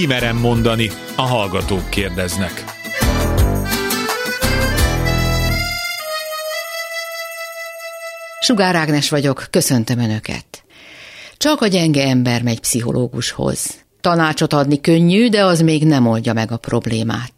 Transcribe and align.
kimerem 0.00 0.36
mondani, 0.36 0.90
a 1.16 1.22
hallgatók 1.22 1.90
kérdeznek. 1.90 2.64
Sugár 8.40 8.74
Ágnes 8.74 9.10
vagyok, 9.10 9.46
köszöntöm 9.50 9.98
Önöket. 9.98 10.64
Csak 11.36 11.60
a 11.60 11.66
gyenge 11.66 12.08
ember 12.08 12.42
megy 12.42 12.60
pszichológushoz. 12.60 13.84
Tanácsot 14.00 14.52
adni 14.52 14.80
könnyű, 14.80 15.28
de 15.28 15.44
az 15.44 15.60
még 15.60 15.84
nem 15.84 16.06
oldja 16.06 16.32
meg 16.32 16.52
a 16.52 16.56
problémát. 16.56 17.32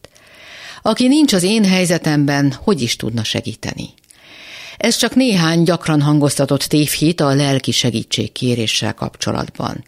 Aki 0.82 1.08
nincs 1.08 1.32
az 1.32 1.42
én 1.42 1.64
helyzetemben, 1.64 2.54
hogy 2.62 2.82
is 2.82 2.96
tudna 2.96 3.24
segíteni? 3.24 3.88
Ez 4.82 4.96
csak 4.96 5.14
néhány 5.14 5.62
gyakran 5.62 6.00
hangoztatott 6.00 6.62
tévhit 6.62 7.20
a 7.20 7.34
lelki 7.34 7.70
segítségkéréssel 7.70 8.94
kapcsolatban. 8.94 9.84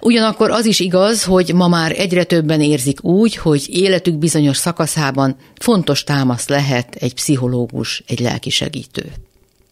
Ugyanakkor 0.00 0.50
az 0.50 0.66
is 0.66 0.80
igaz, 0.80 1.24
hogy 1.24 1.54
ma 1.54 1.68
már 1.68 1.92
egyre 1.96 2.24
többen 2.24 2.60
érzik 2.60 3.04
úgy, 3.04 3.36
hogy 3.36 3.66
életük 3.68 4.14
bizonyos 4.14 4.56
szakaszában 4.56 5.36
fontos 5.58 6.04
támasz 6.04 6.48
lehet 6.48 6.94
egy 6.94 7.14
pszichológus, 7.14 8.02
egy 8.06 8.20
lelki 8.20 8.50
segítő. 8.50 9.12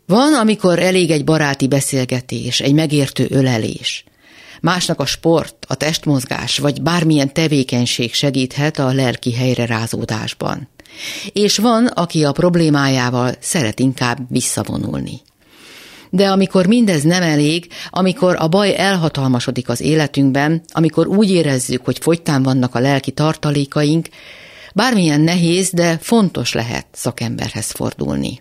Van, 0.07 0.35
amikor 0.35 0.79
elég 0.79 1.11
egy 1.11 1.25
baráti 1.25 1.69
beszélgetés, 1.69 2.61
egy 2.61 2.75
megértő 2.75 3.27
ölelés. 3.31 4.05
Másnak 4.61 5.01
a 5.01 5.07
sport, 5.07 5.67
a 5.69 5.75
testmozgás 5.75 6.59
vagy 6.59 6.83
bármilyen 6.83 7.33
tevékenység 7.33 8.15
segíthet 8.15 8.79
a 8.79 8.93
lelki 8.93 9.35
helyre 9.35 9.67
rázódásban. 9.67 10.69
És 11.33 11.59
van, 11.59 11.87
aki 11.87 12.25
a 12.25 12.33
problémájával 12.33 13.35
szeret 13.41 13.81
inkább 13.81 14.19
visszavonulni. 14.29 15.21
De 16.11 16.31
amikor 16.31 16.67
mindez 16.67 17.03
nem 17.03 17.23
elég, 17.23 17.67
amikor 17.91 18.37
a 18.39 18.49
baj 18.49 18.77
elhatalmasodik 18.77 19.69
az 19.69 19.81
életünkben, 19.81 20.63
amikor 20.73 21.07
úgy 21.07 21.31
érezzük, 21.31 21.85
hogy 21.85 21.99
fogytán 22.01 22.43
vannak 22.43 22.75
a 22.75 22.79
lelki 22.79 23.11
tartalékaink, 23.11 24.09
bármilyen 24.75 25.21
nehéz, 25.21 25.71
de 25.71 25.99
fontos 26.01 26.53
lehet 26.53 26.87
szakemberhez 26.93 27.71
fordulni. 27.71 28.41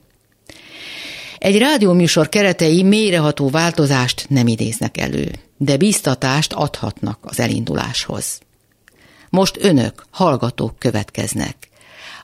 Egy 1.40 1.58
rádióműsor 1.58 2.30
keretei 2.30 2.84
mélyreható 2.84 3.50
változást 3.50 4.26
nem 4.30 4.48
idéznek 4.48 4.98
elő, 4.98 5.32
de 5.58 5.78
biztatást 5.78 6.54
adhatnak 6.54 7.20
az 7.22 7.40
elinduláshoz. 7.40 8.40
Most 9.30 9.58
önök, 9.62 10.06
hallgatók 10.10 10.80
következnek. 10.80 11.56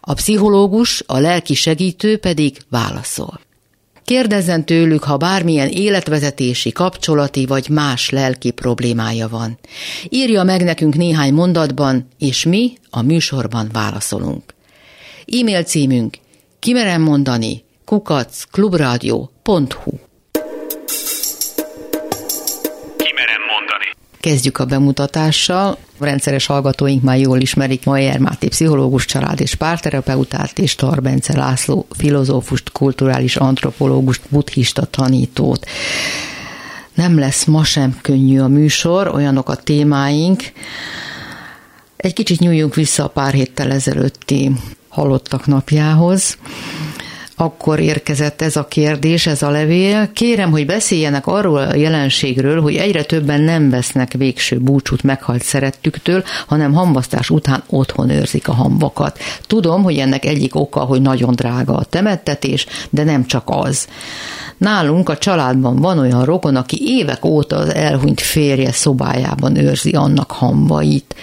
A 0.02 0.14
pszichológus, 0.14 1.04
a 1.06 1.18
lelki 1.18 1.54
segítő 1.54 2.18
pedig 2.18 2.58
válaszol. 2.70 3.40
Kérdezzen 4.04 4.66
tőlük, 4.66 5.04
ha 5.04 5.18
bármilyen 5.18 5.70
életvezetési, 5.70 6.72
kapcsolati 6.72 7.46
vagy 7.46 7.70
más 7.70 8.10
lelki 8.10 8.52
problémája 8.52 9.30
van. 9.30 9.58
Írja 10.10 10.44
meg 10.44 10.64
nekünk 10.64 10.96
néhány 10.96 11.34
mondatban, 11.34 12.08
és 12.20 12.46
mi 12.46 12.78
a 12.90 13.02
műsorban 13.02 13.70
válaszolunk. 13.72 14.44
E-mail 15.40 15.64
címünk 15.64 16.18
kimerem 16.60 17.02
mondani 17.02 17.65
kukacklubrádió.hu 17.86 19.92
Kezdjük 24.20 24.58
a 24.58 24.66
bemutatással. 24.66 25.78
A 25.98 26.06
rendszeres 26.06 26.46
hallgatóink 26.46 27.04
már 27.04 27.20
jól 27.20 27.40
ismerik 27.40 27.86
Majer 27.86 28.20
Máté 28.20 28.48
pszichológus, 28.48 29.06
család 29.06 29.42
és 29.42 29.56
párterapeutát, 29.56 30.60
és 30.60 30.76
Tarbence 30.76 31.38
László 31.38 31.86
filozófust, 31.98 32.72
kulturális 32.72 33.36
antropológust, 33.36 34.22
buddhista 34.30 34.86
tanítót. 34.86 35.66
Nem 36.94 37.20
lesz 37.20 37.46
ma 37.46 37.64
sem 37.64 37.98
könnyű 38.02 38.40
a 38.40 38.48
műsor, 38.48 39.08
olyanok 39.08 39.50
a 39.50 39.56
témáink. 39.56 40.44
Egy 41.98 42.14
kicsit 42.14 42.40
nyúljunk 42.40 42.76
vissza 42.76 43.04
a 43.04 43.08
pár 43.08 43.34
héttel 43.34 43.72
ezelőtti 43.72 44.52
halottak 44.88 45.46
napjához 45.46 46.38
akkor 47.36 47.80
érkezett 47.80 48.42
ez 48.42 48.56
a 48.56 48.66
kérdés, 48.66 49.28
ez 49.28 49.42
a 49.42 49.50
levél. 49.50 50.12
Kérem, 50.14 50.52
hogy 50.52 50.66
beszéljenek 50.66 51.28
arról 51.28 51.58
a 51.58 51.76
jelenségről, 51.76 52.62
hogy 52.62 52.76
egyre 52.76 53.04
többen 53.04 53.42
nem 53.42 53.70
vesznek 53.70 54.14
végső 54.14 54.60
búcsút 54.60 55.04
meghalt 55.04 55.44
szerettüktől, 55.44 56.24
hanem 56.48 56.74
hambasztás 56.74 57.30
után 57.30 57.64
otthon 57.70 58.10
őrzik 58.10 58.48
a 58.48 58.54
hamvakat. 58.54 59.20
Tudom, 59.48 59.84
hogy 59.84 59.98
ennek 59.98 60.26
egyik 60.26 60.56
oka, 60.56 60.80
hogy 60.80 61.02
nagyon 61.02 61.36
drága 61.36 61.74
a 61.74 61.84
temettetés, 61.84 62.66
de 62.90 63.04
nem 63.04 63.26
csak 63.26 63.44
az. 63.46 63.88
Nálunk 64.58 65.10
a 65.10 65.18
családban 65.18 65.76
van 65.76 66.00
olyan 66.00 66.26
rokon, 66.26 66.56
aki 66.56 66.78
évek 66.82 67.26
óta 67.26 67.56
az 67.56 67.74
elhunyt 67.74 68.22
férje 68.22 68.72
szobájában 68.72 69.56
őrzi 69.56 69.92
annak 69.92 70.32
hambait 70.32 71.16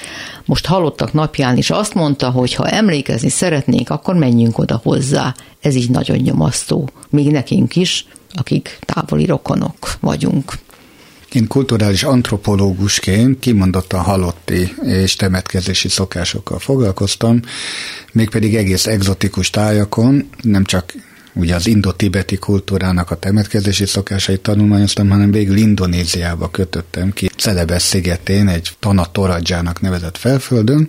most 0.44 0.66
halottak 0.66 1.12
napján 1.12 1.56
is 1.56 1.70
azt 1.70 1.94
mondta, 1.94 2.30
hogy 2.30 2.54
ha 2.54 2.68
emlékezni 2.68 3.28
szeretnénk, 3.28 3.90
akkor 3.90 4.14
menjünk 4.14 4.58
oda 4.58 4.80
hozzá. 4.82 5.34
Ez 5.60 5.74
így 5.74 5.90
nagyon 5.90 6.16
nyomasztó. 6.16 6.88
Még 7.10 7.30
nekünk 7.30 7.76
is, 7.76 8.06
akik 8.32 8.78
távoli 8.80 9.24
rokonok 9.24 9.92
vagyunk. 10.00 10.52
Én 11.32 11.46
kulturális 11.46 12.02
antropológusként 12.02 13.38
kimondottan 13.38 14.00
halotti 14.00 14.74
és 14.82 15.16
temetkezési 15.16 15.88
szokásokkal 15.88 16.58
foglalkoztam, 16.58 17.40
mégpedig 18.12 18.56
egész 18.56 18.86
egzotikus 18.86 19.50
tájakon, 19.50 20.28
nem 20.40 20.64
csak 20.64 20.94
ugye 21.34 21.54
az 21.54 21.66
indo-tibeti 21.66 22.36
kultúrának 22.36 23.10
a 23.10 23.16
temetkezési 23.16 23.86
szokásait 23.86 24.40
tanulmányoztam, 24.40 25.10
hanem 25.10 25.30
végül 25.30 25.56
Indonéziába 25.56 26.50
kötöttem 26.50 27.12
ki, 27.12 27.30
Celebes 27.36 27.82
szigetén, 27.82 28.48
egy 28.48 28.70
Tana 28.78 29.10
Toradzsának 29.12 29.80
nevezett 29.80 30.16
felföldön, 30.16 30.88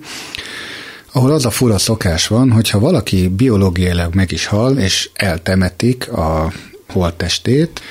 ahol 1.11 1.31
az 1.31 1.45
a 1.45 1.49
fura 1.49 1.77
szokás 1.77 2.27
van, 2.27 2.51
hogyha 2.51 2.79
valaki 2.79 3.27
biológiailag 3.27 4.15
meg 4.15 4.31
is 4.31 4.45
hal, 4.45 4.77
és 4.77 5.09
eltemetik 5.13 6.11
a 6.11 6.51
holttestét, 6.87 7.81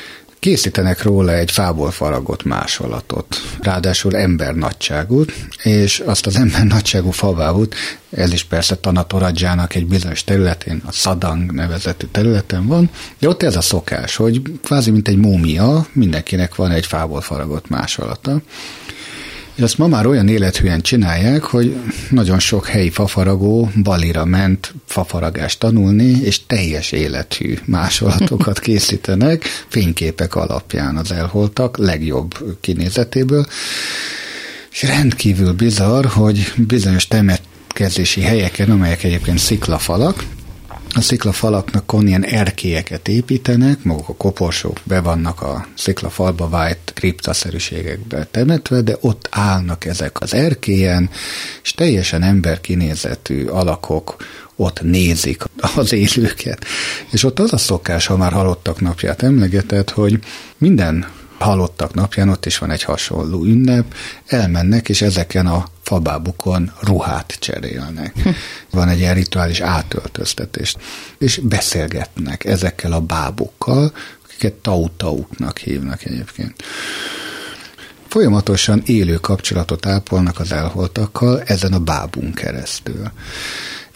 készítenek 0.43 1.03
róla 1.03 1.33
egy 1.33 1.51
fából 1.51 1.91
faragott 1.91 2.45
másolatot, 2.45 3.37
ráadásul 3.61 4.17
ember 4.17 4.55
nagyságút, 4.55 5.33
és 5.63 6.03
azt 6.07 6.27
az 6.27 6.37
ember 6.37 6.65
nagyságú 6.65 7.11
fabávút, 7.11 7.75
ez 8.11 8.33
is 8.33 8.45
persze 8.45 8.77
Tanatoradzsának 8.77 9.75
egy 9.75 9.87
bizonyos 9.87 10.25
területén, 10.25 10.83
a 10.87 10.93
Szadang 10.93 11.53
nevezetű 11.53 12.07
területen 12.11 12.67
van, 12.67 12.91
de 13.19 13.29
ott 13.29 13.43
ez 13.43 13.57
a 13.57 13.61
szokás, 13.61 14.17
hogy 14.17 14.43
kvázi 14.63 14.91
mint 14.91 15.09
egy 15.09 15.17
múmia, 15.17 15.87
mindenkinek 15.93 16.55
van 16.55 16.71
egy 16.71 16.87
fából 16.87 17.21
faragott 17.21 17.69
másolata, 17.69 18.43
azt 19.61 19.79
ma 19.79 19.87
már 19.87 20.07
olyan 20.07 20.29
élethűen 20.29 20.81
csinálják, 20.81 21.43
hogy 21.43 21.77
nagyon 22.11 22.39
sok 22.39 22.67
helyi 22.67 22.91
fafaragó 22.91 23.71
Balira 23.83 24.25
ment 24.25 24.75
fafaragást 24.87 25.59
tanulni, 25.59 26.21
és 26.23 26.47
teljes 26.47 26.93
élethű 26.93 27.59
másolatokat 27.65 28.61
készítenek 28.67 29.45
fényképek 29.69 30.35
alapján 30.35 30.97
az 30.97 31.13
elholtak 31.13 31.77
legjobb 31.79 32.59
kinézetéből. 32.61 33.47
És 34.71 34.83
rendkívül 34.83 35.53
bizarr, 35.53 36.07
hogy 36.07 36.53
bizonyos 36.57 37.07
temetkezési 37.07 38.21
helyeken, 38.21 38.71
amelyek 38.71 39.05
egyébként 39.05 39.39
sziklafalak, 39.39 40.25
a 40.95 41.01
sziklafalaknak 41.01 41.95
ilyen 42.01 42.25
erkélyeket 42.25 43.09
építenek, 43.09 43.85
maguk 43.85 44.09
a 44.09 44.15
koporsók 44.15 44.81
be 44.85 45.01
vannak 45.01 45.43
a 45.43 45.67
sziklafalba 45.75 46.49
vájt 46.49 46.93
kriptaszerűségekbe 46.95 48.27
temetve, 48.31 48.81
de 48.81 48.97
ott 49.01 49.29
állnak 49.31 49.85
ezek 49.85 50.21
az 50.21 50.35
erkélyen, 50.35 51.11
és 51.63 51.73
teljesen 51.73 52.23
emberkinézetű 52.23 53.47
alakok 53.47 54.17
ott 54.57 54.83
nézik 54.83 55.43
az 55.77 55.93
élőket. 55.93 56.65
És 57.11 57.25
ott 57.25 57.39
az 57.39 57.53
a 57.53 57.59
szokás, 57.59 58.07
ha 58.07 58.17
már 58.17 58.33
halottak 58.33 58.81
napját 58.81 59.23
emlegetett, 59.23 59.91
hogy 59.91 60.19
minden 60.59 61.07
halottak 61.43 61.95
napján 61.95 62.29
ott 62.29 62.47
is 62.47 62.59
van 62.59 62.71
egy 62.71 62.83
hasonló 62.83 63.45
ünnep, 63.45 63.95
elmennek, 64.27 64.89
és 64.89 65.03
ezeken 65.03 65.47
a 65.47 65.65
fabábukon 65.83 66.73
ruhát 66.81 67.37
cserélnek. 67.39 68.13
Hm. 68.23 68.29
Van 68.71 68.89
egy 68.89 68.99
ilyen 68.99 69.15
rituális 69.15 69.61
átöltöztetés, 69.61 70.77
és 71.19 71.41
beszélgetnek 71.43 72.45
ezekkel 72.45 72.93
a 72.93 73.01
bábukkal, 73.01 73.93
akiket 74.25 74.55
tautauknak 74.55 75.59
hívnak 75.59 76.05
egyébként. 76.05 76.63
Folyamatosan 78.09 78.83
élő 78.87 79.15
kapcsolatot 79.15 79.87
ápolnak 79.87 80.41
az 80.41 80.53
elholtakkal 80.53 81.43
ezen 81.43 81.73
a 81.73 81.79
bábunk 81.79 82.35
keresztül. 82.35 83.11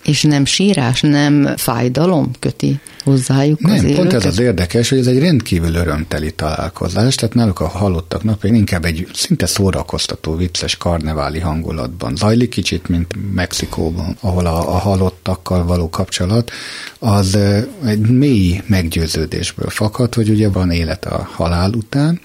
És 0.07 0.23
nem 0.23 0.45
sírás, 0.45 1.01
nem 1.01 1.57
fájdalom 1.57 2.31
köti 2.39 2.81
hozzájuk 3.05 3.61
nem, 3.61 3.73
az 3.73 3.81
pont 3.81 3.93
élőket? 3.93 4.13
ez 4.13 4.25
az 4.25 4.39
érdekes, 4.39 4.89
hogy 4.89 4.99
ez 4.99 5.07
egy 5.07 5.19
rendkívül 5.19 5.75
örömteli 5.75 6.33
találkozás, 6.33 7.15
tehát 7.15 7.35
náluk 7.35 7.61
a 7.61 7.69
halottak 7.69 8.23
napján 8.25 8.55
inkább 8.55 8.85
egy 8.85 9.07
szinte 9.13 9.47
szórakoztató, 9.47 10.37
vicces 10.37 10.77
karneváli 10.77 11.39
hangulatban 11.39 12.17
zajlik, 12.17 12.49
kicsit, 12.49 12.89
mint 12.89 13.35
Mexikóban, 13.35 14.17
ahol 14.21 14.47
a, 14.47 14.75
a 14.75 14.79
halottakkal 14.79 15.65
való 15.65 15.91
kapcsolat, 15.91 16.51
az 16.99 17.39
egy 17.85 18.11
mély 18.11 18.63
meggyőződésből 18.67 19.71
fakad, 19.71 20.15
hogy 20.15 20.29
ugye 20.29 20.49
van 20.49 20.71
élet 20.71 21.05
a 21.05 21.29
halál 21.33 21.71
után, 21.73 22.21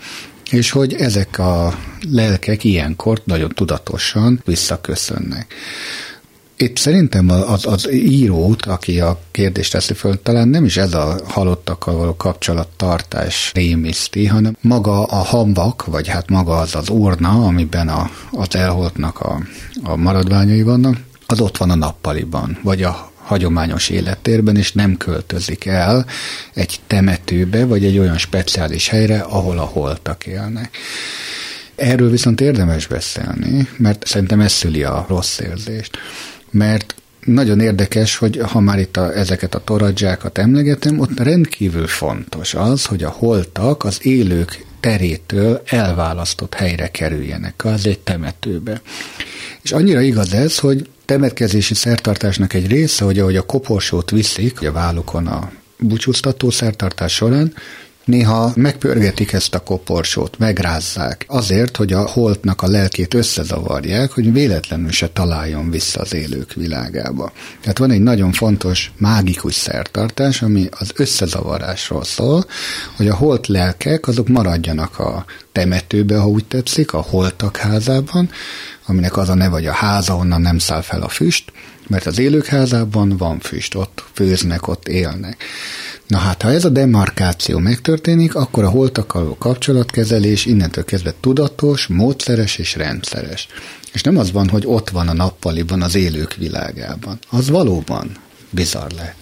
és 0.52 0.72
hogy 0.72 0.94
ezek 0.94 1.40
a 1.40 1.74
lelkek 2.10 2.64
ilyenkor 2.64 3.22
nagyon 3.26 3.50
tudatosan 3.50 4.42
visszaköszönnek. 4.46 5.54
Itt 6.62 6.78
szerintem 6.78 7.30
az, 7.30 7.66
az 7.66 7.92
írót, 7.92 8.66
aki 8.66 9.00
a 9.00 9.20
kérdést 9.32 9.72
teszi 9.72 9.94
föl, 9.94 10.22
talán 10.22 10.48
nem 10.48 10.66
is 10.66 10.78
ez 10.78 10.94
a 10.94 11.20
halottakkal 11.28 11.96
való 11.96 12.16
kapcsolattartás 12.16 13.52
rémiszti, 13.54 14.26
hanem 14.26 14.58
maga 14.62 15.04
a 15.04 15.16
hambak, 15.16 15.86
vagy 15.86 16.08
hát 16.08 16.30
maga 16.30 16.58
az 16.58 16.76
az 16.76 16.90
urna, 16.90 17.30
amiben 17.30 17.88
a, 17.88 18.10
az 18.32 18.56
elholtnak 18.56 19.20
a, 19.20 19.42
a 19.84 19.96
maradványai 19.96 20.62
vannak, 20.62 20.98
az 21.26 21.40
ott 21.40 21.58
van 21.58 21.70
a 21.70 21.76
nappaliban, 21.76 22.58
vagy 22.64 22.84
a 22.84 23.12
hagyományos 23.24 23.90
élettérben, 23.90 24.56
és 24.56 24.72
nem 24.72 24.98
költözik 24.98 25.66
el 25.66 26.06
egy 26.54 26.80
temetőbe, 26.88 27.66
vagy 27.66 27.86
egy 27.86 27.98
olyan 27.98 28.18
speciális 28.18 28.88
helyre, 28.88 29.20
ahol 29.20 29.58
a 29.60 29.66
holtak 29.66 30.26
élnek. 30.26 30.78
Erről 31.76 32.10
viszont 32.10 32.42
érdemes 32.42 32.88
beszélni, 32.88 33.68
mert 33.78 34.08
szerintem 34.08 34.40
ez 34.40 34.52
szüli 34.52 34.84
a 34.84 35.06
rossz 35.10 35.40
érzést. 35.40 35.98
Mert 36.52 36.96
nagyon 37.26 37.60
érdekes, 37.60 38.18
hogy 38.18 38.40
ha 38.44 38.60
már 38.60 38.80
itt 38.80 38.98
a, 38.98 39.18
ezeket 39.18 39.56
a 39.56 39.64
toradzsákat 39.64 40.38
emlegetem, 40.38 41.00
ott 41.00 41.20
rendkívül 41.20 41.88
fontos 41.88 42.54
az, 42.54 42.86
hogy 42.86 43.04
a 43.04 43.10
holtak 43.10 43.84
az 43.84 44.06
élők 44.06 44.66
terétől 44.80 45.62
elválasztott 45.66 46.54
helyre 46.54 46.88
kerüljenek, 46.88 47.66
az 47.66 47.86
egy 47.86 48.00
temetőbe. 48.00 48.82
És 49.62 49.72
annyira 49.72 50.02
igaz 50.02 50.34
ez, 50.34 50.60
hogy 50.60 50.90
temetkezési 51.06 51.74
szertartásnak 51.74 52.54
egy 52.54 52.68
része, 52.68 53.04
hogy 53.04 53.20
ahogy 53.20 53.36
a 53.36 53.46
koporsót 53.46 54.10
viszik 54.10 54.68
a 54.68 54.72
vállukon 54.72 55.28
a 55.28 55.52
búcsúztató 55.80 56.50
szertartás 56.50 57.14
során, 57.14 57.54
Néha 58.06 58.52
megpörgetik 58.56 59.34
ezt 59.34 59.56
a 59.56 59.60
koporsót, 59.60 60.38
megrázzák, 60.38 61.26
azért, 61.28 61.78
hogy 61.78 61.94
a 61.94 62.08
holtnak 62.08 62.62
a 62.62 62.68
lelkét 62.68 63.14
összezavarják, 63.14 64.12
hogy 64.12 64.34
véletlenül 64.34 64.92
se 64.92 65.10
találjon 65.10 65.70
vissza 65.70 66.00
az 66.00 66.14
élők 66.14 66.54
világába. 66.54 67.32
Tehát 67.62 67.78
van 67.78 67.92
egy 67.92 68.02
nagyon 68.02 68.32
fontos 68.32 68.92
mágikus 68.98 69.56
szertartás, 69.56 70.42
ami 70.42 70.68
az 70.72 70.92
összezavarásról 70.96 72.04
szól, 72.04 72.46
hogy 72.96 73.08
a 73.08 73.16
holt 73.16 73.48
lelkek 73.48 74.08
azok 74.08 74.28
maradjanak 74.28 75.00
a 75.00 75.26
temetőbe, 75.52 76.18
ha 76.18 76.28
úgy 76.28 76.46
tetszik, 76.46 76.94
a 76.94 77.02
holtak 77.02 77.58
házában, 77.58 78.30
aminek 78.86 79.18
az 79.18 79.30
a 79.30 79.34
neve, 79.34 79.50
vagy 79.50 79.66
a 79.66 79.74
háza, 79.74 80.16
onnan 80.16 80.42
nem 80.42 80.58
száll 80.58 80.82
fel 80.82 81.02
a 81.02 81.10
füst, 81.10 81.52
mert 81.88 82.06
az 82.06 82.20
élők 82.20 82.46
házában 82.46 83.18
van 83.18 83.40
füst, 83.40 83.76
ott 83.76 84.04
főznek, 84.14 84.68
ott 84.68 84.88
élnek. 84.88 85.44
Na 86.12 86.18
hát, 86.18 86.42
ha 86.42 86.50
ez 86.52 86.66
a 86.66 86.70
demarkáció 86.70 87.60
megtörténik, 87.60 88.36
akkor 88.36 88.64
a 88.64 88.70
holtakkal 88.70 89.36
kapcsolatkezelés 89.38 90.46
innentől 90.46 90.86
kezdve 90.86 91.14
tudatos, 91.20 91.88
módszeres 91.88 92.58
és 92.58 92.76
rendszeres. 92.76 93.48
És 93.94 94.02
nem 94.02 94.18
az 94.18 94.32
van, 94.32 94.50
hogy 94.50 94.64
ott 94.66 94.90
van 94.90 95.08
a 95.08 95.14
nappaliban, 95.14 95.82
az 95.82 95.96
élők 95.96 96.36
világában. 96.36 97.20
Az 97.30 97.50
valóban 97.50 98.12
bizarr 98.50 98.92
lehet. 98.92 99.16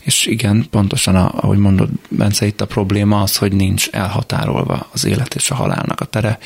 És 0.00 0.26
igen, 0.26 0.66
pontosan, 0.70 1.16
ahogy 1.16 1.58
mondod, 1.58 1.88
Bence, 2.08 2.46
itt 2.46 2.60
a 2.60 2.66
probléma 2.66 3.22
az, 3.22 3.36
hogy 3.36 3.52
nincs 3.52 3.88
elhatárolva 3.88 4.88
az 4.92 5.04
élet 5.04 5.34
és 5.34 5.50
a 5.50 5.54
halálnak 5.54 6.00
a 6.00 6.04
tere. 6.04 6.38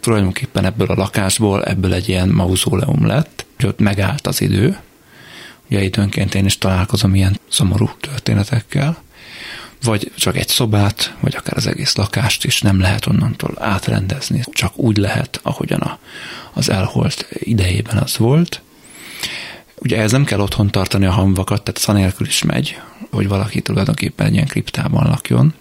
Tulajdonképpen 0.00 0.64
ebből 0.64 0.86
a 0.86 0.94
lakásból, 0.94 1.64
ebből 1.64 1.92
egy 1.94 2.08
ilyen 2.08 2.28
mauzóleum 2.28 3.06
lett, 3.06 3.46
hogy 3.56 3.68
ott 3.68 3.78
megállt 3.78 4.26
az 4.26 4.40
idő, 4.40 4.76
Ugye 5.70 5.82
időnként 5.82 6.34
én 6.34 6.44
is 6.44 6.58
találkozom 6.58 7.14
ilyen 7.14 7.40
szomorú 7.48 7.90
történetekkel, 8.00 9.04
vagy 9.82 10.12
csak 10.16 10.36
egy 10.36 10.48
szobát, 10.48 11.14
vagy 11.20 11.34
akár 11.36 11.56
az 11.56 11.66
egész 11.66 11.96
lakást 11.96 12.44
is 12.44 12.60
nem 12.60 12.80
lehet 12.80 13.06
onnantól 13.06 13.54
átrendezni, 13.58 14.42
csak 14.52 14.78
úgy 14.78 14.96
lehet, 14.96 15.40
ahogyan 15.42 15.80
a, 15.80 15.98
az 16.52 16.70
elholt 16.70 17.28
idejében 17.30 17.96
az 17.96 18.16
volt. 18.16 18.60
Ugye 19.74 20.00
ez 20.00 20.12
nem 20.12 20.24
kell 20.24 20.40
otthon 20.40 20.70
tartani 20.70 21.06
a 21.06 21.10
hamvakat, 21.10 21.62
tehát 21.62 21.80
szanélkül 21.80 22.26
is 22.26 22.42
megy, 22.42 22.80
hogy 23.10 23.28
valaki 23.28 23.60
tulajdonképpen 23.60 24.26
egy 24.26 24.34
ilyen 24.34 24.46
kriptában 24.46 25.06
lakjon. 25.06 25.54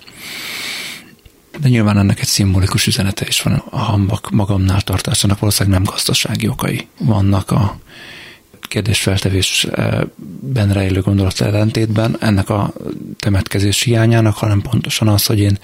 De 1.59 1.69
nyilván 1.69 1.97
ennek 1.97 2.19
egy 2.19 2.27
szimbolikus 2.27 2.87
üzenete 2.87 3.25
is 3.27 3.41
van 3.41 3.63
a 3.69 3.77
hambak 3.77 4.29
magamnál 4.31 4.81
tartásának, 4.81 5.39
valószínűleg 5.39 5.79
nem 5.79 5.93
gazdasági 5.93 6.47
okai 6.47 6.87
vannak 6.97 7.51
a 7.51 7.79
kérdésfeltevésben 8.67 10.71
rejlő 10.71 11.01
gondolat 11.01 11.41
ellentétben 11.41 12.17
ennek 12.19 12.49
a 12.49 12.73
temetkezés 13.19 13.81
hiányának, 13.81 14.35
hanem 14.35 14.61
pontosan 14.61 15.07
az, 15.07 15.25
hogy 15.25 15.39
én 15.39 15.57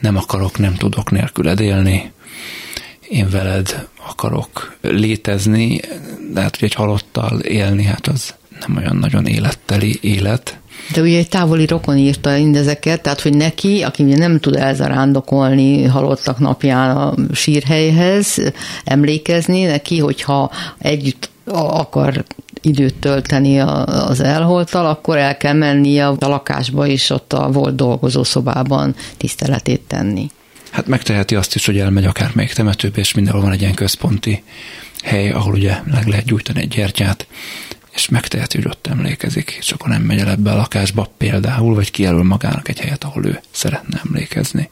nem 0.00 0.16
akarok, 0.16 0.58
nem 0.58 0.74
tudok 0.74 1.10
nélküled 1.10 1.60
élni, 1.60 2.12
én 3.08 3.30
veled 3.30 3.88
akarok 4.08 4.76
létezni, 4.80 5.80
de 6.32 6.40
hát, 6.40 6.56
hogy 6.56 6.68
egy 6.68 6.74
halottal 6.74 7.40
élni, 7.40 7.84
hát 7.84 8.06
az 8.06 8.34
nem 8.66 8.76
olyan 8.76 8.96
nagyon 8.96 9.26
életteli 9.26 9.98
élet. 10.00 10.58
De 10.94 11.00
ugye 11.00 11.18
egy 11.18 11.28
távoli 11.28 11.66
rokon 11.66 11.96
írta 11.96 12.30
mindezeket, 12.30 13.02
tehát 13.02 13.20
hogy 13.20 13.34
neki, 13.34 13.82
aki 13.82 14.02
nem 14.02 14.38
tud 14.38 14.56
elzarándokolni 14.56 15.84
halottak 15.84 16.38
napján 16.38 16.96
a 16.96 17.14
sírhelyhez, 17.32 18.36
emlékezni, 18.84 19.62
neki, 19.62 19.98
hogyha 19.98 20.50
együtt 20.78 21.30
akar 21.54 22.24
időt 22.60 22.94
tölteni 22.94 23.58
az 23.58 24.20
elholtal, 24.20 24.86
akkor 24.86 25.16
el 25.16 25.36
kell 25.36 25.52
mennie 25.52 26.06
a 26.06 26.16
lakásba 26.20 26.86
és 26.86 27.10
ott 27.10 27.32
a 27.32 27.50
volt 27.50 27.74
dolgozó 27.74 28.24
szobában 28.24 28.94
tiszteletét 29.16 29.80
tenni. 29.80 30.30
Hát 30.70 30.86
megteheti 30.86 31.34
azt 31.34 31.54
is, 31.54 31.66
hogy 31.66 31.78
elmegy 31.78 32.04
akár 32.04 32.30
még 32.34 32.52
temetőbe, 32.52 33.00
és 33.00 33.14
mindenhol 33.14 33.42
van 33.42 33.52
egy 33.52 33.60
ilyen 33.60 33.74
központi 33.74 34.42
hely, 35.02 35.30
ahol 35.30 35.52
ugye 35.52 35.78
meg 35.84 36.06
lehet 36.06 36.24
gyújtani 36.24 36.60
egy 36.60 36.68
gyertyát, 36.68 37.26
és 37.94 38.08
megteheti, 38.08 38.56
hogy 38.56 38.66
ott 38.66 38.86
emlékezik, 38.86 39.56
és 39.58 39.70
akkor 39.70 39.88
nem 39.88 40.02
megy 40.02 40.18
el 40.18 40.30
ebbe 40.30 40.52
a 40.52 40.56
lakásba 40.56 41.10
például, 41.16 41.74
vagy 41.74 41.90
kijelöl 41.90 42.22
magának 42.22 42.68
egy 42.68 42.80
helyet, 42.80 43.04
ahol 43.04 43.26
ő 43.26 43.40
szeretne 43.50 44.00
emlékezni. 44.04 44.70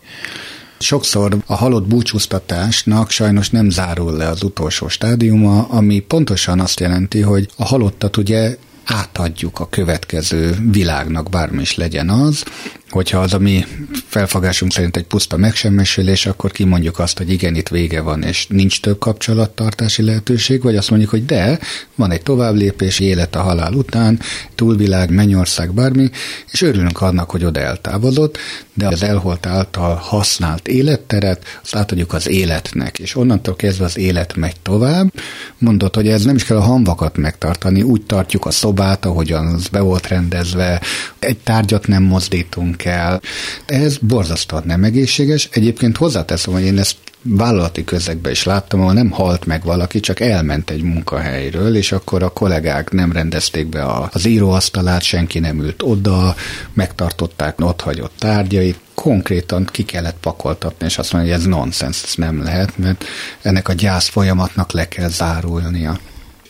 Sokszor 0.84 1.36
a 1.46 1.54
halott 1.54 1.86
búcsúztatásnak 1.86 3.10
sajnos 3.10 3.50
nem 3.50 3.70
zárul 3.70 4.12
le 4.12 4.28
az 4.28 4.42
utolsó 4.42 4.88
stádiuma, 4.88 5.62
ami 5.68 6.00
pontosan 6.00 6.60
azt 6.60 6.80
jelenti, 6.80 7.20
hogy 7.20 7.48
a 7.56 7.64
halottat 7.64 8.16
ugye 8.16 8.56
átadjuk 8.84 9.60
a 9.60 9.68
következő 9.68 10.56
világnak, 10.70 11.28
bármi 11.28 11.60
is 11.60 11.76
legyen 11.76 12.08
az, 12.08 12.44
hogyha 12.94 13.18
az 13.18 13.32
a 13.32 13.38
mi 13.38 13.64
felfogásunk 14.06 14.72
szerint 14.72 14.96
egy 14.96 15.04
puszta 15.04 15.36
megsemmisülés, 15.36 16.26
akkor 16.26 16.50
kimondjuk 16.50 16.98
azt, 16.98 17.18
hogy 17.18 17.30
igen, 17.30 17.54
itt 17.54 17.68
vége 17.68 18.00
van, 18.00 18.22
és 18.22 18.46
nincs 18.46 18.80
több 18.80 18.98
kapcsolattartási 18.98 20.02
lehetőség, 20.02 20.62
vagy 20.62 20.76
azt 20.76 20.90
mondjuk, 20.90 21.10
hogy 21.10 21.24
de, 21.24 21.58
van 21.94 22.10
egy 22.10 22.22
továbblépés, 22.22 22.98
élet 22.98 23.34
a 23.36 23.40
halál 23.40 23.72
után, 23.72 24.20
túlvilág, 24.54 25.10
mennyország, 25.10 25.72
bármi, 25.72 26.10
és 26.52 26.62
örülünk 26.62 27.00
annak, 27.00 27.30
hogy 27.30 27.44
oda 27.44 27.60
eltávozott, 27.60 28.38
de 28.74 28.86
az 28.86 29.02
elholt 29.02 29.46
által 29.46 29.94
használt 29.94 30.68
életteret, 30.68 31.58
azt 31.62 31.76
átadjuk 31.76 32.12
az 32.12 32.28
életnek, 32.28 32.98
és 32.98 33.16
onnantól 33.16 33.56
kezdve 33.56 33.84
az 33.84 33.98
élet 33.98 34.36
megy 34.36 34.60
tovább. 34.62 35.12
Mondott, 35.58 35.94
hogy 35.94 36.08
ez 36.08 36.24
nem 36.24 36.34
is 36.34 36.44
kell 36.44 36.56
a 36.56 36.60
hamvakat 36.60 37.16
megtartani, 37.16 37.82
úgy 37.82 38.02
tartjuk 38.02 38.46
a 38.46 38.50
szobát, 38.50 39.04
ahogyan 39.04 39.46
az 39.46 39.68
be 39.68 39.80
volt 39.80 40.08
rendezve, 40.08 40.80
egy 41.18 41.38
tárgyat 41.38 41.86
nem 41.86 42.02
mozdítunk 42.02 42.83
kell. 42.84 43.20
Ez 43.66 43.96
borzasztóan 43.96 44.62
nem 44.66 44.84
egészséges. 44.84 45.48
Egyébként 45.52 45.96
hozzáteszem, 45.96 46.52
hogy 46.52 46.62
én 46.62 46.78
ezt 46.78 46.96
vállalati 47.22 47.84
közegben 47.84 48.32
is 48.32 48.44
láttam, 48.44 48.80
ahol 48.80 48.92
nem 48.92 49.10
halt 49.10 49.46
meg 49.46 49.64
valaki, 49.64 50.00
csak 50.00 50.20
elment 50.20 50.70
egy 50.70 50.82
munkahelyről, 50.82 51.76
és 51.76 51.92
akkor 51.92 52.22
a 52.22 52.28
kollégák 52.28 52.90
nem 52.90 53.12
rendezték 53.12 53.66
be 53.66 53.86
az 54.10 54.26
íróasztalát, 54.26 55.02
senki 55.02 55.38
nem 55.38 55.60
ült 55.60 55.82
oda, 55.82 56.34
megtartották 56.72 57.60
ott 57.60 57.80
hagyott 57.80 58.12
tárgyait, 58.18 58.78
konkrétan 58.94 59.68
ki 59.70 59.82
kellett 59.82 60.16
pakoltatni, 60.20 60.86
és 60.86 60.98
azt 60.98 61.12
mondja, 61.12 61.32
hogy 61.32 61.40
ez 61.40 61.46
nonsens, 61.48 62.02
ez 62.02 62.14
nem 62.14 62.42
lehet, 62.42 62.78
mert 62.78 63.04
ennek 63.42 63.68
a 63.68 63.72
gyász 63.72 64.08
folyamatnak 64.08 64.72
le 64.72 64.88
kell 64.88 65.08
zárulnia 65.08 65.98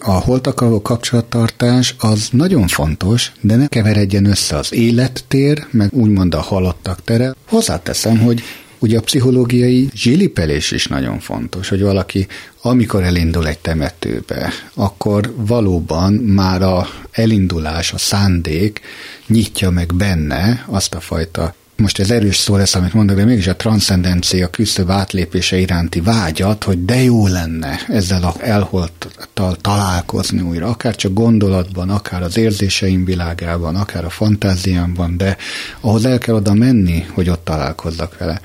a 0.07 0.11
holtakkal 0.11 0.83
kapcsolattartás 0.83 1.95
az 1.99 2.29
nagyon 2.33 2.67
fontos, 2.67 3.33
de 3.41 3.57
ne 3.57 3.67
keveredjen 3.67 4.25
össze 4.25 4.57
az 4.57 4.73
élettér, 4.73 5.67
meg 5.71 5.93
úgymond 5.93 6.35
a 6.35 6.41
halottak 6.41 7.05
tere. 7.05 7.35
Hozzáteszem, 7.49 8.19
hogy 8.19 8.43
Ugye 8.79 8.99
a 8.99 9.01
pszichológiai 9.01 9.89
zsilipelés 9.95 10.71
is 10.71 10.87
nagyon 10.87 11.19
fontos, 11.19 11.69
hogy 11.69 11.83
valaki, 11.83 12.27
amikor 12.63 13.03
elindul 13.03 13.47
egy 13.47 13.59
temetőbe, 13.59 14.53
akkor 14.75 15.33
valóban 15.37 16.13
már 16.13 16.63
a 16.63 16.87
elindulás, 17.11 17.93
a 17.93 17.99
szándék 17.99 18.81
nyitja 19.27 19.71
meg 19.71 19.95
benne 19.95 20.65
azt 20.67 20.95
a 20.95 21.01
fajta 21.01 21.55
most 21.77 21.99
ez 21.99 22.11
erős 22.11 22.37
szó 22.37 22.57
lesz, 22.57 22.75
amit 22.75 22.95
mondok, 22.95 23.17
de 23.17 23.25
mégis 23.25 23.47
a 23.47 23.57
transzcendencia 23.57 24.49
küszöb 24.49 24.91
átlépése 24.91 25.59
iránti 25.59 26.01
vágyat, 26.01 26.65
hogy 26.65 26.85
de 26.85 27.03
jó 27.03 27.27
lenne 27.27 27.79
ezzel 27.89 28.23
a 28.23 28.35
elholttal 28.41 29.57
találkozni 29.61 30.41
újra, 30.41 30.69
akár 30.69 30.95
csak 30.95 31.13
gondolatban, 31.13 31.91
akár 31.91 32.23
az 32.23 32.37
érzéseim 32.37 33.05
világában, 33.05 33.77
akár 33.77 34.05
a 34.05 34.11
fantáziámban, 34.11 35.17
de 35.17 35.37
ahhoz 35.81 36.05
el 36.05 36.19
kell 36.19 36.35
oda 36.35 36.55
menni, 36.55 37.07
hogy 37.13 37.29
ott 37.29 37.45
találkozzak 37.45 38.19
vele. 38.19 38.41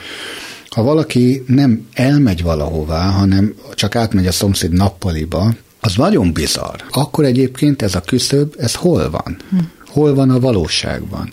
Ha 0.70 0.84
valaki 0.84 1.44
nem 1.48 1.88
elmegy 1.94 2.44
valahová, 2.44 3.10
hanem 3.10 3.54
csak 3.74 3.96
átmegy 3.96 4.28
a 4.28 4.32
szomszéd 4.32 4.72
nappaliba, 4.72 5.54
az 5.80 5.96
nagyon 5.96 6.34
bizarr. 6.34 6.82
Akkor 6.92 7.26
egyébként 7.26 7.82
ez 7.82 7.96
a 7.96 8.02
küszöb, 8.02 8.54
ez 8.58 8.76
hol 8.76 9.10
van? 9.10 9.38
Hm. 9.50 9.58
Hol 9.90 10.14
van 10.14 10.30
a 10.30 10.40
valóságban? 10.40 11.30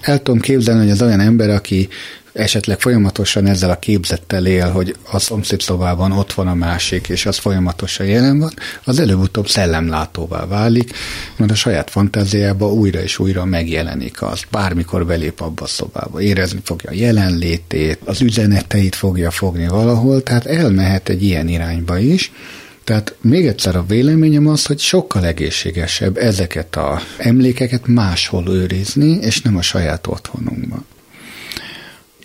El 0.00 0.22
tudom 0.22 0.40
képzelni, 0.40 0.80
hogy 0.80 0.90
az 0.90 1.02
olyan 1.02 1.20
ember, 1.20 1.50
aki 1.50 1.88
esetleg 2.32 2.80
folyamatosan 2.80 3.46
ezzel 3.46 3.70
a 3.70 3.78
képzettel 3.78 4.46
él, 4.46 4.70
hogy 4.70 4.96
a 5.10 5.18
szomszédszobában 5.18 6.12
ott 6.12 6.32
van 6.32 6.48
a 6.48 6.54
másik, 6.54 7.08
és 7.08 7.26
az 7.26 7.38
folyamatosan 7.38 8.06
jelen 8.06 8.38
van, 8.38 8.52
az 8.84 8.98
előbb-utóbb 8.98 9.48
szellemlátóvá 9.48 10.46
válik, 10.46 10.90
mert 11.36 11.50
a 11.50 11.54
saját 11.54 11.90
fantáziába 11.90 12.72
újra 12.72 13.02
és 13.02 13.18
újra 13.18 13.44
megjelenik 13.44 14.22
az. 14.22 14.42
Bármikor 14.50 15.06
belép 15.06 15.40
abba 15.40 15.62
a 15.62 15.66
szobába, 15.66 16.20
érezni 16.20 16.60
fogja 16.64 16.90
a 16.90 16.94
jelenlétét, 16.94 17.98
az 18.04 18.20
üzeneteit 18.20 18.94
fogja 18.94 19.30
fogni 19.30 19.68
valahol, 19.68 20.22
tehát 20.22 20.46
elmehet 20.46 21.08
egy 21.08 21.22
ilyen 21.22 21.48
irányba 21.48 21.98
is, 21.98 22.32
tehát 22.84 23.16
még 23.20 23.46
egyszer 23.46 23.76
a 23.76 23.86
véleményem 23.86 24.46
az, 24.46 24.66
hogy 24.66 24.78
sokkal 24.78 25.26
egészségesebb 25.26 26.16
ezeket 26.16 26.76
a 26.76 27.00
emlékeket 27.18 27.86
máshol 27.86 28.48
őrizni, 28.48 29.10
és 29.10 29.40
nem 29.40 29.56
a 29.56 29.62
saját 29.62 30.06
otthonunkban 30.06 30.84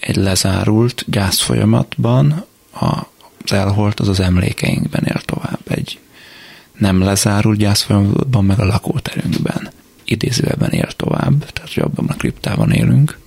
egy 0.07 0.15
lezárult 0.15 1.03
gyászfolyamatban 1.07 2.45
az 2.71 3.51
elholt 3.51 3.99
az 3.99 4.07
az 4.07 4.19
emlékeinkben 4.19 5.03
él 5.03 5.21
tovább. 5.25 5.59
Egy 5.67 5.99
nem 6.77 7.01
lezárult 7.01 7.57
gyászfolyamatban 7.57 8.45
meg 8.45 8.59
a 8.59 8.65
lakóterünkben 8.65 9.69
idézőben 10.03 10.71
él 10.71 10.87
tovább, 10.95 11.51
tehát 11.51 11.73
hogy 11.73 11.83
abban 11.83 12.07
a 12.07 12.15
kriptában 12.15 12.71
élünk. 12.71 13.17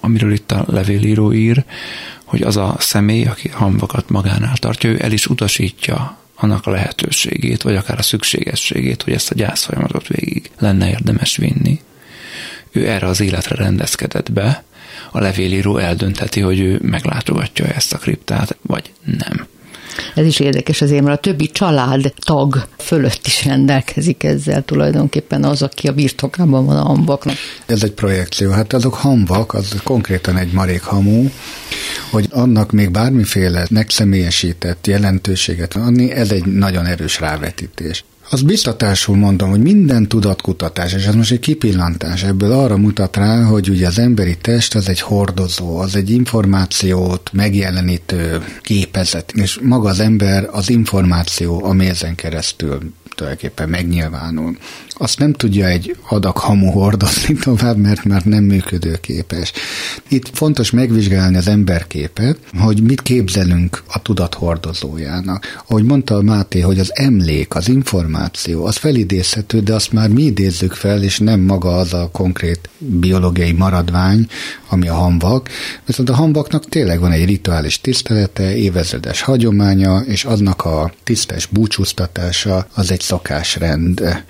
Amiről 0.00 0.32
itt 0.32 0.52
a 0.52 0.64
levélíró 0.68 1.32
ír, 1.32 1.64
hogy 2.24 2.42
az 2.42 2.56
a 2.56 2.76
személy, 2.78 3.24
aki 3.24 3.48
hamvakat 3.48 4.08
magánál 4.08 4.56
tartja, 4.56 4.90
ő 4.90 5.02
el 5.02 5.12
is 5.12 5.26
utasítja 5.26 6.18
annak 6.36 6.66
a 6.66 6.70
lehetőségét, 6.70 7.62
vagy 7.62 7.76
akár 7.76 7.98
a 7.98 8.02
szükségességét, 8.02 9.02
hogy 9.02 9.12
ezt 9.12 9.30
a 9.30 9.34
gyászfolyamatot 9.34 10.06
végig 10.06 10.50
lenne 10.58 10.88
érdemes 10.88 11.36
vinni. 11.36 11.80
Ő 12.70 12.88
erre 12.88 13.06
az 13.06 13.20
életre 13.20 13.54
rendezkedett 13.54 14.32
be, 14.32 14.64
a 15.10 15.20
levélíró 15.20 15.76
eldöntheti, 15.76 16.40
hogy 16.40 16.60
ő 16.60 16.78
meglátogatja 16.82 17.66
ezt 17.66 17.92
a 17.92 17.98
kriptát, 17.98 18.56
vagy 18.62 18.92
nem. 19.04 19.46
Ez 20.14 20.26
is 20.26 20.40
érdekes 20.40 20.80
azért, 20.80 21.02
mert 21.02 21.16
a 21.16 21.20
többi 21.20 21.46
család 21.46 22.12
tag 22.18 22.66
fölött 22.78 23.26
is 23.26 23.44
rendelkezik 23.44 24.24
ezzel 24.24 24.64
tulajdonképpen 24.64 25.44
az, 25.44 25.62
aki 25.62 25.88
a 25.88 25.92
birtokában 25.92 26.66
van 26.66 26.76
a 26.76 26.82
hambaknak. 26.82 27.34
Ez 27.66 27.82
egy 27.82 27.92
projekció, 27.92 28.50
hát 28.50 28.72
azok 28.72 28.94
hambak, 28.94 29.54
az 29.54 29.74
konkrétan 29.84 30.36
egy 30.36 30.52
marék 30.52 30.82
hamu, 30.82 31.28
hogy 32.10 32.28
annak 32.30 32.72
még 32.72 32.90
bármiféle 32.90 33.66
megszemélyesített 33.70 34.86
jelentőséget 34.86 35.74
adni, 35.74 36.10
ez 36.10 36.30
egy 36.30 36.44
nagyon 36.44 36.86
erős 36.86 37.20
rávetítés. 37.20 38.04
Az 38.30 38.42
biztatásul 38.42 39.16
mondom, 39.16 39.50
hogy 39.50 39.60
minden 39.60 40.08
tudatkutatás, 40.08 40.92
és 40.92 41.04
ez 41.04 41.14
most 41.14 41.30
egy 41.30 41.38
kipillantás 41.38 42.22
ebből 42.22 42.52
arra 42.52 42.76
mutat 42.76 43.16
rá, 43.16 43.42
hogy 43.42 43.68
ugye 43.68 43.86
az 43.86 43.98
emberi 43.98 44.36
test 44.36 44.74
az 44.74 44.88
egy 44.88 45.00
hordozó, 45.00 45.78
az 45.78 45.96
egy 45.96 46.10
információt 46.10 47.30
megjelenítő 47.32 48.44
képezet, 48.60 49.32
és 49.32 49.58
maga 49.62 49.88
az 49.88 50.00
ember 50.00 50.48
az 50.50 50.70
információ, 50.70 51.64
ami 51.64 51.86
ezen 51.86 52.14
keresztül 52.14 52.78
tulajdonképpen 53.14 53.68
megnyilvánul. 53.68 54.56
Azt 54.98 55.18
nem 55.18 55.32
tudja 55.32 55.66
egy 55.66 55.96
adag 56.08 56.36
hamu 56.36 56.70
hordozni 56.70 57.34
tovább, 57.44 57.76
mert 57.76 58.04
már 58.04 58.24
nem 58.24 58.44
működőképes. 58.44 59.52
Itt 60.08 60.30
fontos 60.32 60.70
megvizsgálni 60.70 61.36
az 61.36 61.48
emberképet, 61.48 62.38
hogy 62.58 62.82
mit 62.82 63.02
képzelünk 63.02 63.82
a 63.86 64.02
tudat 64.02 64.34
hordozójának. 64.34 65.62
Ahogy 65.68 65.84
mondta 65.84 66.22
Máté, 66.22 66.60
hogy 66.60 66.78
az 66.78 66.90
emlék, 66.94 67.54
az 67.54 67.68
információ, 67.68 68.64
az 68.64 68.76
felidézhető, 68.76 69.60
de 69.60 69.74
azt 69.74 69.92
már 69.92 70.08
mi 70.08 70.22
idézzük 70.22 70.72
fel, 70.72 71.02
és 71.02 71.18
nem 71.18 71.40
maga 71.40 71.76
az 71.76 71.92
a 71.92 72.08
konkrét 72.12 72.68
biológiai 72.78 73.52
maradvány, 73.52 74.26
ami 74.68 74.88
a 74.88 74.94
hambak. 74.94 75.48
Viszont 75.86 76.10
a 76.10 76.14
hambaknak 76.14 76.68
tényleg 76.68 77.00
van 77.00 77.12
egy 77.12 77.24
rituális 77.24 77.80
tisztelete, 77.80 78.56
évezredes 78.56 79.20
hagyománya, 79.20 80.00
és 80.00 80.24
aznak 80.24 80.64
a 80.64 80.92
tisztes 81.04 81.46
búcsúztatása 81.46 82.66
az 82.74 82.90
egy 82.90 83.00
szokásrend. 83.00 84.24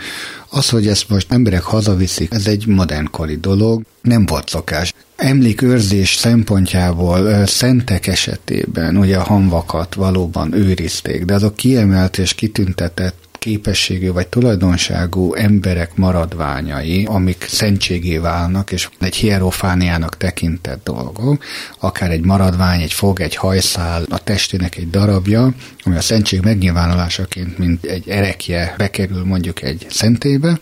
Az, 0.57 0.69
hogy 0.69 0.87
ezt 0.87 1.09
most 1.09 1.33
emberek 1.33 1.63
hazaviszik, 1.63 2.33
ez 2.33 2.47
egy 2.47 2.67
modernkori 2.67 3.37
dolog, 3.37 3.83
nem 4.03 4.27
volt 4.27 4.49
szokás. 4.49 4.95
Emlékőrzés 5.17 6.15
szempontjából 6.15 7.47
szentek 7.47 8.07
esetében 8.07 8.97
ugye 8.97 9.17
a 9.17 9.23
hamvakat 9.23 9.95
valóban 9.95 10.53
őrizték, 10.53 11.25
de 11.25 11.35
azok 11.35 11.55
kiemelt 11.55 12.19
és 12.19 12.35
kitüntetett 12.35 13.26
képességű 13.47 14.13
vagy 14.13 14.27
tulajdonságú 14.29 15.35
emberek 15.35 15.97
maradványai, 15.97 17.05
amik 17.05 17.47
szentségé 17.49 18.19
válnak, 18.19 18.73
és 18.73 18.89
egy 19.01 19.15
hierofániának 19.15 20.17
tekintett 20.17 20.85
dolgok, 20.85 21.45
akár 21.79 22.11
egy 22.11 22.25
maradvány, 22.25 22.81
egy 22.81 22.93
fog, 22.93 23.21
egy 23.21 23.37
hajszál, 23.37 24.05
a 24.09 24.19
testének 24.19 24.77
egy 24.77 24.91
darabja, 24.91 25.55
ami 25.85 25.97
a 25.97 26.01
szentség 26.01 26.41
megnyilvánulásaként, 26.41 27.59
mint 27.59 27.85
egy 27.85 28.09
erekje 28.09 28.75
bekerül 28.77 29.25
mondjuk 29.25 29.63
egy 29.63 29.87
szentébe, 29.91 30.59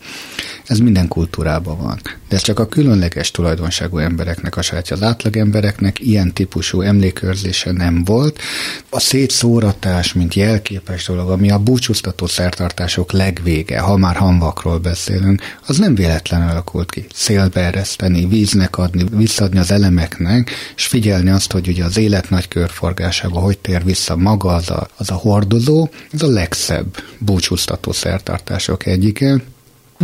ez 0.67 0.79
minden 0.79 1.09
kultúrában 1.09 1.79
van. 1.79 2.01
De 2.29 2.37
ez 2.37 2.43
csak 2.43 2.59
a 2.59 2.67
különleges 2.67 3.31
tulajdonságú 3.31 3.99
embereknek 3.99 4.57
a 4.57 4.63
sajátja. 4.63 4.97
Az 4.97 5.03
átlag 5.03 5.37
embereknek 5.37 6.01
ilyen 6.01 6.33
típusú 6.33 6.81
emlékőrzése 6.81 7.73
nem 7.73 8.05
volt. 8.05 8.41
A 8.91 9.01
szétszóratás, 9.01 10.13
mint 10.13 10.35
jelképes 10.35 11.07
dolog, 11.07 11.31
ami 11.31 11.51
a 11.51 11.59
búcsúztató 11.59 12.27
szertartások 12.75 13.13
legvége, 13.13 13.81
ha 13.81 13.97
már 13.97 14.17
hamvakról 14.17 14.79
beszélünk, 14.79 15.43
az 15.67 15.79
nem 15.79 15.95
véletlenül 15.95 16.49
alakult 16.49 16.91
ki. 16.91 17.07
Szélbe 17.15 17.61
ereszteni, 17.61 18.27
víznek 18.27 18.79
adni, 18.79 19.05
visszadni 19.11 19.59
az 19.59 19.71
elemeknek, 19.71 20.51
és 20.77 20.87
figyelni 20.87 21.31
azt, 21.31 21.53
hogy 21.53 21.69
ugye 21.69 21.85
az 21.85 21.97
élet 21.97 22.31
nagy 22.31 22.49
körforgásába 22.49 23.39
hogy 23.41 23.59
tér 23.59 23.85
vissza 23.85 24.17
maga 24.17 24.49
az 24.49 24.71
a, 24.71 24.89
az 24.97 25.11
a 25.11 25.15
hordozó, 25.15 25.89
ez 26.13 26.23
a 26.23 26.27
legszebb 26.27 26.97
búcsúztató 27.19 27.93
szertartások 27.93 28.87
egyike, 28.87 29.43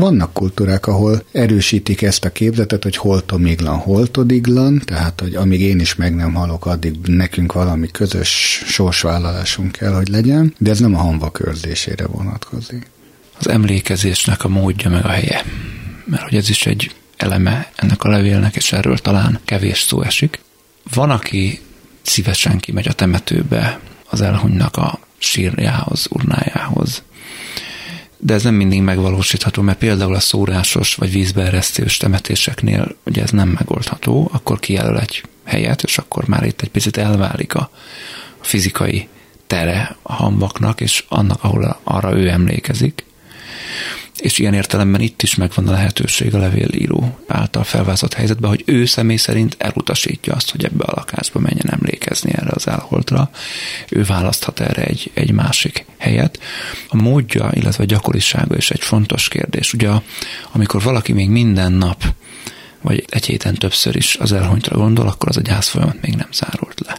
vannak 0.00 0.33
kultúrák, 0.33 0.87
ahol 0.87 1.23
erősítik 1.33 2.02
ezt 2.02 2.25
a 2.25 2.33
képzetet, 2.33 2.83
hogy 2.83 2.97
holtomiglan, 2.97 3.78
holtodiglan, 3.78 4.83
tehát, 4.85 5.21
hogy 5.21 5.35
amíg 5.35 5.61
én 5.61 5.80
is 5.80 5.95
meg 5.95 6.14
nem 6.14 6.35
halok, 6.35 6.66
addig 6.66 6.97
nekünk 7.07 7.52
valami 7.52 7.90
közös 7.90 8.62
sorsvállalásunk 8.66 9.73
kell, 9.73 9.92
hogy 9.92 10.09
legyen, 10.09 10.54
de 10.59 10.71
ez 10.71 10.78
nem 10.78 10.95
a 10.95 10.99
hanva 10.99 11.30
körzésére 11.30 12.07
vonatkozik. 12.07 12.90
Az 13.38 13.49
emlékezésnek 13.49 14.45
a 14.45 14.49
módja 14.49 14.90
meg 14.90 15.04
a 15.04 15.09
helye. 15.09 15.45
Mert 16.04 16.23
hogy 16.23 16.35
ez 16.35 16.49
is 16.49 16.66
egy 16.66 16.95
eleme 17.16 17.73
ennek 17.76 18.04
a 18.04 18.09
levélnek, 18.09 18.57
és 18.57 18.73
erről 18.73 18.99
talán 18.99 19.40
kevés 19.45 19.80
szó 19.80 20.02
esik. 20.02 20.40
Van, 20.95 21.11
aki 21.11 21.61
szívesen 22.02 22.59
kimegy 22.59 22.88
a 22.88 22.92
temetőbe 22.92 23.80
az 24.11 24.21
elhunynak 24.21 24.76
a 24.76 24.99
sírjához, 25.19 26.07
urnájához, 26.11 27.02
de 28.21 28.35
ez 28.35 28.43
nem 28.43 28.55
mindig 28.55 28.83
megvalósítható, 28.83 29.62
mert 29.62 29.79
például 29.79 30.15
a 30.15 30.21
szórásos 30.21 30.95
vagy 30.95 31.12
vízbeeresztős 31.12 31.97
temetéseknél 31.97 32.97
ugye 33.05 33.23
ez 33.23 33.31
nem 33.31 33.49
megoldható, 33.49 34.31
akkor 34.33 34.59
kijelöl 34.59 34.99
egy 34.99 35.23
helyet, 35.45 35.83
és 35.83 35.99
akkor 35.99 36.27
már 36.27 36.45
itt 36.45 36.61
egy 36.61 36.71
picit 36.71 36.97
elválik 36.97 37.55
a 37.55 37.71
fizikai 38.41 39.09
tere 39.47 39.97
a 40.03 40.12
hambaknak, 40.12 40.81
és 40.81 41.05
annak, 41.09 41.45
ahol 41.45 41.81
arra 41.85 42.17
ő 42.17 42.29
emlékezik 42.29 43.05
és 44.21 44.39
ilyen 44.39 44.55
értelemben 44.55 45.00
itt 45.00 45.23
is 45.23 45.35
megvan 45.35 45.69
a 45.69 45.71
lehetőség 45.71 46.35
a 46.35 46.39
levélíró 46.39 47.19
által 47.27 47.65
felvázott 47.65 48.15
helyzetben, 48.15 48.50
hogy 48.50 48.62
ő 48.67 48.85
személy 48.85 49.17
szerint 49.17 49.57
elutasítja 49.59 50.35
azt, 50.35 50.50
hogy 50.50 50.65
ebbe 50.65 50.85
a 50.85 50.95
lakásba 50.97 51.41
menjen 51.41 51.71
emlékezni 51.71 52.33
erre 52.35 52.50
az 52.50 52.67
elholtra. 52.67 53.31
Ő 53.89 54.05
választhat 54.05 54.61
erre 54.61 54.83
egy, 54.83 55.11
egy 55.15 55.33
másik 55.33 55.85
helyet. 55.99 56.39
A 56.89 56.97
módja, 56.97 57.50
illetve 57.53 57.83
a 57.83 57.87
gyakorisága 57.87 58.57
is 58.57 58.71
egy 58.71 58.83
fontos 58.83 59.29
kérdés. 59.29 59.73
Ugye, 59.73 59.91
amikor 60.53 60.83
valaki 60.83 61.12
még 61.12 61.29
minden 61.29 61.73
nap 61.73 62.05
vagy 62.81 63.05
egy 63.09 63.27
héten 63.27 63.55
többször 63.55 63.97
is 63.97 64.17
az 64.17 64.33
elhunytra 64.33 64.77
gondol, 64.77 65.07
akkor 65.07 65.29
az 65.29 65.37
a 65.37 65.41
gyászfolyamat 65.41 66.00
még 66.00 66.15
nem 66.15 66.29
zárult 66.33 66.81
le. 66.87 66.97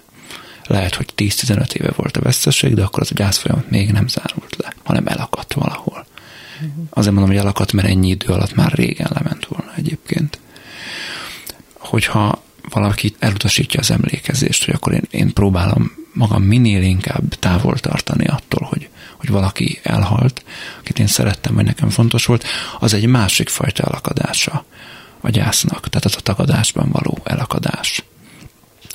Lehet, 0.67 0.95
hogy 0.95 1.13
10-15 1.17 1.73
éve 1.73 1.91
volt 1.95 2.17
a 2.17 2.21
veszteség, 2.21 2.73
de 2.73 2.83
akkor 2.83 3.01
az 3.01 3.11
a 3.11 3.15
gyászfolyamat 3.15 3.69
még 3.69 3.91
nem 3.91 4.07
zárult 4.07 4.55
le, 4.57 4.73
hanem 4.83 5.07
elakadt 5.07 5.53
valahol. 5.53 6.05
Azért 6.89 7.13
mondom, 7.13 7.31
hogy 7.31 7.41
elakadt, 7.41 7.73
mert 7.73 7.87
ennyi 7.87 8.09
idő 8.09 8.27
alatt 8.33 8.55
már 8.55 8.71
régen 8.71 9.11
lement 9.13 9.45
volna 9.45 9.71
egyébként. 9.75 10.39
Hogyha 11.77 12.43
valaki 12.69 13.15
elutasítja 13.19 13.79
az 13.79 13.91
emlékezést, 13.91 14.65
hogy 14.65 14.73
akkor 14.73 14.93
én, 14.93 15.03
én 15.09 15.33
próbálom 15.33 15.91
magam 16.13 16.43
minél 16.43 16.81
inkább 16.81 17.35
távol 17.39 17.77
tartani 17.77 18.25
attól, 18.25 18.67
hogy, 18.69 18.89
hogy 19.17 19.29
valaki 19.29 19.79
elhalt, 19.83 20.43
akit 20.79 20.99
én 20.99 21.07
szerettem, 21.07 21.55
vagy 21.55 21.65
nekem 21.65 21.89
fontos 21.89 22.25
volt, 22.25 22.43
az 22.79 22.93
egy 22.93 23.05
másik 23.05 23.49
fajta 23.49 23.83
elakadása 23.83 24.65
a 25.21 25.29
gyásznak, 25.29 25.89
tehát 25.89 26.05
az 26.05 26.15
a 26.17 26.21
tagadásban 26.21 26.89
való 26.91 27.17
elakadás. 27.23 28.03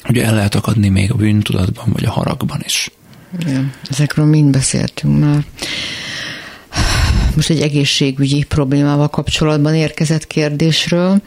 ugye 0.08 0.24
el 0.24 0.34
lehet 0.34 0.54
akadni 0.54 0.88
még 0.88 1.10
a 1.10 1.14
bűntudatban, 1.14 1.84
vagy 1.92 2.04
a 2.04 2.10
haragban 2.10 2.60
is. 2.64 2.90
Igen, 3.38 3.72
ezekről 3.90 4.26
mind 4.26 4.50
beszéltünk 4.50 5.20
már. 5.20 5.44
Most 7.36 7.50
egy 7.50 7.60
egészségügyi 7.60 8.44
problémával 8.44 9.08
kapcsolatban 9.08 9.74
érkezett 9.74 10.26
kérdésről. 10.26 11.22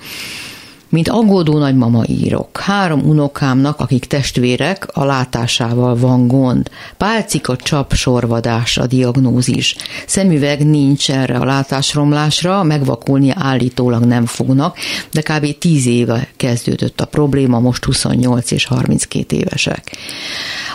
Mint 0.89 1.09
aggódó 1.09 1.57
nagymama 1.57 2.03
írok. 2.07 2.57
Három 2.57 3.01
unokámnak, 3.01 3.79
akik 3.79 4.05
testvérek, 4.05 4.87
a 4.93 5.05
látásával 5.05 5.95
van 5.95 6.27
gond. 6.27 6.69
Pálcika 6.97 7.55
csap 7.55 7.93
sorvadás 7.93 8.77
a 8.77 8.87
diagnózis. 8.87 9.75
Szemüveg 10.07 10.65
nincs 10.65 11.11
erre 11.11 11.37
a 11.37 11.45
látásromlásra, 11.45 12.63
megvakulni 12.63 13.31
állítólag 13.35 14.03
nem 14.03 14.25
fognak, 14.25 14.77
de 15.11 15.21
kb. 15.21 15.57
10 15.57 15.85
éve 15.85 16.27
kezdődött 16.37 17.01
a 17.01 17.05
probléma, 17.05 17.59
most 17.59 17.85
28 17.85 18.51
és 18.51 18.65
32 18.65 19.35
évesek. 19.35 19.97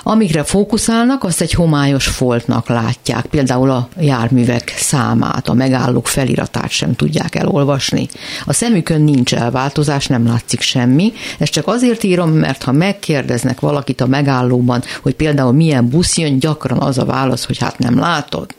Amikre 0.02 0.44
fókuszálnak, 0.44 1.24
azt 1.24 1.40
egy 1.40 1.52
homályos 1.52 2.06
foltnak 2.06 2.68
látják, 2.68 3.26
például 3.26 3.70
a 3.70 3.88
járművek 4.00 4.74
számát, 4.76 5.48
a 5.48 5.54
megállók 5.54 6.06
feliratát 6.06 6.70
sem 6.70 6.94
tudják 6.94 7.34
elolvasni. 7.34 8.08
A 8.44 8.52
szemükön 8.52 9.00
nincs 9.00 9.34
elváltozás, 9.34 10.03
nem 10.06 10.26
látszik 10.26 10.60
semmi. 10.60 11.12
Ezt 11.38 11.52
csak 11.52 11.66
azért 11.66 12.02
írom, 12.02 12.30
mert 12.30 12.62
ha 12.62 12.72
megkérdeznek 12.72 13.60
valakit 13.60 14.00
a 14.00 14.06
megállóban, 14.06 14.82
hogy 15.02 15.14
például 15.14 15.52
milyen 15.52 15.88
busz 15.88 16.16
jön, 16.16 16.38
gyakran 16.38 16.78
az 16.78 16.98
a 16.98 17.04
válasz, 17.04 17.44
hogy 17.44 17.58
hát 17.58 17.78
nem 17.78 17.98
látod. 17.98 18.54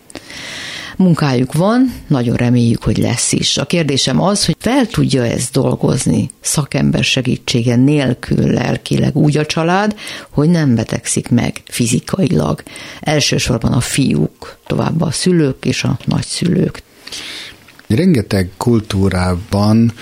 Munkájuk 0.98 1.54
van, 1.54 1.94
nagyon 2.08 2.36
reméljük, 2.36 2.84
hogy 2.84 2.98
lesz 2.98 3.32
is. 3.32 3.58
A 3.58 3.66
kérdésem 3.66 4.22
az, 4.22 4.46
hogy 4.46 4.56
fel 4.60 4.88
tudja 4.88 5.26
ezt 5.26 5.52
dolgozni 5.52 6.30
szakember 6.42 7.04
segítsége 7.04 7.76
nélkül 7.76 8.52
lelkileg 8.52 9.16
úgy 9.16 9.38
a 9.38 9.46
család, 9.46 9.96
hogy 10.30 10.50
nem 10.50 10.76
betegszik 10.76 11.30
meg 11.30 11.62
fizikailag. 11.66 12.64
Elsősorban 13.00 13.74
a 13.74 13.80
fiúk, 13.80 14.58
tovább 14.68 15.02
a 15.02 15.12
szülők 15.12 15.66
és 15.66 15.84
a 15.84 15.98
nagyszülők. 16.06 16.84
Rengeteg 17.88 18.50
kultúrában 18.58 19.94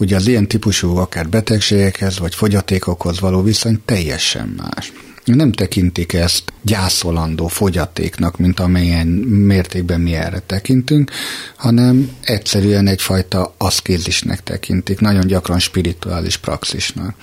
ugye 0.00 0.16
az 0.16 0.26
ilyen 0.26 0.48
típusú 0.48 0.96
akár 0.96 1.28
betegségekhez 1.28 2.18
vagy 2.18 2.34
fogyatékokhoz 2.34 3.20
való 3.20 3.42
viszony 3.42 3.80
teljesen 3.84 4.54
más 4.56 4.92
nem 5.24 5.52
tekintik 5.52 6.12
ezt 6.12 6.52
gyászolandó 6.62 7.46
fogyatéknak, 7.46 8.38
mint 8.38 8.60
amelyen 8.60 9.06
mértékben 9.06 10.00
mi 10.00 10.14
erre 10.14 10.38
tekintünk, 10.46 11.10
hanem 11.56 12.10
egyszerűen 12.20 12.86
egyfajta 12.86 13.54
aszkézisnek 13.58 14.42
tekintik, 14.42 15.00
nagyon 15.00 15.26
gyakran 15.26 15.58
spirituális 15.58 16.36
praxisnak. 16.36 17.14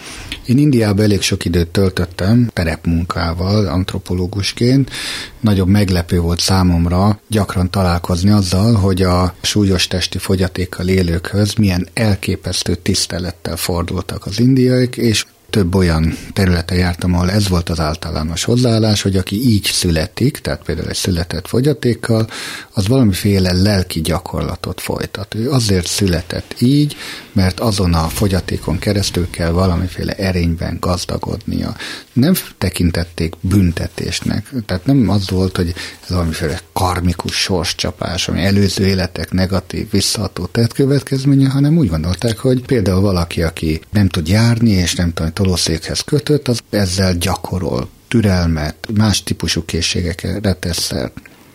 Én 0.46 0.58
Indiában 0.58 1.04
elég 1.04 1.22
sok 1.22 1.46
időt 1.46 1.68
töltöttem 1.68 2.50
terepmunkával, 2.54 3.66
antropológusként. 3.66 4.92
Nagyobb 5.40 5.68
meglepő 5.68 6.20
volt 6.20 6.40
számomra 6.40 7.20
gyakran 7.28 7.72
találkozni 7.72 8.30
azzal, 8.30 8.74
hogy 8.74 9.02
a 9.02 9.36
súlyos 9.42 9.88
testi 9.88 10.18
fogyatékkal 10.18 10.88
élőkhöz 10.88 11.54
milyen 11.54 11.88
elképesztő 11.94 12.76
tisztelettel 12.76 13.56
fordultak 13.56 14.26
az 14.26 14.40
indiaiak, 14.40 14.98
és 14.98 15.26
több 15.58 15.76
olyan 15.76 16.18
területe 16.34 16.76
jártam, 16.76 17.14
ahol 17.14 17.32
ez 17.32 17.48
volt 17.48 17.70
az 17.70 17.80
általános 17.80 18.44
hozzáállás, 18.44 19.02
hogy 19.02 19.18
aki 19.18 19.50
így 19.50 19.64
születik, 19.64 20.38
tehát 20.38 20.62
például 20.64 20.90
egy 20.90 20.96
született 20.96 21.48
fogyatékkal, 21.48 22.28
az 22.74 22.88
valamiféle 22.88 23.54
lelki 23.54 24.02
gyakorlatot 24.02 24.82
folytat. 24.82 25.36
Ő 25.36 25.52
azért 25.52 25.88
született 25.88 26.56
így, 26.60 26.96
mert 27.32 27.60
azon 27.60 27.94
a 27.94 28.08
fogyatékon 28.08 28.80
keresztül 28.80 29.30
kell 29.30 29.50
valamiféle 29.50 30.14
erényben 30.14 30.78
gazdagodnia. 30.80 31.76
Nem 32.14 32.34
tekintették 32.58 33.34
büntetésnek, 33.42 34.50
tehát 34.66 34.86
nem 34.86 35.10
az 35.10 35.30
volt, 35.30 35.56
hogy 35.56 35.74
ez 36.04 36.10
valamiféle 36.10 36.60
karmikus 36.74 37.36
sorscsapás, 37.36 38.28
ami 38.28 38.44
előző 38.44 38.86
életek 38.86 39.32
negatív, 39.32 39.92
visszaható 39.92 40.46
tett 40.46 40.74
következménye, 40.74 41.50
hanem 41.50 41.78
úgy 41.78 41.90
gondolták, 41.90 42.38
hogy 42.38 42.66
például 42.66 43.02
valaki, 43.02 43.42
aki 43.42 43.82
nem 43.92 44.08
tud 44.08 44.28
járni, 44.28 44.70
és 44.70 44.96
nem 44.96 45.14
tud 45.14 45.47
tolószékhez 45.48 46.02
kötött, 46.02 46.48
az 46.48 46.60
ezzel 46.70 47.14
gyakorol 47.14 47.90
türelmet, 48.08 48.76
más 48.94 49.24
típusú 49.24 49.66
készségekre 49.66 50.54
tesz 50.54 50.92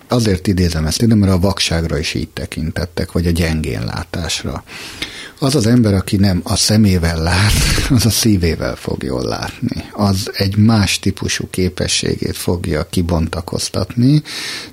Azért 0.08 0.46
idézem 0.46 0.86
ezt 0.86 1.02
ide, 1.02 1.14
mert 1.14 1.32
a 1.32 1.38
vakságra 1.38 1.98
is 1.98 2.14
így 2.14 2.28
tekintettek, 2.28 3.12
vagy 3.12 3.26
a 3.26 3.30
gyengén 3.30 3.84
látásra. 3.84 4.64
Az 5.38 5.54
az 5.54 5.66
ember, 5.66 5.94
aki 5.94 6.16
nem 6.16 6.40
a 6.44 6.56
szemével 6.56 7.22
lát, 7.22 7.52
az 7.96 8.06
a 8.06 8.10
szívével 8.10 8.76
fog 8.76 9.02
jól 9.02 9.24
látni. 9.24 9.84
Az 9.92 10.30
egy 10.32 10.56
más 10.56 10.98
típusú 10.98 11.48
képességét 11.50 12.36
fogja 12.36 12.86
kibontakoztatni. 12.90 14.22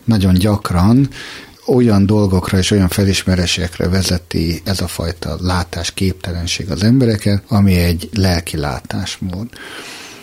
Nagyon 0.03 0.33
gyakran 0.33 1.09
olyan 1.69 2.05
dolgokra 2.05 2.57
és 2.57 2.71
olyan 2.71 2.87
felismerésekre 2.87 3.89
vezeti 3.89 4.61
ez 4.63 4.81
a 4.81 4.87
fajta 4.87 5.37
látás 5.41 5.91
képtelenség 5.91 6.71
az 6.71 6.83
embereket, 6.83 7.43
ami 7.47 7.75
egy 7.75 8.09
lelki 8.13 8.57
látásmód. 8.57 9.47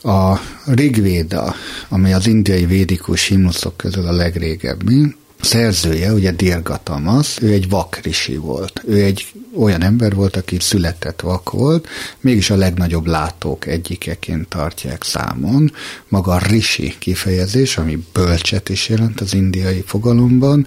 A 0.03 0.41
Rigvéda, 0.65 1.55
ami 1.89 2.13
az 2.13 2.27
indiai 2.27 2.67
védikus 2.67 3.27
himnuszok 3.27 3.77
közül 3.77 4.07
a 4.07 4.13
legrégebbi, 4.13 5.17
szerzője, 5.41 6.13
ugye 6.13 6.31
Dirgatamas, 6.31 7.39
ő 7.43 7.53
egy 7.53 7.69
vakrisi 7.69 8.37
volt. 8.37 8.83
Ő 8.87 9.03
egy 9.03 9.27
olyan 9.57 9.83
ember 9.83 10.15
volt, 10.15 10.37
aki 10.37 10.57
született 10.61 11.21
vak 11.21 11.51
volt, 11.51 11.89
mégis 12.21 12.51
a 12.51 12.57
legnagyobb 12.57 13.07
látók 13.07 13.67
egyikeként 13.67 14.49
tartják 14.49 15.05
számon. 15.05 15.73
Maga 16.09 16.33
a 16.33 16.39
rishi 16.39 16.95
kifejezés, 16.99 17.79
ami 17.79 18.05
bölcset 18.13 18.69
is 18.69 18.89
jelent 18.89 19.21
az 19.21 19.35
indiai 19.35 19.83
fogalomban, 19.87 20.67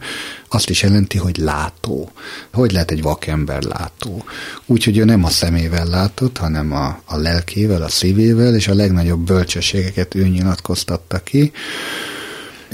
azt 0.50 0.70
is 0.70 0.82
jelenti, 0.82 1.18
hogy 1.18 1.38
látó. 1.38 2.12
Hogy 2.54 2.72
lehet 2.72 2.92
egy 2.92 3.02
vakember 3.02 3.64
látó? 3.64 4.24
Úgyhogy 4.66 4.98
ő 4.98 5.04
nem 5.04 5.24
a 5.24 5.30
szemével 5.30 5.86
látott, 5.86 6.38
hanem 6.38 6.72
a, 6.74 7.02
a 7.06 7.18
lelkével, 7.18 7.82
a 7.82 7.90
szívével, 7.90 8.56
és 8.56 8.68
a 8.68 8.74
legnagyobb 8.74 9.20
bölcsességeket 9.20 10.16
ő 10.16 10.28
nyilatkoztatta 10.28 11.20
ki. 11.20 11.52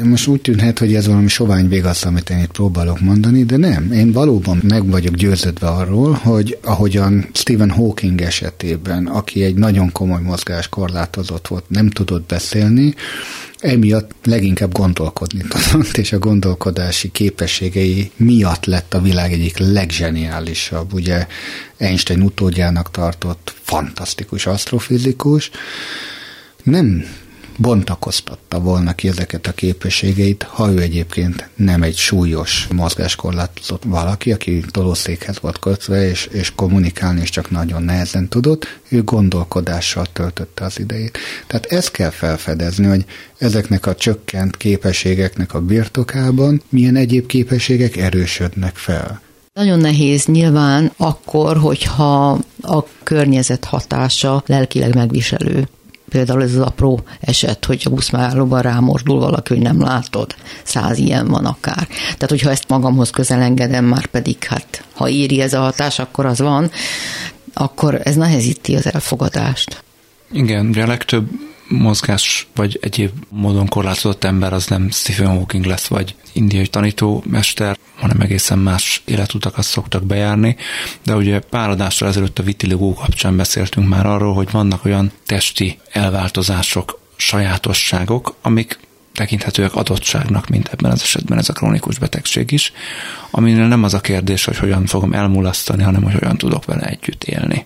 Most 0.04 0.28
úgy 0.28 0.42
tűnhet, 0.42 0.80
hogy 0.80 0.96
ez 0.96 1.08
valami 1.08 1.28
sovány 1.28 1.68
végasz, 1.68 2.06
amit 2.06 2.30
én 2.30 2.40
itt 2.40 2.52
próbálok 2.52 3.00
mondani, 3.00 3.44
de 3.44 3.58
nem. 3.58 3.92
Én 3.92 4.12
valóban 4.12 4.62
meg 4.64 4.90
vagyok 4.90 5.16
győződve 5.16 5.68
arról, 5.68 6.12
hogy 6.14 6.58
ahogyan 6.62 7.28
Stephen 7.34 7.70
Hawking 7.70 8.22
esetében, 8.22 9.08
aki 9.08 9.44
egy 9.44 9.56
nagyon 9.56 9.92
komoly 9.92 10.22
mozgás 10.22 10.70
korlátozott 10.70 11.48
volt, 11.48 11.70
nem 11.70 11.90
tudott 11.90 12.28
beszélni, 12.28 12.94
emiatt 13.60 14.12
leginkább 14.24 14.72
gondolkodni 14.72 15.42
tudott, 15.54 15.98
és 15.98 16.12
a 16.12 16.20
gondolkodási 16.20 17.12
képességei 17.12 18.12
miatt 18.16 18.66
lett 18.66 18.94
a 18.94 19.02
világ 19.02 19.32
egyik 19.32 19.58
legzseniálisabb, 19.58 20.94
ugye 20.94 21.28
Einstein 21.78 22.22
utódjának 22.22 22.92
tartott 22.92 23.54
fantasztikus 23.62 24.46
asztrofizikus, 24.46 25.50
nem 26.64 27.06
bontakoztatta 27.58 28.60
volna 28.60 28.94
ki 28.94 29.08
ezeket 29.08 29.48
a 29.48 29.52
képességeit, 29.52 30.44
ha 30.44 30.72
ő 30.72 30.82
egyébként 30.82 31.50
nem 31.56 31.84
egy 31.84 31.96
súlyos 31.96 32.68
mozgáskorlátozott 32.74 33.84
valaki, 33.86 34.32
aki 34.32 34.64
tolószékhez 34.72 35.40
volt 35.40 35.60
kötve, 35.60 36.10
és, 36.10 36.26
és 36.32 36.56
kommunikálni 36.56 37.22
is 37.22 37.30
csak 37.30 37.50
nagyon 37.50 37.84
nehezen 37.84 38.28
tudott, 38.28 38.80
ő 38.90 39.04
gondolkodással 39.04 40.06
töltötte 40.14 40.66
az 40.66 40.80
idejét. 40.80 41.18
Tehát 41.48 41.66
ezt 41.66 41.92
kell 41.92 42.10
felfedezni, 42.10 42.86
hogy 42.86 43.06
ezeknek 43.38 43.86
a 43.86 43.96
csökkent 43.96 44.58
képességeknek 44.58 45.54
a 45.54 45.62
birtokában 45.62 46.62
milyen 46.70 46.96
egyéb 46.96 47.26
képességek 47.26 47.98
erősödnek 47.98 48.76
fel. 48.76 49.22
Nagyon 49.54 49.80
nehéz 49.80 50.26
nyilván 50.26 50.92
akkor, 50.98 51.58
hogyha 51.58 52.40
a 52.62 52.84
környezet 53.04 53.66
hatása 53.66 54.44
lelkileg 54.46 54.96
megviselő 54.96 55.68
például 56.16 56.44
ez 56.44 56.54
az 56.56 56.62
apró 56.62 57.04
eset, 57.20 57.66
hogy 57.66 57.82
a 57.86 57.90
buszmegállóban 57.90 58.62
rámordul 58.62 59.20
valaki, 59.20 59.54
hogy 59.54 59.64
nem 59.64 59.82
látod. 59.82 60.36
Száz 60.64 60.98
ilyen 60.98 61.28
van 61.28 61.46
akár. 61.46 61.88
Tehát, 62.04 62.30
hogyha 62.30 62.50
ezt 62.50 62.70
magamhoz 62.70 63.10
közel 63.10 63.42
engedem, 63.42 63.86
már 63.86 64.06
pedig 64.06 64.44
hát, 64.44 64.84
ha 64.94 65.10
éri 65.10 65.42
ez 65.42 65.54
a 65.54 65.60
hatás, 65.60 66.00
akkor 66.00 66.26
az 66.26 66.40
van, 66.40 66.72
akkor 67.54 68.02
ez 68.04 68.16
nehezíti 68.16 68.76
az 68.76 68.94
elfogadást. 68.94 69.84
Igen, 70.32 70.66
ugye 70.66 70.84
a 70.84 70.88
legtöbb 70.88 71.28
mozgás 71.68 72.48
vagy 72.56 72.80
egyéb 72.82 73.12
módon 73.30 73.68
korlátozott 73.68 74.24
ember 74.24 74.54
az 74.54 74.68
nem 74.68 74.90
Stephen 74.92 75.28
Hawking 75.28 75.66
lesz, 75.66 75.88
vagy 75.88 76.16
indiai 76.34 76.68
tanítómester, 76.68 77.78
hanem 77.96 78.20
egészen 78.20 78.60
más 78.60 79.02
életutakat 79.06 79.64
szoktak 79.64 80.04
bejárni. 80.04 80.56
De 81.04 81.16
ugye 81.16 81.40
pár 81.40 81.70
adással 81.70 82.08
ezelőtt 82.08 82.40
a 82.40 82.44
vitiligo 82.44 82.94
kapcsán 82.94 83.36
beszéltünk 83.36 83.88
már 83.88 84.06
arról, 84.06 84.34
hogy 84.34 84.52
vannak 84.52 84.86
olyan 84.86 85.12
testi 85.26 85.80
elváltozások, 85.92 87.00
sajátosságok, 87.16 88.36
amik 88.42 88.80
tekinthetőek 89.14 89.76
adottságnak, 89.76 90.48
mint 90.48 90.68
ebben 90.68 90.92
az 90.92 91.02
esetben 91.02 91.38
ez 91.38 91.50
a 91.50 91.54
krónikus 91.54 92.00
betegség 92.00 92.52
is, 92.52 92.72
aminél 93.32 93.68
nem 93.68 93.84
az 93.84 93.94
a 93.94 94.02
kérdés, 94.02 94.46
hogy 94.46 94.58
hogyan 94.58 94.86
fogom 94.86 95.14
elmulasztani, 95.14 95.84
hanem 95.84 96.04
hogy 96.04 96.14
hogyan 96.14 96.38
tudok 96.38 96.66
vele 96.66 96.86
együtt 96.86 97.24
élni. 97.24 97.66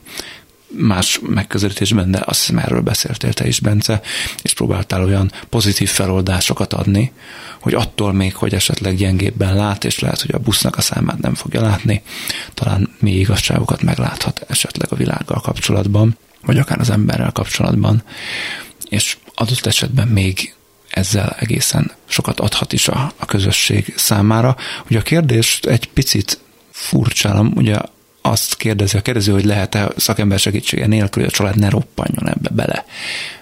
Más 0.70 1.20
megközelítésben, 1.24 2.12
de 2.12 2.22
azt 2.26 2.40
hiszem 2.40 2.58
erről 2.58 2.82
beszéltél 2.82 3.34
te 3.34 3.48
is, 3.48 3.60
Bence, 3.60 4.02
és 4.42 4.54
próbáltál 4.54 5.04
olyan 5.04 5.32
pozitív 5.50 5.90
feloldásokat 5.90 6.74
adni, 6.74 7.12
hogy 7.60 7.74
attól 7.74 8.14
még, 8.14 8.36
hogy 8.36 8.54
esetleg 8.54 8.96
gyengébben 8.96 9.56
lát, 9.56 9.84
és 9.84 10.00
lehet, 10.00 10.22
hogy 10.22 10.32
a 10.34 10.40
busznak 10.40 10.78
a 10.78 10.82
számát 10.82 11.20
nem 11.20 11.36
fogja 11.36 11.62
látni, 11.62 12.02
talán 12.54 12.96
mi 13.00 13.12
igazságokat 13.12 13.82
megláthat 13.82 14.46
esetleg 14.48 14.92
a 14.92 14.96
világgal 14.96 15.40
kapcsolatban, 15.40 16.18
vagy 16.42 16.58
akár 16.58 16.80
az 16.80 16.90
emberrel 16.90 17.32
kapcsolatban, 17.32 18.04
és 18.90 19.18
adott 19.36 19.66
esetben 19.66 20.08
még 20.08 20.54
ezzel 20.90 21.36
egészen 21.40 21.92
sokat 22.06 22.40
adhat 22.40 22.74
is 22.74 22.88
a, 22.88 23.14
a 23.18 23.26
közösség 23.26 23.94
számára. 23.98 24.56
Ugye 24.90 25.00
a 25.00 25.02
kérdés 25.02 25.60
egy 25.62 25.90
picit 25.90 26.40
furcsálom, 26.72 27.52
ugye 27.56 27.78
azt 28.30 28.56
kérdezi 28.56 28.98
a 28.98 29.02
kérdező, 29.02 29.32
hogy 29.32 29.46
lehet-e 29.46 29.92
szakember 29.98 30.40
segítsége 30.40 30.88
nélkül, 30.88 31.24
hogy 31.24 31.32
a 31.34 31.36
család 31.36 31.58
ne 31.58 31.70
roppanjon 31.70 32.30
ebbe 32.30 32.50
bele. 32.54 32.86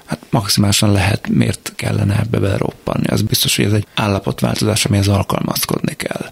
Hát 0.05 0.19
maximálisan 0.29 0.91
lehet, 0.91 1.27
miért 1.27 1.73
kellene 1.75 2.19
ebbe 2.19 2.39
bele 2.39 2.57
roppanni. 2.57 3.07
Az 3.07 3.21
biztos, 3.21 3.55
hogy 3.55 3.65
ez 3.65 3.71
egy 3.71 3.85
állapotváltozás, 3.95 4.85
amihez 4.85 5.07
alkalmazkodni 5.07 5.95
kell. 5.95 6.31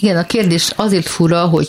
Igen, 0.00 0.16
a 0.16 0.24
kérdés 0.24 0.72
azért 0.76 1.08
fura, 1.08 1.44
hogy 1.46 1.68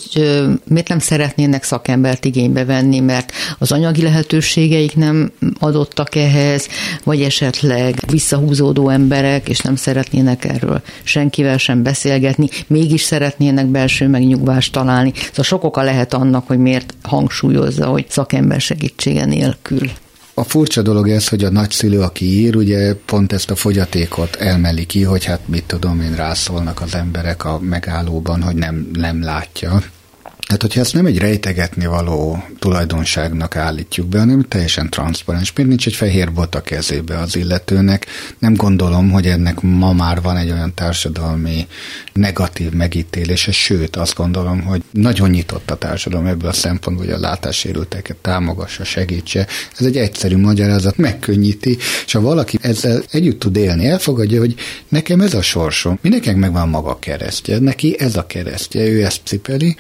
miért 0.68 0.88
nem 0.88 1.00
szeretnének 1.00 1.64
szakembert 1.64 2.26
igénybe 2.26 2.66
venni, 2.66 3.00
mert 3.00 3.32
az 3.60 3.72
anyagi 3.72 4.02
lehetőségeik 4.02 4.96
nem 4.96 5.32
adottak 5.60 6.16
ehhez, 6.16 6.68
vagy 7.04 7.22
esetleg 7.22 7.96
visszahúzódó 8.08 8.90
emberek, 8.90 9.50
és 9.50 9.60
nem 9.60 9.76
szeretnének 9.76 10.46
erről 10.46 10.82
senkivel 11.04 11.58
sem 11.58 11.84
beszélgetni, 11.84 12.50
mégis 12.68 13.02
szeretnének 13.02 13.66
belső 13.66 14.08
megnyugvást 14.08 14.72
találni. 14.72 15.12
Szóval 15.16 15.44
sok 15.44 15.64
oka 15.64 15.82
lehet 15.82 16.14
annak, 16.14 16.48
hogy 16.48 16.60
miért 16.60 16.94
hangsúlyozza, 17.04 17.86
hogy 17.86 18.06
szakember 18.10 18.62
segítsége 18.62 19.26
nélkül. 19.26 19.90
A 20.34 20.44
furcsa 20.44 20.82
dolog 20.82 21.10
ez, 21.10 21.28
hogy 21.28 21.44
a 21.44 21.50
nagyszülő, 21.50 22.02
aki 22.02 22.26
ír, 22.26 22.56
ugye 22.56 22.96
pont 22.96 23.34
ezt 23.34 23.52
a 23.52 23.56
fogyatékot 23.56 24.36
elmeli 24.36 24.86
ki, 24.86 25.04
hogy 25.04 25.26
hát 25.26 25.48
mit 25.48 25.64
tudom 25.64 26.02
én, 26.02 26.16
rászólnak 26.16 26.82
az 26.82 26.96
emberek 26.96 27.46
a 27.46 27.60
megállóban, 27.60 28.42
hogy 28.42 28.56
nem, 28.56 28.90
nem 28.94 29.22
látja. 29.24 29.82
Tehát, 30.46 30.62
hogyha 30.62 30.80
ezt 30.80 30.94
nem 30.94 31.06
egy 31.06 31.18
rejtegetni 31.18 31.86
való 31.86 32.44
tulajdonságnak 32.60 33.56
állítjuk 33.56 34.08
be, 34.08 34.20
hanem 34.20 34.46
teljesen 34.48 34.90
transzparens. 34.90 35.54
Miért 35.56 35.70
nincs 35.70 35.88
egy 35.88 35.96
fehér 35.96 36.34
bot 36.34 36.56
a 36.56 36.62
kezébe 36.62 37.18
az 37.18 37.36
illetőnek? 37.36 38.06
Nem 38.40 38.54
gondolom, 38.54 39.12
hogy 39.12 39.26
ennek 39.26 39.62
ma 39.62 39.94
már 39.94 40.22
van 40.22 40.38
egy 40.38 40.52
olyan 40.52 40.74
társadalmi 40.74 41.68
negatív 42.14 42.72
megítélése, 42.72 43.52
sőt, 43.52 43.96
azt 43.96 44.16
gondolom, 44.16 44.62
hogy 44.62 44.84
nagyon 44.92 45.30
nyitott 45.30 45.72
a 45.72 45.78
társadalom 45.78 46.26
ebből 46.26 46.50
a 46.50 46.54
szempontból, 46.54 47.06
hogy 47.06 47.16
a 47.16 47.20
látássérülteket 47.20 48.18
támogassa, 48.18 48.84
segítse. 48.84 49.48
Ez 49.80 49.86
egy 49.86 49.98
egyszerű 49.98 50.38
magyarázat, 50.38 50.98
megkönnyíti, 50.98 51.78
és 52.06 52.12
ha 52.12 52.22
valaki 52.22 52.58
ezzel 52.62 53.04
együtt 53.12 53.40
tud 53.40 53.56
élni, 53.56 53.88
elfogadja, 53.88 54.40
hogy 54.40 54.56
nekem 54.88 55.22
ez 55.22 55.34
a 55.34 55.42
sorsom, 55.42 56.00
mindenkinek 56.02 56.38
megvan 56.38 56.70
maga 56.70 57.00
keresztje, 57.00 57.60
neki 57.60 58.00
ez 58.00 58.16
a 58.16 58.26
keresztje, 58.26 58.88
ő 58.88 59.04
ezt 59.06 59.22
cipeli, 59.24 59.76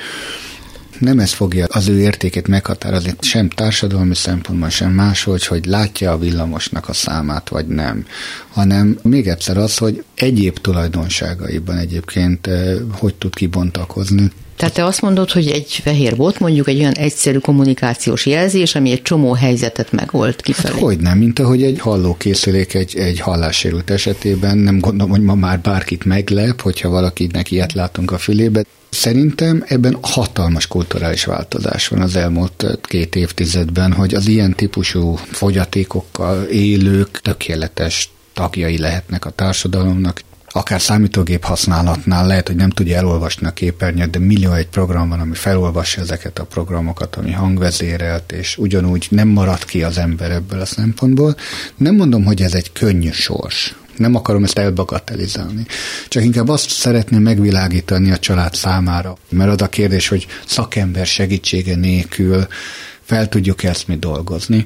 nem 1.01 1.19
ez 1.19 1.31
fogja 1.31 1.65
az 1.69 1.87
ő 1.87 1.99
értékét 1.99 2.47
meghatározni, 2.47 3.13
sem 3.19 3.49
társadalmi 3.49 4.15
szempontból, 4.15 4.69
sem 4.69 4.91
máshogy, 4.91 5.45
hogy 5.45 5.65
látja 5.65 6.11
a 6.11 6.17
villamosnak 6.17 6.89
a 6.89 6.93
számát, 6.93 7.49
vagy 7.49 7.67
nem, 7.67 8.05
hanem 8.49 8.99
még 9.03 9.27
egyszer 9.27 9.57
az, 9.57 9.77
hogy 9.77 10.03
egyéb 10.15 10.57
tulajdonságaiban 10.57 11.77
egyébként 11.77 12.47
eh, 12.47 12.75
hogy 12.91 13.15
tud 13.15 13.35
kibontakozni. 13.35 14.31
Tehát 14.62 14.76
te 14.76 14.86
azt 14.86 15.02
mondod, 15.02 15.32
hogy 15.32 15.47
egy 15.47 15.80
fehér 15.84 16.15
bot 16.15 16.39
mondjuk 16.39 16.67
egy 16.67 16.80
olyan 16.80 16.93
egyszerű 16.93 17.38
kommunikációs 17.38 18.26
jelzés, 18.26 18.76
ami 18.76 18.91
egy 18.91 19.02
csomó 19.02 19.34
helyzetet 19.34 19.91
megold 19.91 20.41
kifelé. 20.41 20.74
Hát 20.74 20.84
hogy 20.84 21.00
nem, 21.00 21.17
mint 21.17 21.39
ahogy 21.39 21.63
egy 21.63 21.80
hallókészülék 21.80 22.74
egy, 22.74 22.95
egy 22.97 23.19
hallássérült 23.19 23.89
esetében, 23.89 24.58
nem 24.58 24.80
gondolom, 24.80 25.12
hogy 25.12 25.21
ma 25.21 25.36
már 25.36 25.60
bárkit 25.60 26.06
meglep, 26.06 26.62
hogyha 26.62 26.89
valakinek 26.89 27.52
ilyet 27.52 27.74
látunk 27.74 28.12
a 28.12 28.17
fülébe. 28.17 28.63
Szerintem 28.89 29.63
ebben 29.67 29.97
hatalmas 30.02 30.67
kulturális 30.67 31.26
változás 31.26 31.88
van 31.88 32.02
az 32.02 32.15
elmúlt 32.15 32.65
két 32.82 33.15
évtizedben, 33.15 33.93
hogy 33.93 34.13
az 34.13 34.28
ilyen 34.28 34.56
típusú 34.56 35.15
fogyatékokkal 35.15 36.43
élők 36.43 37.21
tökéletes 37.21 38.10
tagjai 38.34 38.78
lehetnek 38.78 39.26
a 39.26 39.30
társadalomnak, 39.30 40.21
akár 40.53 40.81
számítógép 40.81 41.43
használatnál 41.43 42.27
lehet, 42.27 42.47
hogy 42.47 42.55
nem 42.55 42.69
tudja 42.69 42.97
elolvasni 42.97 43.47
a 43.47 43.51
képernyőt, 43.51 44.09
de 44.09 44.19
millió 44.19 44.53
egy 44.53 44.67
program 44.67 45.09
van, 45.09 45.19
ami 45.19 45.35
felolvassa 45.35 46.01
ezeket 46.01 46.39
a 46.39 46.45
programokat, 46.45 47.15
ami 47.15 47.31
hangvezérelt, 47.31 48.31
és 48.31 48.57
ugyanúgy 48.57 49.07
nem 49.09 49.27
marad 49.27 49.65
ki 49.65 49.83
az 49.83 49.97
ember 49.97 50.31
ebből 50.31 50.59
a 50.59 50.65
szempontból. 50.65 51.35
Nem 51.77 51.95
mondom, 51.95 52.23
hogy 52.23 52.41
ez 52.41 52.53
egy 52.53 52.71
könnyű 52.71 53.11
sors, 53.11 53.75
nem 53.97 54.15
akarom 54.15 54.43
ezt 54.43 54.57
elbagatelizálni. 54.57 55.65
Csak 56.07 56.23
inkább 56.23 56.49
azt 56.49 56.69
szeretném 56.69 57.21
megvilágítani 57.21 58.11
a 58.11 58.17
család 58.17 58.53
számára, 58.53 59.17
mert 59.29 59.51
az 59.51 59.61
a 59.61 59.69
kérdés, 59.69 60.07
hogy 60.07 60.27
szakember 60.45 61.05
segítsége 61.05 61.75
nélkül 61.75 62.47
fel 63.01 63.29
tudjuk 63.29 63.63
ezt 63.63 63.87
mi 63.87 63.95
dolgozni. 63.95 64.65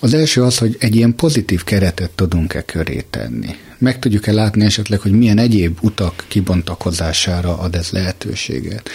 Az 0.00 0.14
első 0.14 0.42
az, 0.42 0.58
hogy 0.58 0.76
egy 0.80 0.96
ilyen 0.96 1.14
pozitív 1.14 1.64
keretet 1.64 2.10
tudunk-e 2.10 2.62
köré 2.62 3.04
tenni. 3.10 3.56
Meg 3.78 3.98
tudjuk-e 3.98 4.32
látni 4.32 4.64
esetleg, 4.64 5.00
hogy 5.00 5.12
milyen 5.12 5.38
egyéb 5.38 5.78
utak 5.80 6.24
kibontakozására 6.28 7.58
ad 7.58 7.74
ez 7.74 7.90
lehetőséget. 7.90 8.90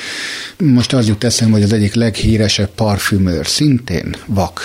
Most 0.58 0.94
az 0.94 1.08
jut 1.08 1.24
eszembe, 1.24 1.54
hogy 1.54 1.64
az 1.64 1.74
egyik 1.74 1.94
leghíresebb 1.94 2.70
parfümőr 2.70 3.48
szintén 3.48 4.16
vak. 4.26 4.62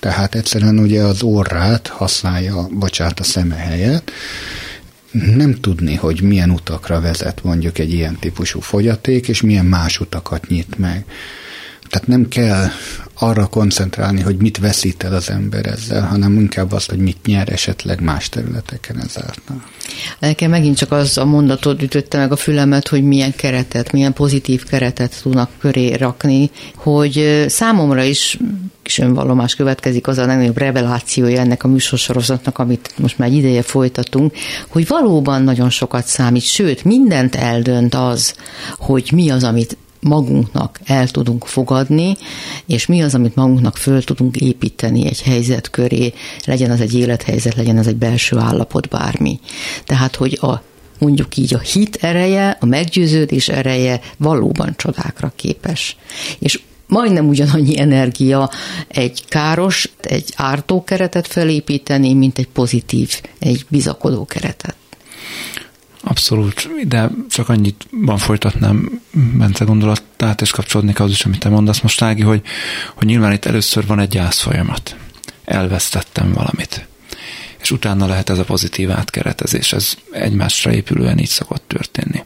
Tehát 0.00 0.34
egyszerűen 0.34 0.78
ugye 0.78 1.02
az 1.02 1.22
orrát 1.22 1.86
használja, 1.86 2.68
bocsát, 2.70 3.20
a 3.20 3.22
szeme 3.22 3.54
helyett, 3.54 4.10
nem 5.36 5.54
tudni, 5.60 5.94
hogy 5.94 6.20
milyen 6.22 6.50
utakra 6.50 7.00
vezet 7.00 7.42
mondjuk 7.42 7.78
egy 7.78 7.92
ilyen 7.92 8.16
típusú 8.20 8.60
fogyaték, 8.60 9.28
és 9.28 9.40
milyen 9.40 9.64
más 9.64 10.00
utakat 10.00 10.48
nyit 10.48 10.78
meg. 10.78 11.04
Tehát 11.94 12.08
nem 12.08 12.28
kell 12.28 12.66
arra 13.18 13.46
koncentrálni, 13.46 14.20
hogy 14.20 14.36
mit 14.36 14.58
veszít 14.58 15.04
el 15.04 15.14
az 15.14 15.30
ember 15.30 15.66
ezzel, 15.66 16.02
hanem 16.02 16.38
inkább 16.38 16.72
azt, 16.72 16.90
hogy 16.90 16.98
mit 16.98 17.16
nyer 17.26 17.48
esetleg 17.48 18.00
más 18.00 18.28
területeken 18.28 19.00
ezáltal. 19.00 19.62
Nekem 20.18 20.50
megint 20.50 20.76
csak 20.76 20.92
az 20.92 21.18
a 21.18 21.24
mondatod 21.24 21.82
ütötte 21.82 22.18
meg 22.18 22.32
a 22.32 22.36
fülemet, 22.36 22.88
hogy 22.88 23.02
milyen 23.02 23.32
keretet, 23.36 23.92
milyen 23.92 24.12
pozitív 24.12 24.64
keretet 24.64 25.22
tudnak 25.22 25.50
köré 25.58 25.94
rakni, 25.94 26.50
hogy 26.74 27.44
számomra 27.48 28.02
is 28.02 28.38
kis 28.82 28.98
önvallomás 28.98 29.54
következik, 29.54 30.06
az 30.06 30.18
a 30.18 30.26
legnagyobb 30.26 30.58
revelációja 30.58 31.40
ennek 31.40 31.64
a 31.64 31.68
műsorsorozatnak, 31.68 32.58
amit 32.58 32.92
most 32.96 33.18
már 33.18 33.28
egy 33.28 33.34
ideje 33.34 33.62
folytatunk, 33.62 34.34
hogy 34.68 34.86
valóban 34.86 35.42
nagyon 35.42 35.70
sokat 35.70 36.06
számít, 36.06 36.42
sőt, 36.42 36.84
mindent 36.84 37.34
eldönt 37.34 37.94
az, 37.94 38.34
hogy 38.78 39.10
mi 39.14 39.30
az, 39.30 39.44
amit 39.44 39.76
magunknak 40.04 40.80
el 40.84 41.08
tudunk 41.08 41.46
fogadni, 41.46 42.16
és 42.66 42.86
mi 42.86 43.02
az, 43.02 43.14
amit 43.14 43.34
magunknak 43.34 43.76
föl 43.76 44.04
tudunk 44.04 44.36
építeni 44.36 45.06
egy 45.06 45.22
helyzet 45.22 45.70
köré, 45.70 46.12
legyen 46.44 46.70
az 46.70 46.80
egy 46.80 46.94
élethelyzet, 46.94 47.54
legyen 47.54 47.78
az 47.78 47.86
egy 47.86 47.96
belső 47.96 48.38
állapot, 48.38 48.88
bármi. 48.88 49.40
Tehát, 49.84 50.16
hogy 50.16 50.38
a 50.42 50.62
mondjuk 50.98 51.36
így 51.36 51.54
a 51.54 51.58
hit 51.58 51.96
ereje, 52.00 52.56
a 52.60 52.66
meggyőződés 52.66 53.48
ereje 53.48 54.00
valóban 54.16 54.74
csodákra 54.76 55.32
képes. 55.36 55.96
És 56.38 56.60
majdnem 56.86 57.28
ugyanannyi 57.28 57.78
energia 57.78 58.50
egy 58.88 59.24
káros, 59.28 59.90
egy 60.00 60.32
ártó 60.36 60.84
keretet 60.84 61.26
felépíteni, 61.26 62.14
mint 62.14 62.38
egy 62.38 62.48
pozitív, 62.48 63.20
egy 63.38 63.64
bizakodó 63.68 64.24
keretet. 64.24 64.74
Abszolút, 66.04 66.86
de 66.88 67.10
csak 67.30 67.48
annyit 67.48 67.86
van 67.90 68.18
folytatnám 68.18 69.00
Bence 69.12 69.64
gondolatát, 69.64 70.40
és 70.40 70.50
kapcsolódnék 70.50 71.00
az 71.00 71.10
is, 71.10 71.24
amit 71.24 71.40
te 71.40 71.48
mondasz 71.48 71.80
most, 71.80 72.02
Ági, 72.02 72.22
hogy, 72.22 72.42
hogy 72.94 73.06
nyilván 73.06 73.32
itt 73.32 73.44
először 73.44 73.86
van 73.86 73.98
egy 73.98 74.20
folyamat. 74.30 74.96
Elvesztettem 75.44 76.32
valamit. 76.32 76.86
És 77.60 77.70
utána 77.70 78.06
lehet 78.06 78.30
ez 78.30 78.38
a 78.38 78.44
pozitív 78.44 78.90
átkeretezés, 78.90 79.72
ez 79.72 79.94
egymásra 80.10 80.72
épülően 80.72 81.18
így 81.18 81.28
szokott 81.28 81.64
történni. 81.66 82.22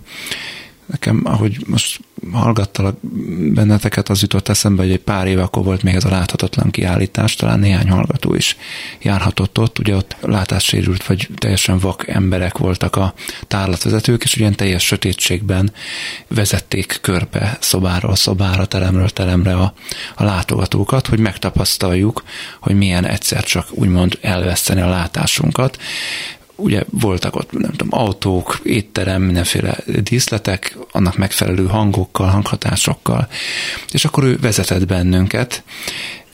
Nekem, 0.91 1.21
ahogy 1.25 1.65
most 1.67 2.01
hallgattalak 2.33 2.97
benneteket, 3.53 4.09
az 4.09 4.21
jutott 4.23 4.49
eszembe, 4.49 4.83
hogy 4.83 4.91
egy 4.91 5.01
pár 5.01 5.27
éve 5.27 5.43
akkor 5.43 5.65
volt 5.65 5.83
még 5.83 5.95
ez 5.95 6.05
a 6.05 6.11
láthatatlan 6.11 6.71
kiállítás, 6.71 7.35
talán 7.35 7.59
néhány 7.59 7.89
hallgató 7.89 8.35
is 8.35 8.57
járhatott 9.03 9.59
ott, 9.59 9.79
ugye 9.79 9.95
ott 9.95 10.17
látássérült 10.21 11.07
vagy 11.07 11.29
teljesen 11.37 11.79
vak 11.79 12.09
emberek 12.09 12.59
voltak 12.59 12.97
a 12.97 13.15
tárlatvezetők, 13.47 14.23
és 14.23 14.37
ugyan 14.37 14.55
teljes 14.55 14.85
sötétségben 14.85 15.73
vezették 16.29 16.99
körbe 17.01 17.57
szobáról 17.61 18.17
szobára, 18.17 18.67
teremről 18.67 19.11
teremre 19.11 19.55
a, 19.55 19.73
a 20.15 20.25
látogatókat, 20.25 21.07
hogy 21.07 21.19
megtapasztaljuk, 21.19 22.23
hogy 22.61 22.77
milyen 22.77 23.05
egyszer 23.05 23.45
csak 23.45 23.67
úgymond 23.71 24.19
elveszteni 24.21 24.81
a 24.81 24.89
látásunkat 24.89 25.79
ugye 26.59 26.83
voltak 26.91 27.37
ott, 27.37 27.53
nem 27.53 27.71
tudom, 27.71 28.01
autók, 28.01 28.61
étterem, 28.63 29.23
mindenféle 29.23 29.77
díszletek, 30.03 30.77
annak 30.93 31.17
megfelelő 31.17 31.67
hangokkal, 31.67 32.27
hanghatásokkal, 32.27 33.29
és 33.91 34.05
akkor 34.05 34.25
ő 34.25 34.39
vezetett 34.41 34.87
bennünket, 34.87 35.63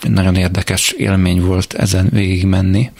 Nagyon 0.08 0.36
érdekes 0.36 0.90
élmény 0.90 1.40
volt 1.40 1.74
ezen 1.74 2.08
végig 2.10 2.46
menni. 2.46 2.90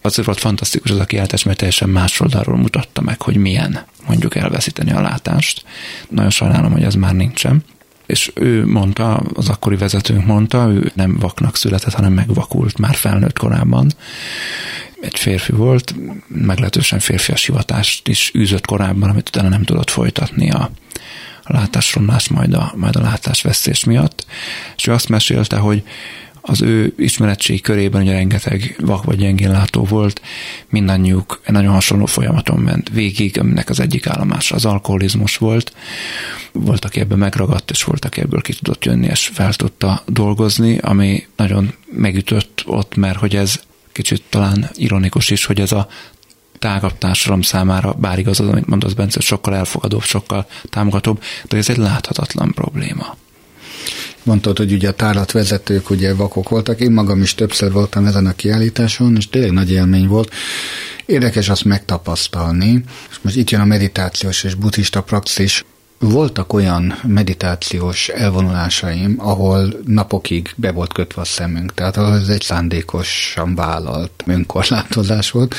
Azért 0.00 0.26
volt 0.26 0.38
fantasztikus 0.38 0.90
az 0.90 0.98
a 0.98 1.04
kiáltás, 1.04 1.42
mert 1.42 1.58
teljesen 1.58 1.88
más 1.88 2.20
oldalról 2.20 2.56
mutatta 2.56 3.00
meg, 3.00 3.22
hogy 3.22 3.36
milyen 3.36 3.84
mondjuk 4.06 4.36
elveszíteni 4.36 4.92
a 4.92 5.00
látást. 5.00 5.64
Nagyon 6.08 6.30
sajnálom, 6.30 6.72
hogy 6.72 6.82
ez 6.82 6.94
már 6.94 7.14
nincsen. 7.14 7.64
És 8.06 8.30
ő 8.34 8.66
mondta, 8.66 9.22
az 9.34 9.48
akkori 9.48 9.76
vezetőnk 9.76 10.26
mondta, 10.26 10.68
ő 10.68 10.92
nem 10.94 11.16
vaknak 11.18 11.56
született, 11.56 11.94
hanem 11.94 12.12
megvakult 12.12 12.78
már 12.78 12.94
felnőtt 12.94 13.38
korában. 13.38 13.90
Egy 15.00 15.18
férfi 15.18 15.52
volt, 15.52 15.94
meglehetősen 16.28 16.98
férfias 16.98 17.46
hivatást 17.46 18.08
is 18.08 18.32
űzött 18.38 18.66
korábban, 18.66 19.10
amit 19.10 19.28
utána 19.28 19.48
nem 19.48 19.62
tudott 19.62 19.90
folytatni 19.90 20.50
a, 20.50 20.70
a 21.42 21.52
látásromlás, 21.52 22.28
majd 22.28 22.54
a, 22.54 22.72
majd 22.76 22.96
a 22.96 23.00
látásvesztés 23.00 23.84
miatt. 23.84 24.26
És 24.76 24.86
ő 24.86 24.92
azt 24.92 25.08
mesélte, 25.08 25.56
hogy 25.56 25.82
az 26.48 26.62
ő 26.62 26.94
ismeretség 26.98 27.62
körében 27.62 28.02
ugye 28.02 28.12
rengeteg 28.12 28.76
vak 28.80 29.04
vagy 29.04 29.16
gyengén 29.16 29.50
látó 29.50 29.84
volt, 29.84 30.20
mindannyiuk 30.68 31.40
egy 31.44 31.52
nagyon 31.52 31.72
hasonló 31.72 32.06
folyamaton 32.06 32.58
ment 32.58 32.88
végig, 32.88 33.38
aminek 33.38 33.68
az 33.68 33.80
egyik 33.80 34.06
állomása 34.06 34.54
az 34.54 34.64
alkoholizmus 34.64 35.36
volt. 35.36 35.72
Volt, 36.52 36.84
aki 36.84 37.00
ebből 37.00 37.18
megragadt, 37.18 37.70
és 37.70 37.84
volt, 37.84 38.04
aki 38.04 38.20
ebből 38.20 38.40
ki 38.40 38.54
tudott 38.54 38.84
jönni, 38.84 39.06
és 39.06 39.30
fel 39.32 39.54
tudta 39.54 40.02
dolgozni, 40.06 40.78
ami 40.78 41.26
nagyon 41.36 41.74
megütött 41.90 42.62
ott, 42.66 42.96
mert 42.96 43.18
hogy 43.18 43.36
ez 43.36 43.60
kicsit 43.96 44.22
talán 44.30 44.70
ironikus 44.74 45.30
is, 45.30 45.44
hogy 45.44 45.60
ez 45.60 45.72
a 45.72 45.88
tágabb 46.58 46.98
társadalom 46.98 47.42
számára, 47.42 47.92
bár 47.92 48.18
igaz 48.18 48.40
az, 48.40 48.48
amit 48.48 48.66
mondasz 48.66 48.92
Bence, 48.92 49.20
sokkal 49.20 49.54
elfogadóbb, 49.54 50.02
sokkal 50.02 50.46
támogatóbb, 50.70 51.22
de 51.44 51.56
ez 51.56 51.68
egy 51.68 51.76
láthatatlan 51.76 52.52
probléma. 52.52 53.16
Mondtad, 54.22 54.56
hogy 54.56 54.72
ugye 54.72 54.88
a 54.88 54.92
tárlatvezetők 54.92 55.90
ugye 55.90 56.14
vakok 56.14 56.48
voltak, 56.48 56.80
én 56.80 56.90
magam 56.90 57.22
is 57.22 57.34
többször 57.34 57.72
voltam 57.72 58.06
ezen 58.06 58.26
a 58.26 58.32
kiállításon, 58.32 59.16
és 59.16 59.28
tényleg 59.28 59.52
nagy 59.52 59.72
élmény 59.72 60.06
volt. 60.06 60.32
Érdekes 61.06 61.48
azt 61.48 61.64
megtapasztalni, 61.64 62.84
és 63.10 63.16
most 63.20 63.36
itt 63.36 63.50
jön 63.50 63.60
a 63.60 63.64
meditációs 63.64 64.44
és 64.44 64.54
buddhista 64.54 65.02
praxis, 65.02 65.64
voltak 65.98 66.52
olyan 66.52 66.94
meditációs 67.06 68.08
elvonulásaim, 68.08 69.14
ahol 69.18 69.74
napokig 69.86 70.52
be 70.56 70.72
volt 70.72 70.92
kötve 70.92 71.20
a 71.20 71.24
szemünk, 71.24 71.74
tehát 71.74 71.96
az 71.96 72.28
egy 72.28 72.42
szándékosan 72.42 73.54
vállalt 73.54 74.22
önkorlátozás 74.26 75.30
volt. 75.30 75.54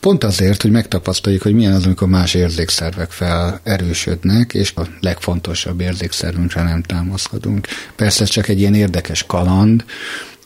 Pont 0.00 0.24
azért, 0.24 0.62
hogy 0.62 0.70
megtapasztaljuk, 0.70 1.42
hogy 1.42 1.54
milyen 1.54 1.72
az, 1.72 1.84
amikor 1.84 2.08
más 2.08 2.34
érzékszervek 2.34 3.10
felerősödnek, 3.10 4.54
és 4.54 4.72
a 4.76 4.86
legfontosabb 5.00 5.80
érzékszervünkre 5.80 6.62
nem 6.62 6.82
támaszkodunk. 6.82 7.66
Persze 7.96 8.22
ez 8.22 8.28
csak 8.28 8.48
egy 8.48 8.60
ilyen 8.60 8.74
érdekes 8.74 9.24
kaland, 9.26 9.84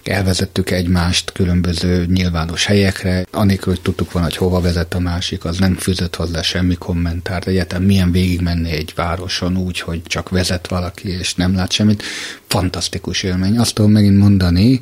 elvezettük 0.05 0.71
egymást 0.71 1.33
különböző 1.33 2.07
nyilvános 2.07 2.65
helyekre, 2.65 3.27
anélkül, 3.31 3.73
hogy 3.73 3.83
tudtuk 3.83 4.13
volna, 4.13 4.29
hogy 4.29 4.37
hova 4.37 4.61
vezet 4.61 4.95
a 4.95 4.99
másik, 4.99 5.45
az 5.45 5.59
nem 5.59 5.75
fűzött 5.75 6.17
hozzá 6.17 6.43
semmi 6.43 6.75
kommentárt, 6.75 7.47
egyetem 7.47 7.83
milyen 7.83 8.13
végigmenni 8.13 8.71
egy 8.71 8.93
városon 8.97 9.57
úgy, 9.57 9.81
hogy 9.81 10.03
csak 10.03 10.29
vezet 10.29 10.69
valaki, 10.69 11.09
és 11.09 11.35
nem 11.35 11.55
lát 11.55 11.73
semmit. 11.73 12.03
Fantasztikus 12.47 13.23
élmény. 13.23 13.59
Azt 13.59 13.75
tudom 13.75 13.91
megint 13.91 14.19
mondani 14.19 14.81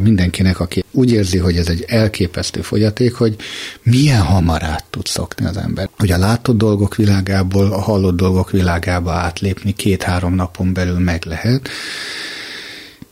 mindenkinek, 0.00 0.60
aki 0.60 0.84
úgy 0.90 1.12
érzi, 1.12 1.38
hogy 1.38 1.56
ez 1.56 1.68
egy 1.68 1.84
elképesztő 1.88 2.60
fogyaték, 2.60 3.14
hogy 3.14 3.36
milyen 3.82 4.22
hamar 4.22 4.62
át 4.62 4.84
tud 4.90 5.06
szokni 5.06 5.46
az 5.46 5.56
ember. 5.56 5.88
Hogy 5.96 6.10
a 6.10 6.18
látott 6.18 6.56
dolgok 6.56 6.96
világából 6.96 7.72
a 7.72 7.80
hallott 7.80 8.16
dolgok 8.16 8.50
világába 8.50 9.12
átlépni 9.12 9.72
két-három 9.72 10.34
napon 10.34 10.72
belül 10.72 10.98
meg 10.98 11.24
lehet, 11.24 11.68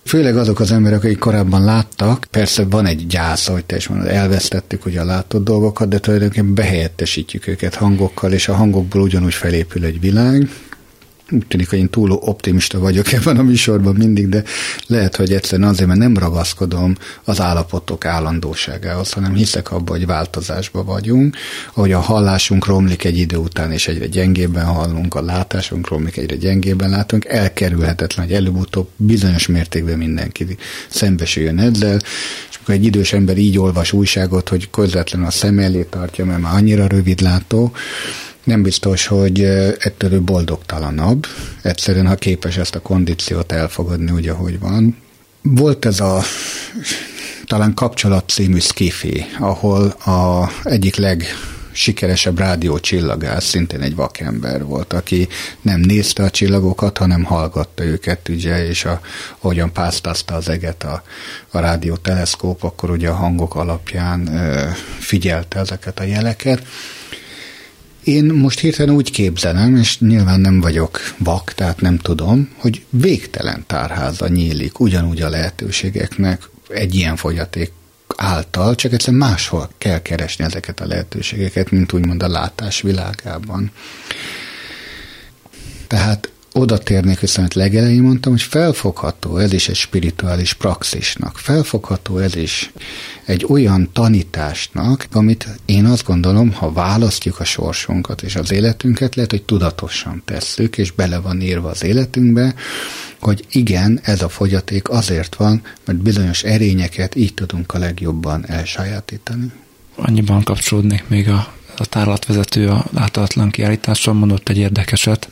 Főleg 0.06 0.36
azok 0.36 0.60
az 0.60 0.72
emberek, 0.72 1.04
akik 1.04 1.18
korábban 1.18 1.64
láttak, 1.64 2.26
persze 2.30 2.64
van 2.64 2.86
egy 2.86 3.06
gyász, 3.06 3.46
hogy 3.46 3.64
te 3.64 3.76
is 3.76 3.88
mondod, 3.88 4.08
elvesztettük 4.08 4.86
ugye 4.86 5.00
a 5.00 5.04
látott 5.04 5.44
dolgokat, 5.44 5.88
de 5.88 5.98
tulajdonképpen 5.98 6.54
behelyettesítjük 6.54 7.46
őket 7.46 7.74
hangokkal, 7.74 8.32
és 8.32 8.48
a 8.48 8.54
hangokból 8.54 9.00
ugyanúgy 9.00 9.34
felépül 9.34 9.84
egy 9.84 10.00
világ, 10.00 10.48
úgy 11.30 11.46
tűnik, 11.46 11.70
hogy 11.70 11.78
én 11.78 11.88
túl 11.88 12.10
optimista 12.10 12.78
vagyok 12.78 13.12
ebben 13.12 13.36
a 13.36 13.42
műsorban 13.42 13.94
mindig, 13.94 14.28
de 14.28 14.42
lehet, 14.86 15.16
hogy 15.16 15.32
egyszerűen 15.32 15.68
azért, 15.68 15.88
mert 15.88 16.00
nem 16.00 16.16
ragaszkodom 16.16 16.96
az 17.24 17.40
állapotok 17.40 18.04
állandóságához, 18.04 19.12
hanem 19.12 19.34
hiszek 19.34 19.72
abban, 19.72 19.96
hogy 19.96 20.06
változásban 20.06 20.84
vagyunk, 20.84 21.36
ahogy 21.74 21.92
a 21.92 22.00
hallásunk 22.00 22.66
romlik 22.66 23.04
egy 23.04 23.18
idő 23.18 23.36
után, 23.36 23.72
és 23.72 23.88
egyre 23.88 24.06
gyengébben 24.06 24.64
hallunk, 24.64 25.14
a 25.14 25.22
látásunk 25.22 25.88
romlik, 25.88 26.16
egyre 26.16 26.36
gyengébben 26.36 26.90
látunk, 26.90 27.24
elkerülhetetlen, 27.24 28.26
hogy 28.26 28.34
előbb-utóbb 28.34 28.88
bizonyos 28.96 29.46
mértékben 29.46 29.98
mindenki 29.98 30.56
szembesüljön 30.88 31.58
ezzel, 31.58 31.96
és 32.50 32.56
amikor 32.56 32.74
egy 32.74 32.84
idős 32.84 33.12
ember 33.12 33.36
így 33.36 33.58
olvas 33.58 33.92
újságot, 33.92 34.48
hogy 34.48 34.70
közvetlenül 34.70 35.26
a 35.26 35.30
szem 35.30 35.58
elé 35.58 35.86
tartja, 35.90 36.24
mert 36.24 36.40
már 36.40 36.54
annyira 36.54 36.86
rövidlátó, 36.86 37.72
nem 38.46 38.62
biztos, 38.62 39.06
hogy 39.06 39.40
ettől 39.78 40.12
ő 40.12 40.20
boldogtalanabb. 40.20 41.26
Egyszerűen, 41.62 42.06
ha 42.06 42.14
képes 42.14 42.56
ezt 42.56 42.74
a 42.74 42.80
kondíciót 42.80 43.52
elfogadni 43.52 44.10
úgy, 44.10 44.28
ahogy 44.28 44.58
van. 44.58 44.96
Volt 45.42 45.84
ez 45.84 46.00
a 46.00 46.22
talán 47.46 47.74
kapcsolat 47.74 48.28
című 48.28 48.58
skifi, 48.58 49.24
ahol 49.38 49.86
a 49.86 50.50
egyik 50.62 50.96
leg 50.96 51.24
sikeresebb 51.72 52.38
rádiócsillagász, 52.38 53.44
szintén 53.44 53.80
egy 53.80 53.94
vakember 53.94 54.64
volt, 54.64 54.92
aki 54.92 55.28
nem 55.62 55.80
nézte 55.80 56.22
a 56.22 56.30
csillagokat, 56.30 56.98
hanem 56.98 57.24
hallgatta 57.24 57.84
őket, 57.84 58.28
ugye, 58.28 58.68
és 58.68 58.84
a, 58.84 59.00
ahogyan 59.38 59.72
pásztázta 59.72 60.34
az 60.34 60.48
eget 60.48 60.84
a, 60.84 61.02
a 61.50 61.58
rádióteleszkóp, 61.58 62.62
akkor 62.62 62.90
ugye 62.90 63.08
a 63.08 63.14
hangok 63.14 63.54
alapján 63.54 64.34
ö, 64.34 64.68
figyelte 64.98 65.58
ezeket 65.58 66.00
a 66.00 66.04
jeleket, 66.04 66.62
én 68.06 68.24
most 68.24 68.58
hirtelen 68.58 68.94
úgy 68.94 69.10
képzelem, 69.10 69.76
és 69.76 69.98
nyilván 69.98 70.40
nem 70.40 70.60
vagyok 70.60 71.00
vak, 71.18 71.52
tehát 71.52 71.80
nem 71.80 71.98
tudom, 71.98 72.48
hogy 72.56 72.84
végtelen 72.90 73.64
tárháza 73.66 74.28
nyílik 74.28 74.80
ugyanúgy 74.80 75.22
a 75.22 75.28
lehetőségeknek 75.28 76.48
egy 76.68 76.94
ilyen 76.94 77.16
fogyaték 77.16 77.72
által, 78.16 78.74
csak 78.74 78.92
egyszerűen 78.92 79.28
máshol 79.28 79.70
kell 79.78 80.02
keresni 80.02 80.44
ezeket 80.44 80.80
a 80.80 80.86
lehetőségeket, 80.86 81.70
mint 81.70 81.92
úgymond 81.92 82.22
a 82.22 82.28
látás 82.28 82.80
világában. 82.80 83.70
Tehát 85.86 86.30
oda 86.52 86.78
térnék 86.78 87.20
vissza, 87.20 87.38
amit 87.38 87.54
legelején 87.54 88.02
mondtam, 88.02 88.32
hogy 88.32 88.42
felfogható 88.42 89.36
ez 89.36 89.52
is 89.52 89.68
egy 89.68 89.76
spirituális 89.76 90.52
praxisnak, 90.52 91.38
felfogható 91.38 92.18
ez 92.18 92.36
is 92.36 92.72
egy 93.26 93.46
olyan 93.48 93.88
tanításnak, 93.92 95.06
amit 95.12 95.48
én 95.64 95.84
azt 95.84 96.04
gondolom, 96.04 96.52
ha 96.52 96.72
választjuk 96.72 97.40
a 97.40 97.44
sorsunkat 97.44 98.22
és 98.22 98.36
az 98.36 98.52
életünket, 98.52 99.14
lehet, 99.14 99.30
hogy 99.30 99.42
tudatosan 99.42 100.22
tesszük, 100.24 100.78
és 100.78 100.90
bele 100.90 101.18
van 101.18 101.40
írva 101.40 101.68
az 101.68 101.84
életünkbe, 101.84 102.54
hogy 103.20 103.44
igen, 103.50 104.00
ez 104.02 104.22
a 104.22 104.28
fogyaték 104.28 104.88
azért 104.88 105.34
van, 105.34 105.62
mert 105.84 105.98
bizonyos 105.98 106.42
erényeket 106.42 107.14
így 107.14 107.34
tudunk 107.34 107.74
a 107.74 107.78
legjobban 107.78 108.48
elsajátítani. 108.48 109.52
Annyiban 109.96 110.42
kapcsolódnék 110.42 111.04
még 111.08 111.28
a, 111.28 111.52
a 111.76 111.86
tárlatvezető 111.86 112.68
a 112.68 112.86
láthatatlan 112.92 113.50
kiállítással 113.50 114.14
mondott 114.14 114.48
egy 114.48 114.58
érdekeset, 114.58 115.28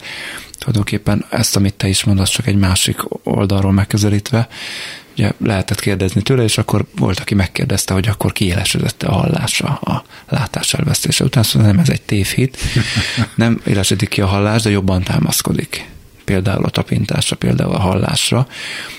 tulajdonképpen 0.58 1.24
ezt, 1.30 1.56
amit 1.56 1.74
te 1.74 1.88
is 1.88 2.04
mondasz, 2.04 2.30
csak 2.30 2.46
egy 2.46 2.56
másik 2.56 2.96
oldalról 3.22 3.72
megközelítve, 3.72 4.48
ugye 5.16 5.32
lehetett 5.38 5.80
kérdezni 5.80 6.22
tőle, 6.22 6.42
és 6.42 6.58
akkor 6.58 6.84
volt, 6.96 7.18
aki 7.18 7.34
megkérdezte, 7.34 7.94
hogy 7.94 8.08
akkor 8.08 8.32
kiélesedett 8.32 9.02
a 9.02 9.12
hallása 9.12 9.66
a 9.66 10.04
látás 10.28 10.74
elvesztése 10.74 11.24
után, 11.24 11.42
szóval 11.42 11.68
nem 11.68 11.78
ez 11.78 11.88
egy 11.88 12.02
tévhit, 12.02 12.58
nem 13.34 13.60
élesedik 13.66 14.08
ki 14.08 14.20
a 14.20 14.26
hallás, 14.26 14.62
de 14.62 14.70
jobban 14.70 15.02
támaszkodik 15.02 15.92
például 16.24 16.64
a 16.64 16.70
tapintásra, 16.70 17.36
például 17.36 17.74
a 17.74 17.80
hallásra, 17.80 18.46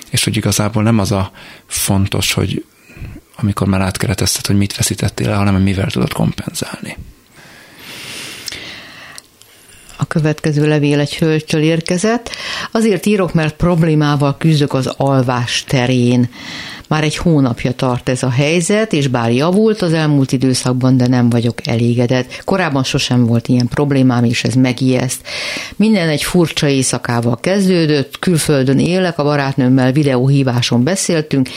és 0.09 0.23
hogy 0.23 0.35
igazából 0.37 0.83
nem 0.83 0.99
az 0.99 1.11
a 1.11 1.31
fontos, 1.65 2.33
hogy 2.33 2.65
amikor 3.35 3.67
már 3.67 3.81
átkeretezted, 3.81 4.45
hogy 4.45 4.57
mit 4.57 4.75
veszítettél 4.75 5.29
el, 5.29 5.37
hanem 5.37 5.61
mivel 5.61 5.91
tudod 5.91 6.13
kompenzálni. 6.13 6.97
A 9.97 10.05
következő 10.05 10.67
levél 10.67 10.99
egy 10.99 11.15
hölgytől 11.17 11.61
érkezett. 11.61 12.29
Azért 12.71 13.05
írok, 13.05 13.33
mert 13.33 13.55
problémával 13.55 14.35
küzdök 14.37 14.73
az 14.73 14.87
alvás 14.97 15.63
terén. 15.67 16.29
Már 16.87 17.03
egy 17.03 17.17
hónapja 17.17 17.71
tart 17.71 18.09
ez 18.09 18.23
a 18.23 18.29
helyzet, 18.29 18.93
és 18.93 19.07
bár 19.07 19.31
javult 19.31 19.81
az 19.81 19.93
elmúlt 19.93 20.31
időszakban, 20.31 20.97
de 20.97 21.07
nem 21.07 21.29
vagyok 21.29 21.67
elégedett. 21.67 22.41
Korábban 22.43 22.83
sosem 22.83 23.25
volt 23.25 23.47
ilyen 23.47 23.67
problémám, 23.67 24.23
és 24.23 24.43
ez 24.43 24.53
megijeszt. 24.53 25.21
Minden 25.75 26.09
egy 26.09 26.23
furcsa 26.23 26.67
éjszakával 26.67 27.39
kezdődött, 27.39 28.19
külföldön 28.19 28.79
élek, 28.79 29.19
a 29.19 29.23
barátnőmmel 29.23 29.91
videóhíváson 29.91 30.83
beszéltünk, 30.83 31.49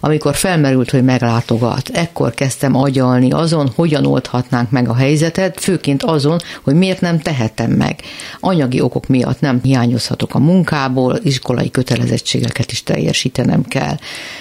amikor 0.00 0.34
felmerült, 0.34 0.90
hogy 0.90 1.04
meglátogat. 1.04 1.88
Ekkor 1.88 2.34
kezdtem 2.34 2.76
agyalni 2.76 3.30
azon, 3.30 3.72
hogyan 3.74 4.06
oldhatnánk 4.06 4.70
meg 4.70 4.88
a 4.88 4.94
helyzetet, 4.94 5.60
főként 5.60 6.02
azon, 6.02 6.38
hogy 6.62 6.74
miért 6.74 7.00
nem 7.00 7.20
tehetem 7.20 7.70
meg. 7.70 8.00
Anyagi 8.40 8.80
okok 8.80 9.06
miatt 9.06 9.40
nem 9.40 9.60
hiányozhatok 9.62 10.34
a 10.34 10.38
munkából, 10.38 11.18
iskolai 11.22 11.70
kötelezettségeket 11.70 12.72
is 12.72 12.82
teljesítenem 12.82 13.62
kell. 13.62 13.96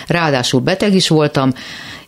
Ráadásul 0.07 0.31
beteg 0.59 0.93
is 0.93 1.07
voltam, 1.07 1.53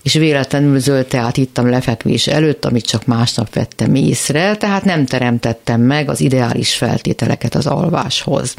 és 0.03 0.13
véletlenül 0.13 0.79
zöld 0.79 1.05
teát 1.05 1.37
ittam 1.37 1.69
lefekvés 1.69 2.27
előtt, 2.27 2.65
amit 2.65 2.85
csak 2.85 3.05
másnap 3.05 3.53
vettem 3.53 3.95
észre, 3.95 4.55
tehát 4.55 4.83
nem 4.83 5.05
teremtettem 5.05 5.81
meg 5.81 6.09
az 6.09 6.21
ideális 6.21 6.73
feltételeket 6.73 7.55
az 7.55 7.65
alváshoz. 7.65 8.55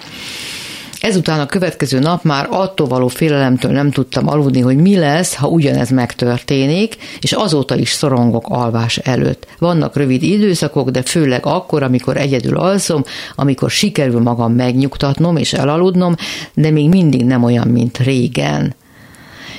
Ezután 1.01 1.41
a 1.41 1.47
következő 1.47 1.99
nap 1.99 2.23
már 2.23 2.47
attól 2.51 2.87
való 2.87 3.09
félelemtől 3.09 3.73
nem 3.73 3.91
tudtam 3.91 4.29
aludni, 4.29 4.61
hogy 4.61 4.77
mi 4.77 4.97
lesz, 4.97 5.35
ha 5.35 5.49
ugyanez 5.49 5.91
megtörténik, 5.91 6.97
és 7.21 7.33
azóta 7.33 7.77
is 7.77 7.91
szorongok 7.91 8.45
alvás 8.49 8.97
előtt. 8.97 9.47
Vannak 9.59 9.97
rövid 9.97 10.23
időszakok, 10.23 10.91
de 10.91 11.03
főleg 11.03 11.47
akkor, 11.47 11.83
amikor 11.83 12.17
egyedül 12.17 12.57
alszom, 12.57 13.05
amikor 13.35 13.71
sikerül 13.71 14.21
magam 14.21 14.53
megnyugtatnom 14.53 15.37
és 15.37 15.53
elaludnom, 15.53 16.15
de 16.55 16.71
még 16.71 16.89
mindig 16.89 17.25
nem 17.25 17.43
olyan, 17.43 17.69
mint 17.69 17.99
régen. 17.99 18.75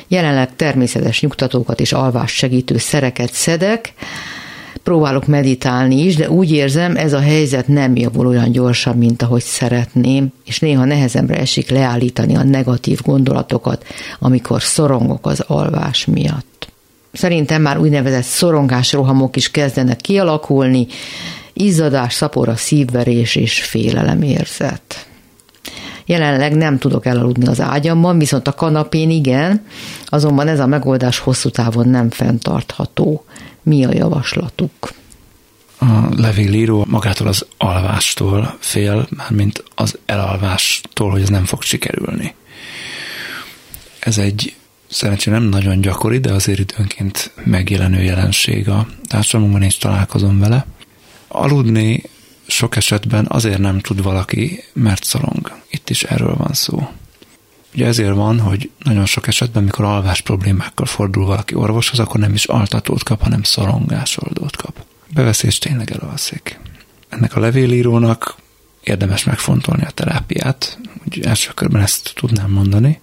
Jelenleg 0.08 0.56
természetes 0.56 1.22
nyugtatókat 1.22 1.80
és 1.80 1.93
alvás 1.93 2.32
segítő 2.32 2.78
szereket 2.78 3.34
szedek, 3.34 3.93
próbálok 4.84 5.26
meditálni 5.26 6.04
is, 6.04 6.15
de 6.15 6.30
úgy 6.30 6.52
érzem, 6.52 6.96
ez 6.96 7.13
a 7.13 7.20
helyzet 7.20 7.67
nem 7.67 7.96
javul 7.96 8.28
olyan 8.28 8.52
gyorsan, 8.52 8.98
mint 8.98 9.22
ahogy 9.22 9.41
szeretném, 9.41 10.34
és 10.46 10.60
néha 10.60 10.86
nehezemre 10.86 11.38
esik 11.38 11.70
leállítani 11.70 12.36
a 12.36 12.43
negatív 12.43 13.00
gondolatokat, 13.02 13.86
amikor 14.20 14.62
szorongok 14.62 15.26
az 15.26 15.39
alvás 15.48 16.06
miatt. 16.06 16.67
Szerintem 17.13 17.62
már 17.62 17.78
úgynevezett 17.78 18.24
szorongásrohamok 18.24 19.36
is 19.36 19.52
kezdenek 19.52 19.98
kialakulni, 19.98 20.88
izzadás, 21.54 22.13
szapora, 22.13 22.56
szívverés 22.56 23.36
és 23.36 23.63
félelemérzet. 23.63 25.07
Jelenleg 26.08 26.56
nem 26.56 26.78
tudok 26.78 27.06
elaludni 27.06 27.48
az 27.48 27.62
ágyamban, 27.62 28.17
viszont 28.17 28.48
a 28.48 28.54
kanapén 28.54 29.10
igen, 29.10 29.65
azonban 30.06 30.48
ez 30.48 30.60
a 30.60 30.67
megoldás 30.67 31.20
hosszú 31.20 31.50
távon 31.50 31.89
nem 31.89 32.10
fenntartható. 32.10 33.26
Mi 33.63 33.86
a 33.86 33.93
javaslatuk? 33.93 34.93
A 35.80 35.86
levélíró 36.15 36.86
magától 36.88 37.28
az 37.28 37.46
alvástól 37.58 38.58
fél, 38.60 39.08
mármint 39.10 39.63
az 39.76 39.98
elalvástól, 40.06 41.10
hogy 41.10 41.22
ez 41.22 41.30
nem 41.30 41.46
fog 41.46 41.62
sikerülni. 41.62 42.36
Ez 44.00 44.17
egy 44.17 44.56
szerencsére 44.88 45.38
nem 45.38 45.50
nagyon 45.50 45.82
gyakori, 45.82 46.17
de 46.17 46.34
azért 46.34 46.60
időnként 46.60 47.32
megjelenő 47.43 48.02
jelenség 48.02 48.70
a 48.70 48.88
társadalomban, 49.08 49.62
és 49.62 49.78
találkozom 49.78 50.39
vele. 50.39 50.65
Aludni 51.28 52.04
sok 52.48 52.76
esetben 52.76 53.26
azért 53.30 53.60
nem 53.60 53.80
tud 53.80 54.04
valaki, 54.04 54.64
mert 54.74 55.04
szorong. 55.04 55.52
Itt 55.70 55.90
is 55.90 56.04
erről 56.04 56.36
van 56.36 56.54
szó. 56.54 56.90
Ugye 57.74 57.86
ezért 57.86 58.16
van, 58.16 58.40
hogy 58.40 58.70
nagyon 58.84 59.06
sok 59.06 59.28
esetben, 59.28 59.64
mikor 59.64 59.86
alvás 59.86 60.22
problémákkal 60.22 60.86
fordul 60.86 61.26
valaki 61.26 61.56
orvoshoz, 61.56 62.00
akkor 62.00 62.20
nem 62.20 62.34
is 62.34 62.46
altatót 62.46 63.04
kap, 63.04 63.22
hanem 63.22 63.44
szorongásoldót 63.44 64.56
kap. 64.56 64.86
Beveszés 65.14 65.58
tényleg 65.58 65.92
elalszik. 65.92 66.60
Ennek 67.10 67.36
a 67.36 67.40
levélírónak 67.40 68.36
érdemes 68.84 69.24
megfontolni 69.24 69.84
a 69.84 69.92
terápiát, 69.92 70.80
úgy 71.06 71.26
első 71.26 71.52
körben 71.54 71.82
ezt 71.82 72.12
tudnám 72.16 72.52
mondani, 72.52 73.00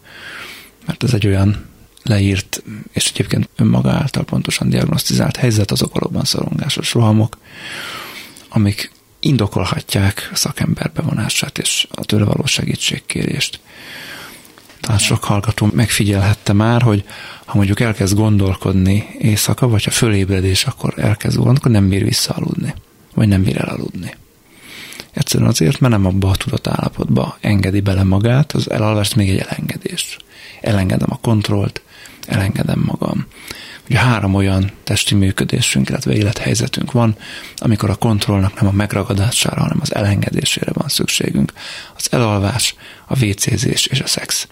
mert 0.87 1.03
ez 1.03 1.15
egy 1.15 1.27
olyan 1.27 1.67
leírt, 2.03 2.63
és 2.93 3.09
egyébként 3.09 3.49
önmaga 3.57 3.91
által 3.91 4.25
pontosan 4.25 4.69
diagnosztizált 4.69 5.37
helyzet, 5.37 5.71
azok 5.71 5.95
valóban 5.95 6.25
szorongásos 6.25 6.93
rohamok, 6.93 7.39
amik 8.49 8.91
indokolhatják 9.25 10.29
a 10.33 10.37
szakember 10.37 10.91
bevonását 10.95 11.59
és 11.59 11.87
a 11.91 12.05
tőle 12.05 12.25
való 12.25 12.47
segítségkérést. 12.47 13.61
Talán 14.81 14.99
sok 14.99 15.25
hallgató 15.25 15.69
megfigyelhette 15.73 16.53
már, 16.53 16.83
hogy 16.83 17.05
ha 17.45 17.57
mondjuk 17.57 17.81
elkezd 17.81 18.15
gondolkodni 18.15 19.07
éjszaka, 19.19 19.69
vagy 19.69 19.85
ha 19.85 19.91
fölébredés, 19.91 20.65
akkor 20.65 20.95
elkezd 20.97 21.37
gondolkodni, 21.37 21.79
nem 21.79 21.89
bír 21.89 22.05
visszaaludni, 22.05 22.75
vagy 23.15 23.29
nem 23.29 23.43
bír 23.43 23.57
elaludni. 23.57 24.15
Egyszerűen 25.13 25.51
azért, 25.51 25.81
mert 25.81 25.93
nem 25.93 26.07
abba 26.07 26.29
a 26.29 26.37
tudat 26.37 26.67
állapotba 26.67 27.37
engedi 27.41 27.81
bele 27.81 28.03
magát, 28.03 28.53
az 28.53 28.71
elalvást 28.71 29.17
még 29.17 29.29
egy 29.29 29.47
elengedés. 29.49 30.17
Elengedem 30.61 31.09
a 31.11 31.19
kontrollt, 31.21 31.83
elengedem 32.27 32.83
magam. 32.87 33.27
Ugye 33.89 33.99
három 33.99 34.35
olyan 34.35 34.71
testi 34.85 35.15
működésünk, 35.15 35.89
illetve 35.89 36.13
élethelyzetünk 36.13 36.93
van, 36.93 37.17
amikor 37.57 37.91
a 37.91 37.95
kontrollnak 37.95 38.55
nem 38.55 38.67
a 38.67 38.73
megragadására, 38.73 39.61
hanem 39.61 39.79
az 39.81 39.95
elengedésére 39.95 40.71
van 40.73 40.89
szükségünk. 40.89 41.53
Az 41.97 42.09
elalvás, 42.11 42.75
a 43.07 43.15
vécézés 43.15 43.87
és 43.87 44.01
a 44.01 44.07
szex. 44.07 44.49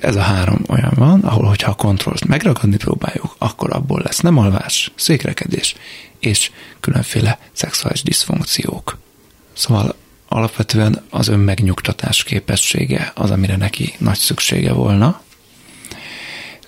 Ez 0.00 0.16
a 0.16 0.20
három 0.20 0.64
olyan 0.68 0.92
van, 0.94 1.20
ahol, 1.20 1.44
hogyha 1.44 1.70
a 1.70 1.74
kontrollt 1.74 2.26
megragadni 2.26 2.76
próbáljuk, 2.76 3.34
akkor 3.38 3.72
abból 3.72 4.00
lesz 4.04 4.18
nem 4.18 4.38
alvás, 4.38 4.92
székrekedés 4.94 5.74
és 6.18 6.50
különféle 6.80 7.38
szexuális 7.52 8.02
diszfunkciók. 8.02 8.98
Szóval 9.52 9.94
alapvetően 10.28 11.04
az 11.10 11.28
önmegnyugtatás 11.28 12.22
képessége 12.24 13.12
az, 13.14 13.30
amire 13.30 13.56
neki 13.56 13.94
nagy 13.98 14.18
szüksége 14.18 14.72
volna, 14.72 15.22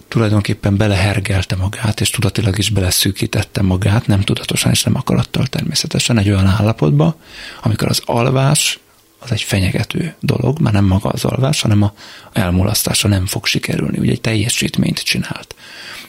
tulajdonképpen 0.08 0.76
belehergelte 0.76 1.56
magát, 1.56 2.00
és 2.00 2.10
tudatilag 2.10 2.58
is 2.58 2.70
beleszűkítette 2.70 3.62
magát, 3.62 4.06
nem 4.06 4.20
tudatosan 4.20 4.70
és 4.70 4.82
nem 4.82 4.96
akarattal 4.96 5.46
természetesen 5.46 6.18
egy 6.18 6.28
olyan 6.28 6.46
állapotba, 6.46 7.16
amikor 7.62 7.88
az 7.88 8.02
alvás 8.04 8.78
az 9.18 9.32
egy 9.32 9.42
fenyegető 9.42 10.14
dolog, 10.20 10.60
már 10.60 10.72
nem 10.72 10.84
maga 10.84 11.08
az 11.08 11.24
alvás, 11.24 11.60
hanem 11.60 11.82
a 11.82 11.92
elmulasztása 12.32 13.08
nem 13.08 13.26
fog 13.26 13.46
sikerülni. 13.46 13.98
Ugye 13.98 14.10
egy 14.10 14.20
teljesítményt 14.20 14.98
csinált 14.98 15.54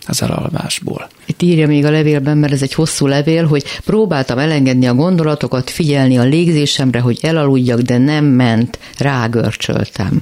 az 0.08 0.22
elalvásból. 0.22 1.10
Itt 1.26 1.42
írja 1.42 1.68
még 1.68 1.86
a 1.86 1.92
levélben, 1.92 2.38
mert 2.38 2.54
ez 2.54 2.62
egy 2.62 2.74
hosszú 2.74 3.08
levél, 3.08 3.46
hogy 3.46 3.64
próbáltam 3.86 4.38
elengedni 4.38 4.88
a 4.88 4.94
gondolatokat, 4.94 5.70
figyelni 5.70 6.18
a 6.18 6.24
légzésemre, 6.24 7.00
hogy 7.00 7.20
elaludjak, 7.22 7.80
de 7.80 7.98
nem 7.98 8.26
ment, 8.26 8.80
rágörcsöltem. 8.98 10.22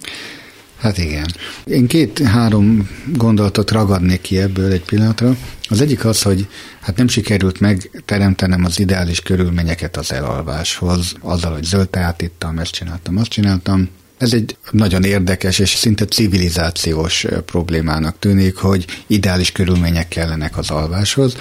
Hát 0.77 0.97
igen. 0.97 1.25
Én 1.63 1.88
két-három 1.88 2.89
gondolatot 3.13 3.71
ragadnék 3.71 4.21
ki 4.21 4.38
ebből 4.38 4.71
egy 4.71 4.83
pillanatra. 4.83 5.35
Az 5.69 5.81
egyik 5.81 6.05
az, 6.05 6.21
hogy 6.21 6.47
hát 6.81 6.97
nem 6.97 7.07
sikerült 7.07 7.59
megteremtenem 7.59 8.65
az 8.65 8.79
ideális 8.79 9.21
körülményeket 9.21 9.97
az 9.97 10.11
elalváshoz, 10.11 11.13
azzal, 11.21 11.51
hogy 11.51 11.63
zöld 11.63 11.89
teát 11.89 12.21
ittam, 12.21 12.59
ezt 12.59 12.71
csináltam, 12.71 13.17
azt 13.17 13.29
csináltam. 13.29 13.89
Ez 14.17 14.33
egy 14.33 14.57
nagyon 14.71 15.03
érdekes 15.03 15.59
és 15.59 15.69
szinte 15.69 16.05
civilizációs 16.05 17.25
problémának 17.45 18.19
tűnik, 18.19 18.55
hogy 18.55 18.85
ideális 19.07 19.51
körülmények 19.51 20.07
kellenek 20.07 20.57
az 20.57 20.69
alváshoz. 20.69 21.35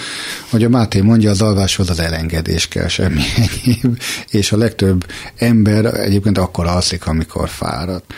Hogy 0.50 0.64
a 0.64 0.68
Máté 0.68 1.00
mondja, 1.00 1.30
az 1.30 1.42
alváshoz 1.42 1.90
az 1.90 2.00
elengedés 2.00 2.68
kell, 2.68 2.88
semmi 2.88 3.22
egyéb, 3.46 4.00
és 4.30 4.52
a 4.52 4.56
legtöbb 4.56 5.06
ember 5.36 5.84
egyébként 5.84 6.38
akkor 6.38 6.66
alszik, 6.66 7.06
amikor 7.06 7.48
fáradt. 7.48 8.14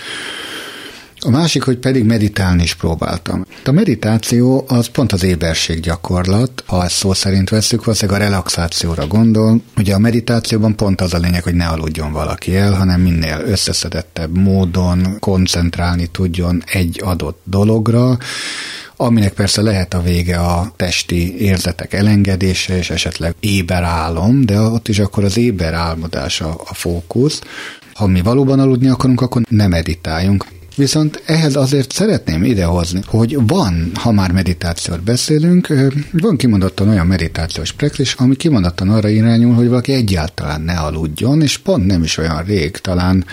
A 1.26 1.30
másik, 1.30 1.62
hogy 1.62 1.78
pedig 1.78 2.04
meditálni 2.04 2.62
is 2.62 2.74
próbáltam. 2.74 3.46
A 3.64 3.70
meditáció 3.70 4.64
az 4.68 4.86
pont 4.86 5.12
az 5.12 5.22
éberség 5.22 5.80
gyakorlat, 5.80 6.62
ha 6.66 6.84
ezt 6.84 6.94
szó 6.94 7.12
szerint 7.12 7.48
veszük, 7.48 7.84
valószínűleg 7.84 8.20
a 8.20 8.24
relaxációra 8.24 9.06
gondol. 9.06 9.60
Ugye 9.76 9.94
a 9.94 9.98
meditációban 9.98 10.76
pont 10.76 11.00
az 11.00 11.14
a 11.14 11.18
lényeg, 11.18 11.42
hogy 11.42 11.54
ne 11.54 11.66
aludjon 11.66 12.12
valaki 12.12 12.56
el, 12.56 12.72
hanem 12.72 13.00
minél 13.00 13.42
összeszedettebb 13.44 14.36
módon 14.36 15.16
koncentrálni 15.20 16.06
tudjon 16.06 16.62
egy 16.66 17.00
adott 17.04 17.40
dologra, 17.44 18.18
aminek 18.96 19.32
persze 19.32 19.62
lehet 19.62 19.94
a 19.94 20.02
vége 20.02 20.38
a 20.38 20.72
testi 20.76 21.40
érzetek 21.40 21.92
elengedése, 21.92 22.76
és 22.76 22.90
esetleg 22.90 23.34
éberálom, 23.40 24.44
de 24.44 24.60
ott 24.60 24.88
is 24.88 24.98
akkor 24.98 25.24
az 25.24 25.36
éberálmodás 25.36 26.40
a, 26.40 26.60
a 26.66 26.74
fókusz. 26.74 27.40
Ha 27.94 28.06
mi 28.06 28.22
valóban 28.22 28.60
aludni 28.60 28.88
akarunk, 28.88 29.20
akkor 29.20 29.42
ne 29.48 29.66
meditáljunk. 29.66 30.46
Viszont 30.76 31.22
ehhez 31.26 31.56
azért 31.56 31.92
szeretném 31.92 32.44
idehozni, 32.44 33.00
hogy 33.06 33.46
van, 33.46 33.90
ha 33.94 34.12
már 34.12 34.32
meditációt 34.32 35.02
beszélünk, 35.02 35.68
van 36.12 36.36
kimondottan 36.36 36.88
olyan 36.88 37.06
meditációs 37.06 37.72
praxis, 37.72 38.14
ami 38.14 38.36
kimondottan 38.36 38.88
arra 38.88 39.08
irányul, 39.08 39.54
hogy 39.54 39.68
valaki 39.68 39.92
egyáltalán 39.92 40.60
ne 40.60 40.74
aludjon, 40.74 41.42
és 41.42 41.58
pont 41.58 41.86
nem 41.86 42.02
is 42.02 42.18
olyan 42.18 42.42
rég, 42.44 42.76
talán 42.76 43.24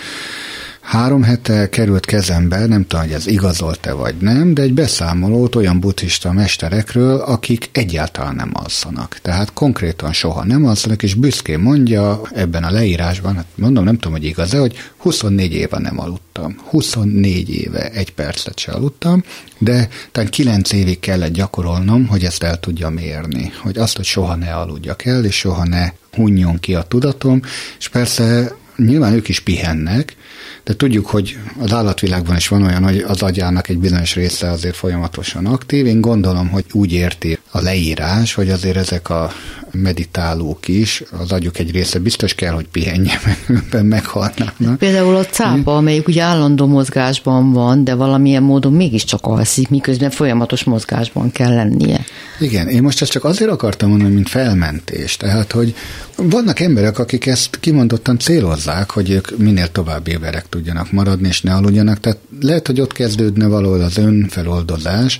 Három 0.84 1.22
hete 1.22 1.68
került 1.68 2.06
kezembe, 2.06 2.66
nem 2.66 2.86
tudom, 2.86 3.04
hogy 3.04 3.14
ez 3.14 3.26
igazolt-e 3.26 3.92
vagy 3.92 4.14
nem, 4.20 4.54
de 4.54 4.62
egy 4.62 4.74
beszámolót 4.74 5.54
olyan 5.54 5.80
buddhista 5.80 6.32
mesterekről, 6.32 7.20
akik 7.20 7.68
egyáltalán 7.72 8.34
nem 8.34 8.50
alszanak. 8.52 9.18
Tehát 9.22 9.52
konkrétan 9.52 10.12
soha 10.12 10.44
nem 10.44 10.64
alszanak, 10.64 11.02
és 11.02 11.14
büszkén 11.14 11.58
mondja 11.58 12.20
ebben 12.34 12.64
a 12.64 12.70
leírásban, 12.70 13.34
hát 13.34 13.46
mondom, 13.54 13.84
nem 13.84 13.94
tudom, 13.94 14.12
hogy 14.12 14.24
igaz-e, 14.24 14.58
hogy 14.58 14.76
24 14.96 15.52
éve 15.52 15.78
nem 15.78 16.00
aludtam. 16.00 16.56
24 16.68 17.50
éve 17.50 17.90
egy 17.90 18.12
percet 18.12 18.58
se 18.58 18.72
aludtam, 18.72 19.24
de 19.58 19.88
talán 20.12 20.30
9 20.30 20.72
évig 20.72 21.00
kellett 21.00 21.32
gyakorolnom, 21.32 22.06
hogy 22.06 22.24
ezt 22.24 22.42
el 22.42 22.60
tudja 22.60 22.88
mérni. 22.88 23.52
Hogy 23.62 23.78
azt, 23.78 23.96
hogy 23.96 24.04
soha 24.04 24.34
ne 24.34 24.54
aludjak 24.54 25.04
el, 25.04 25.24
és 25.24 25.36
soha 25.36 25.64
ne 25.64 25.92
hunjon 26.12 26.58
ki 26.60 26.74
a 26.74 26.82
tudatom, 26.82 27.40
és 27.78 27.88
persze 27.88 28.54
nyilván 28.76 29.12
ők 29.12 29.28
is 29.28 29.40
pihennek, 29.40 30.16
de 30.64 30.74
tudjuk, 30.76 31.06
hogy 31.06 31.38
az 31.58 31.72
állatvilágban 31.72 32.36
is 32.36 32.48
van 32.48 32.62
olyan, 32.62 32.84
hogy 32.84 32.98
az 32.98 33.22
agyának 33.22 33.68
egy 33.68 33.78
bizonyos 33.78 34.14
része 34.14 34.50
azért 34.50 34.76
folyamatosan 34.76 35.46
aktív. 35.46 35.86
Én 35.86 36.00
gondolom, 36.00 36.48
hogy 36.48 36.64
úgy 36.72 36.92
érti 36.92 37.38
a 37.50 37.60
leírás, 37.60 38.34
hogy 38.34 38.50
azért 38.50 38.76
ezek 38.76 39.10
a 39.10 39.32
meditálók 39.74 40.68
is, 40.68 41.02
az 41.18 41.32
agyuk 41.32 41.58
egy 41.58 41.70
része 41.70 41.98
biztos 41.98 42.34
kell, 42.34 42.52
hogy 42.52 42.66
pihenje, 42.72 43.20
mert 43.70 43.82
meghalnának. 43.82 44.78
Például 44.78 45.16
a 45.16 45.24
cápa, 45.24 45.76
amelyik 45.76 46.08
ugye 46.08 46.22
állandó 46.22 46.66
mozgásban 46.66 47.52
van, 47.52 47.84
de 47.84 47.94
valamilyen 47.94 48.42
módon 48.42 48.72
mégiscsak 48.72 49.26
alszik, 49.26 49.68
miközben 49.68 50.10
folyamatos 50.10 50.64
mozgásban 50.64 51.32
kell 51.32 51.54
lennie. 51.54 52.04
Igen, 52.40 52.68
én 52.68 52.82
most 52.82 53.02
ezt 53.02 53.10
csak 53.10 53.24
azért 53.24 53.50
akartam 53.50 53.88
mondani, 53.88 54.14
mint 54.14 54.28
felmentés. 54.28 55.16
Tehát, 55.16 55.52
hogy 55.52 55.74
vannak 56.16 56.60
emberek, 56.60 56.98
akik 56.98 57.26
ezt 57.26 57.58
kimondottan 57.60 58.18
célozzák, 58.18 58.90
hogy 58.90 59.10
ők 59.10 59.38
minél 59.38 59.68
tovább 59.68 60.08
éberek 60.08 60.48
tudjanak 60.48 60.92
maradni, 60.92 61.28
és 61.28 61.40
ne 61.40 61.54
aludjanak. 61.54 62.00
Tehát 62.00 62.18
lehet, 62.40 62.66
hogy 62.66 62.80
ott 62.80 62.92
kezdődne 62.92 63.46
valahol 63.46 63.80
az 63.80 63.98
önfeloldozás, 63.98 65.18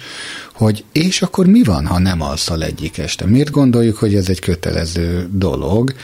hogy 0.54 0.84
és 0.92 1.22
akkor 1.22 1.46
mi 1.46 1.62
van, 1.62 1.86
ha 1.86 1.98
nem 1.98 2.20
alszol 2.20 2.64
egyik 2.64 2.98
este? 2.98 3.26
Miért 3.26 3.50
gondoljuk, 3.50 3.96
hogy 3.96 4.14
ez 4.14 4.28
egy 4.28 4.40
kötelező 4.40 5.28
dolog? 5.32 5.94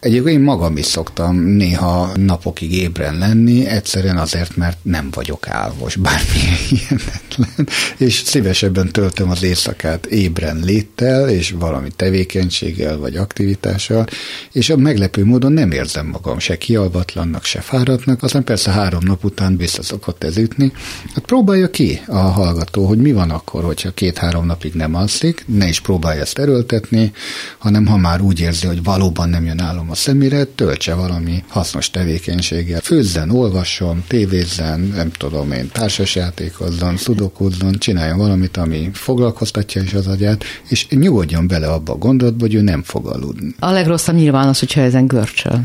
Egyébként 0.00 0.36
én 0.36 0.42
magam 0.42 0.76
is 0.76 0.84
szoktam 0.84 1.36
néha 1.36 2.10
napokig 2.16 2.72
ébren 2.72 3.18
lenni, 3.18 3.66
egyszerűen 3.66 4.16
azért, 4.16 4.56
mert 4.56 4.78
nem 4.82 5.08
vagyok 5.10 5.48
álmos, 5.48 5.96
bármilyen 5.96 6.56
hihetetlen, 6.68 7.68
és 7.96 8.22
szívesebben 8.24 8.88
töltöm 8.88 9.30
az 9.30 9.42
éjszakát 9.42 10.06
ébren 10.06 10.60
léttel, 10.64 11.28
és 11.28 11.54
valami 11.58 11.88
tevékenységgel, 11.96 12.96
vagy 12.98 13.16
aktivitással, 13.16 14.06
és 14.52 14.70
a 14.70 14.76
meglepő 14.76 15.24
módon 15.24 15.52
nem 15.52 15.70
érzem 15.70 16.06
magam 16.06 16.38
se 16.38 16.58
kialvatlannak, 16.58 17.44
se 17.44 17.60
fáradtnak, 17.60 18.22
aztán 18.22 18.44
persze 18.44 18.70
három 18.70 19.02
nap 19.04 19.24
után 19.24 19.56
vissza 19.56 19.82
szokott 19.82 20.24
ez 20.24 20.36
ütni. 20.36 20.72
Hát 21.14 21.24
próbálja 21.24 21.70
ki 21.70 22.00
a 22.06 22.16
hallgató, 22.16 22.86
hogy 22.86 22.98
mi 22.98 23.12
van 23.12 23.30
akkor, 23.30 23.64
hogyha 23.86 24.10
két-három 24.10 24.46
napig 24.46 24.72
nem 24.74 24.94
alszik, 24.94 25.44
ne 25.46 25.68
is 25.68 25.80
próbálja 25.80 26.20
ezt 26.20 26.38
erőltetni, 26.38 27.12
hanem 27.58 27.86
ha 27.86 27.96
már 27.96 28.20
úgy 28.20 28.40
érzi, 28.40 28.66
hogy 28.66 28.82
valóban 28.82 29.28
nem 29.28 29.44
jön 29.44 29.60
álom 29.60 29.90
a 29.90 29.94
szemére, 29.94 30.44
töltse 30.44 30.94
valami 30.94 31.44
hasznos 31.48 31.90
tevékenységgel. 31.90 32.80
Főzzen, 32.80 33.30
olvasson, 33.30 34.04
tévézzen, 34.06 34.80
nem 34.80 35.10
tudom 35.10 35.52
én, 35.52 35.70
társasjátékozzon, 35.72 36.96
szudokozzon, 36.96 37.72
csináljon 37.78 38.18
valamit, 38.18 38.56
ami 38.56 38.90
foglalkoztatja 38.92 39.82
is 39.82 39.92
az 39.94 40.06
agyát, 40.06 40.44
és 40.68 40.88
nyugodjon 40.88 41.46
bele 41.46 41.66
abba 41.66 41.92
a 41.92 41.96
gondolatba, 41.96 42.40
hogy 42.40 42.54
ő 42.54 42.60
nem 42.60 42.82
fog 42.82 43.06
aludni. 43.06 43.54
A 43.58 43.70
legrosszabb 43.70 44.14
nyilván 44.14 44.48
az, 44.48 44.58
hogyha 44.58 44.80
ezen 44.80 45.06
görcsöl. 45.06 45.60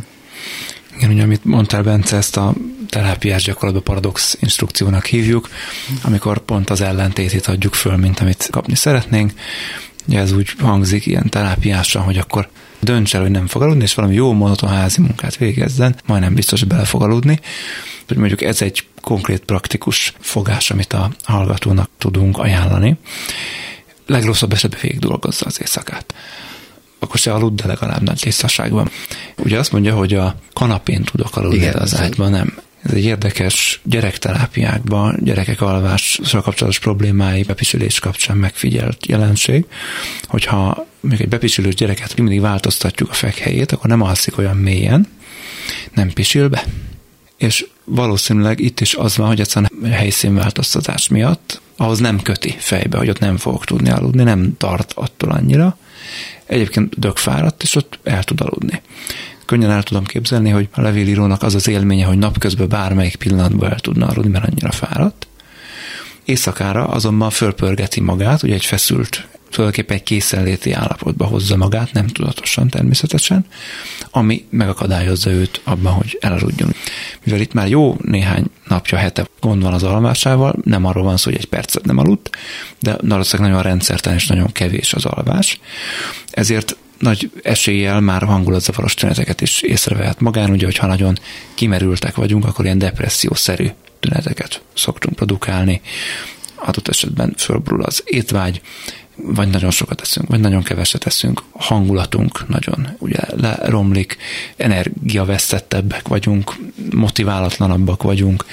Igen, 1.01 1.13
ugye 1.13 1.23
amit 1.23 1.45
mondtál, 1.45 1.83
Bence, 1.83 2.17
ezt 2.17 2.37
a 2.37 2.53
terápiás 2.89 3.43
gyakorlatban 3.43 3.83
paradox 3.83 4.37
instrukciónak 4.39 5.05
hívjuk, 5.05 5.49
amikor 6.01 6.37
pont 6.37 6.69
az 6.69 6.81
ellentétét 6.81 7.47
adjuk 7.47 7.73
föl, 7.73 7.95
mint 7.95 8.19
amit 8.19 8.47
kapni 8.51 8.75
szeretnénk. 8.75 9.33
Ugye 10.07 10.19
ez 10.19 10.31
úgy 10.31 10.49
hangzik 10.59 11.05
ilyen 11.05 11.29
terápiásan, 11.29 12.03
hogy 12.03 12.17
akkor 12.17 12.49
dönts 12.79 13.15
el, 13.15 13.21
hogy 13.21 13.31
nem 13.31 13.47
fog 13.47 13.61
aludni, 13.61 13.83
és 13.83 13.93
valami 13.93 14.13
jó 14.13 14.33
monoton 14.33 14.69
házi 14.69 15.01
munkát 15.01 15.37
végezzen, 15.37 15.95
majdnem 16.05 16.33
biztos, 16.33 16.59
hogy 16.59 16.69
bele 16.69 16.85
fog 16.85 17.01
aludni. 17.01 17.39
Hogy 18.07 18.17
mondjuk 18.17 18.41
ez 18.41 18.61
egy 18.61 18.87
konkrét 19.01 19.45
praktikus 19.45 20.13
fogás, 20.19 20.71
amit 20.71 20.93
a 20.93 21.11
hallgatónak 21.23 21.89
tudunk 21.97 22.37
ajánlani. 22.37 22.97
Legrosszabb 24.05 24.53
esetben 24.53 24.79
végig 24.81 24.99
dolgozza 24.99 25.45
az 25.45 25.57
éjszakát 25.59 26.13
akkor 27.03 27.19
se 27.19 27.33
aludt, 27.33 27.61
de 27.61 27.67
legalább 27.67 28.01
nagy 28.01 28.19
tisztaságban. 28.19 28.89
Ugye 29.37 29.59
azt 29.59 29.71
mondja, 29.71 29.95
hogy 29.95 30.13
a 30.13 30.35
kanapén 30.53 31.03
tudok 31.03 31.37
aludni, 31.37 31.57
Igen, 31.57 31.71
de 31.71 31.79
az 31.79 31.95
ágyban 31.95 32.31
nem. 32.31 32.57
Ez 32.83 32.91
egy 32.91 33.05
érdekes 33.05 33.81
gyerekterápiákban, 33.83 35.19
gyerekek 35.23 35.61
alvással 35.61 36.41
kapcsolatos 36.41 36.79
problémái, 36.79 37.43
bepisülés 37.43 37.99
kapcsán 37.99 38.37
megfigyelt 38.37 39.05
jelenség, 39.05 39.65
hogyha 40.27 40.85
még 40.99 41.21
egy 41.21 41.27
bepisülős 41.27 41.75
gyereket 41.75 42.17
mindig 42.17 42.41
változtatjuk 42.41 43.09
a 43.09 43.13
fekhelyét, 43.13 43.71
akkor 43.71 43.89
nem 43.89 44.01
alszik 44.01 44.37
olyan 44.37 44.57
mélyen, 44.57 45.07
nem 45.93 46.09
pisil 46.09 46.47
be. 46.47 46.63
És 47.37 47.65
valószínűleg 47.83 48.59
itt 48.59 48.79
is 48.79 48.93
az 48.93 49.17
van, 49.17 49.27
hogy 49.27 49.39
egyszerűen 49.39 49.91
helyszínváltoztatás 49.91 51.07
miatt 51.07 51.61
ahhoz 51.77 51.99
nem 51.99 52.21
köti 52.21 52.55
fejbe, 52.59 52.97
hogy 52.97 53.09
ott 53.09 53.19
nem 53.19 53.37
fogok 53.37 53.65
tudni 53.65 53.89
aludni, 53.89 54.23
nem 54.23 54.57
tart 54.57 54.93
attól 54.95 55.31
annyira. 55.31 55.77
Egyébként 56.45 56.99
dögfáradt, 56.99 57.63
és 57.63 57.75
ott 57.75 57.99
el 58.03 58.23
tud 58.23 58.41
aludni 58.41 58.81
könnyen 59.51 59.71
el 59.71 59.83
tudom 59.83 60.03
képzelni, 60.03 60.49
hogy 60.49 60.69
a 60.71 60.81
levélírónak 60.81 61.43
az 61.43 61.55
az 61.55 61.67
élménye, 61.67 62.05
hogy 62.05 62.17
napközben 62.17 62.69
bármelyik 62.69 63.15
pillanatban 63.15 63.71
el 63.71 63.79
tudna 63.79 64.07
aludni, 64.07 64.31
mert 64.31 64.45
annyira 64.45 64.71
fáradt. 64.71 65.27
Éjszakára 66.25 66.87
azonban 66.87 67.29
fölpörgeti 67.29 68.01
magát, 68.01 68.43
ugye 68.43 68.53
egy 68.53 68.65
feszült, 68.65 69.27
tulajdonképpen 69.51 69.97
egy 69.97 70.03
készenléti 70.03 70.71
állapotba 70.71 71.25
hozza 71.25 71.55
magát, 71.55 71.91
nem 71.93 72.07
tudatosan 72.07 72.67
természetesen, 72.67 73.45
ami 74.11 74.45
megakadályozza 74.49 75.29
őt 75.29 75.61
abban, 75.63 75.93
hogy 75.93 76.17
elaludjon. 76.21 76.73
Mivel 77.23 77.39
itt 77.39 77.53
már 77.53 77.67
jó 77.67 77.97
néhány 78.01 78.45
napja, 78.67 78.97
hete 78.97 79.27
gond 79.39 79.61
van 79.61 79.73
az 79.73 79.83
alvásával, 79.83 80.55
nem 80.63 80.85
arról 80.85 81.03
van 81.03 81.17
szó, 81.17 81.29
hogy 81.29 81.39
egy 81.39 81.45
percet 81.45 81.85
nem 81.85 81.97
aludt, 81.97 82.29
de 82.79 82.97
valószínűleg 83.01 83.51
nagyon 83.51 83.65
rendszertelen 83.65 84.17
és 84.17 84.27
nagyon 84.27 84.51
kevés 84.51 84.93
az 84.93 85.05
alvás. 85.05 85.59
Ezért 86.31 86.75
nagy 86.99 87.31
eséllyel 87.43 87.99
már 87.99 88.23
hangulatzavaros 88.23 88.93
tüneteket 88.93 89.41
is 89.41 89.61
észrevehet 89.61 90.19
magán, 90.19 90.51
ugye, 90.51 90.65
hogyha 90.65 90.87
nagyon 90.87 91.17
kimerültek 91.53 92.15
vagyunk, 92.15 92.45
akkor 92.45 92.65
ilyen 92.65 92.77
depressziószerű 92.77 93.67
tüneteket 93.99 94.61
szoktunk 94.73 95.15
produkálni. 95.15 95.81
Adott 96.55 96.87
esetben 96.87 97.33
fölbrul 97.37 97.83
az 97.83 98.01
étvágy, 98.05 98.61
vagy 99.15 99.49
nagyon 99.49 99.71
sokat 99.71 99.97
teszünk, 99.97 100.27
vagy 100.27 100.39
nagyon 100.39 100.63
keveset 100.63 101.03
teszünk, 101.03 101.41
a 101.51 101.63
hangulatunk 101.63 102.47
nagyon 102.47 102.87
ugye 102.97 103.19
leromlik, 103.35 104.17
energiavesztettebbek 104.57 106.07
vagyunk, 106.07 106.55
motiválatlanabbak 106.93 108.03
vagyunk, 108.03 108.45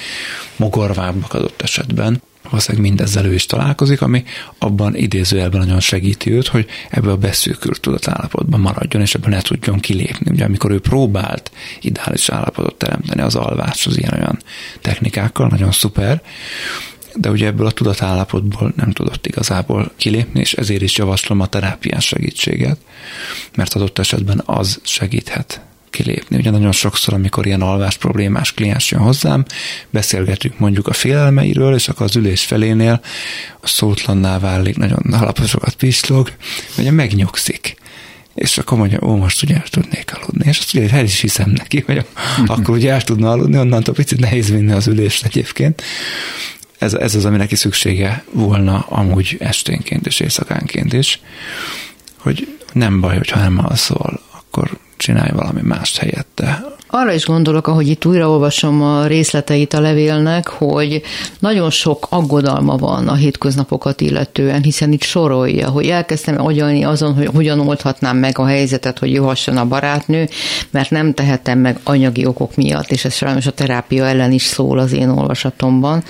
mogorvábbak 0.56 1.34
adott 1.34 1.62
esetben. 1.62 2.22
Valószínűleg 2.50 2.88
mindezzel 2.88 3.24
ő 3.24 3.34
is 3.34 3.46
találkozik, 3.46 4.02
ami 4.02 4.24
abban 4.58 4.96
idézőjelben 4.96 5.60
nagyon 5.60 5.80
segíti 5.80 6.30
őt, 6.30 6.46
hogy 6.46 6.66
ebből 6.90 7.10
a 7.10 7.16
beszűkült 7.16 7.80
tudatállapotban 7.80 8.60
maradjon, 8.60 9.02
és 9.02 9.14
ebből 9.14 9.30
ne 9.30 9.40
tudjon 9.40 9.78
kilépni. 9.78 10.30
Ugye 10.30 10.44
amikor 10.44 10.70
ő 10.70 10.80
próbált 10.80 11.50
ideális 11.80 12.28
állapotot 12.28 12.74
teremteni 12.74 13.20
az 13.20 13.34
alvás 13.34 13.86
az 13.86 13.98
ilyen-olyan 13.98 14.38
technikákkal, 14.80 15.48
nagyon 15.48 15.72
szuper, 15.72 16.22
de 17.14 17.30
ugye 17.30 17.46
ebből 17.46 17.66
a 17.66 17.70
tudatállapotból 17.70 18.72
nem 18.76 18.90
tudott 18.90 19.26
igazából 19.26 19.90
kilépni, 19.96 20.40
és 20.40 20.52
ezért 20.52 20.82
is 20.82 20.96
javaslom 20.96 21.40
a 21.40 21.46
terápiás 21.46 22.06
segítséget, 22.06 22.78
mert 23.56 23.74
adott 23.74 23.98
esetben 23.98 24.42
az 24.44 24.80
segíthet 24.82 25.60
kilépni. 25.90 26.36
Ugye 26.36 26.50
nagyon 26.50 26.72
sokszor, 26.72 27.14
amikor 27.14 27.46
ilyen 27.46 27.62
alvás 27.62 27.96
problémás 27.96 28.52
kliens 28.52 28.90
jön 28.90 29.00
hozzám, 29.00 29.44
beszélgetünk 29.90 30.58
mondjuk 30.58 30.86
a 30.86 30.92
félelmeiről, 30.92 31.74
és 31.74 31.88
akkor 31.88 32.06
az 32.06 32.16
ülés 32.16 32.44
felénél 32.44 33.00
a 33.60 33.66
szótlanná 33.66 34.38
válik, 34.38 34.76
nagyon 34.76 35.12
alaposokat 35.12 35.74
pislog, 35.74 36.32
ugye 36.78 36.90
megnyugszik 36.90 37.76
és 38.38 38.58
akkor 38.58 38.78
mondja, 38.78 38.98
ó, 39.02 39.16
most 39.16 39.42
ugye 39.42 39.54
el 39.54 39.68
tudnék 39.70 40.12
aludni. 40.14 40.48
És 40.48 40.58
azt 40.58 40.74
ugye 40.74 40.90
el 40.90 41.04
is 41.04 41.20
hiszem 41.20 41.50
neki, 41.50 41.82
hogy 41.86 42.04
akkor 42.46 42.76
ugye 42.76 42.92
el 42.92 43.02
tudna 43.02 43.30
aludni, 43.30 43.58
onnantól 43.58 43.94
picit 43.94 44.20
nehéz 44.20 44.50
vinni 44.50 44.72
az 44.72 44.86
ülést 44.86 45.24
egyébként. 45.24 45.82
Ez, 46.78 46.94
ez 46.94 47.14
az, 47.14 47.24
ami 47.24 47.36
neki 47.36 47.56
szüksége 47.56 48.24
volna 48.32 48.78
amúgy 48.78 49.36
esténként 49.40 50.06
és 50.06 50.20
éjszakánként 50.20 50.92
is, 50.92 51.20
hogy 52.16 52.58
nem 52.72 53.00
baj, 53.00 53.16
hogyha 53.16 53.40
nem 53.40 53.58
alszol, 53.64 54.20
akkor 54.30 54.78
csinálj 54.96 55.30
valami 55.30 55.60
mást 55.62 55.98
helyette. 55.98 56.64
Arra 56.90 57.12
is 57.12 57.24
gondolok, 57.24 57.66
ahogy 57.66 57.88
itt 57.88 58.06
újraolvasom 58.06 58.82
a 58.82 59.06
részleteit 59.06 59.72
a 59.72 59.80
levélnek, 59.80 60.48
hogy 60.48 61.02
nagyon 61.38 61.70
sok 61.70 62.06
aggodalma 62.10 62.76
van 62.76 63.08
a 63.08 63.14
hétköznapokat 63.14 64.00
illetően, 64.00 64.62
hiszen 64.62 64.92
itt 64.92 65.02
sorolja, 65.02 65.68
hogy 65.68 65.86
elkezdtem 65.86 66.46
agyalni 66.46 66.84
azon, 66.84 67.14
hogy 67.14 67.26
hogyan 67.34 67.60
oldhatnám 67.60 68.16
meg 68.16 68.38
a 68.38 68.46
helyzetet, 68.46 68.98
hogy 68.98 69.12
jöhasson 69.12 69.56
a 69.56 69.64
barátnő, 69.64 70.28
mert 70.70 70.90
nem 70.90 71.14
tehetem 71.14 71.58
meg 71.58 71.78
anyagi 71.84 72.26
okok 72.26 72.56
miatt, 72.56 72.90
és 72.90 73.04
ez 73.04 73.14
sajnos 73.14 73.46
a 73.46 73.52
terápia 73.52 74.04
ellen 74.04 74.32
is 74.32 74.42
szól 74.42 74.78
az 74.78 74.92
én 74.92 75.08
olvasatomban. 75.08 76.02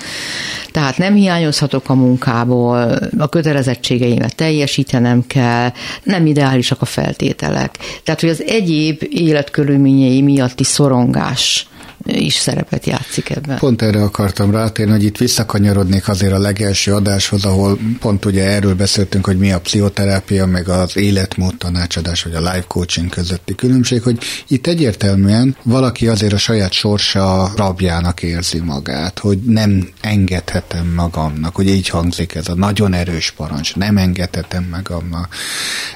Tehát 0.71 0.97
nem 0.97 1.13
hiányozhatok 1.13 1.89
a 1.89 1.93
munkából, 1.93 2.99
a 3.17 3.27
kötelezettségeimet 3.27 4.35
teljesítenem 4.35 5.27
kell, 5.27 5.71
nem 6.03 6.25
ideálisak 6.25 6.81
a 6.81 6.85
feltételek. 6.85 7.77
Tehát, 8.03 8.19
hogy 8.19 8.29
az 8.29 8.43
egyéb 8.43 9.07
életkörülményei 9.09 10.21
miatti 10.21 10.63
szorongás 10.69 11.67
is 12.15 12.33
szerepet 12.33 12.85
játszik 12.85 13.29
ebben. 13.29 13.57
Pont 13.57 13.81
erre 13.81 14.03
akartam 14.03 14.51
rátérni, 14.51 14.91
hogy 14.91 15.03
itt 15.03 15.17
visszakanyarodnék 15.17 16.07
azért 16.07 16.33
a 16.33 16.39
legelső 16.39 16.93
adáshoz, 16.93 17.45
ahol 17.45 17.79
pont 17.99 18.25
ugye 18.25 18.43
erről 18.43 18.75
beszéltünk, 18.75 19.25
hogy 19.25 19.37
mi 19.37 19.51
a 19.51 19.59
pszichoterápia, 19.59 20.45
meg 20.45 20.67
az 20.67 20.97
életmód 20.97 21.57
tanácsadás, 21.57 22.23
vagy 22.23 22.33
a 22.33 22.39
life 22.39 22.65
coaching 22.67 23.09
közötti 23.09 23.55
különbség, 23.55 24.01
hogy 24.01 24.17
itt 24.47 24.67
egyértelműen 24.67 25.55
valaki 25.63 26.07
azért 26.07 26.33
a 26.33 26.37
saját 26.37 26.71
sorsa 26.71 27.51
rabjának 27.55 28.23
érzi 28.23 28.59
magát, 28.59 29.19
hogy 29.19 29.37
nem 29.37 29.89
engedhetem 30.01 30.93
magamnak, 30.95 31.55
hogy 31.55 31.67
így 31.67 31.89
hangzik 31.89 32.35
ez 32.35 32.47
a 32.47 32.55
nagyon 32.55 32.93
erős 32.93 33.31
parancs, 33.31 33.75
nem 33.75 33.97
engedhetem 33.97 34.67
magamnak. 34.71 35.35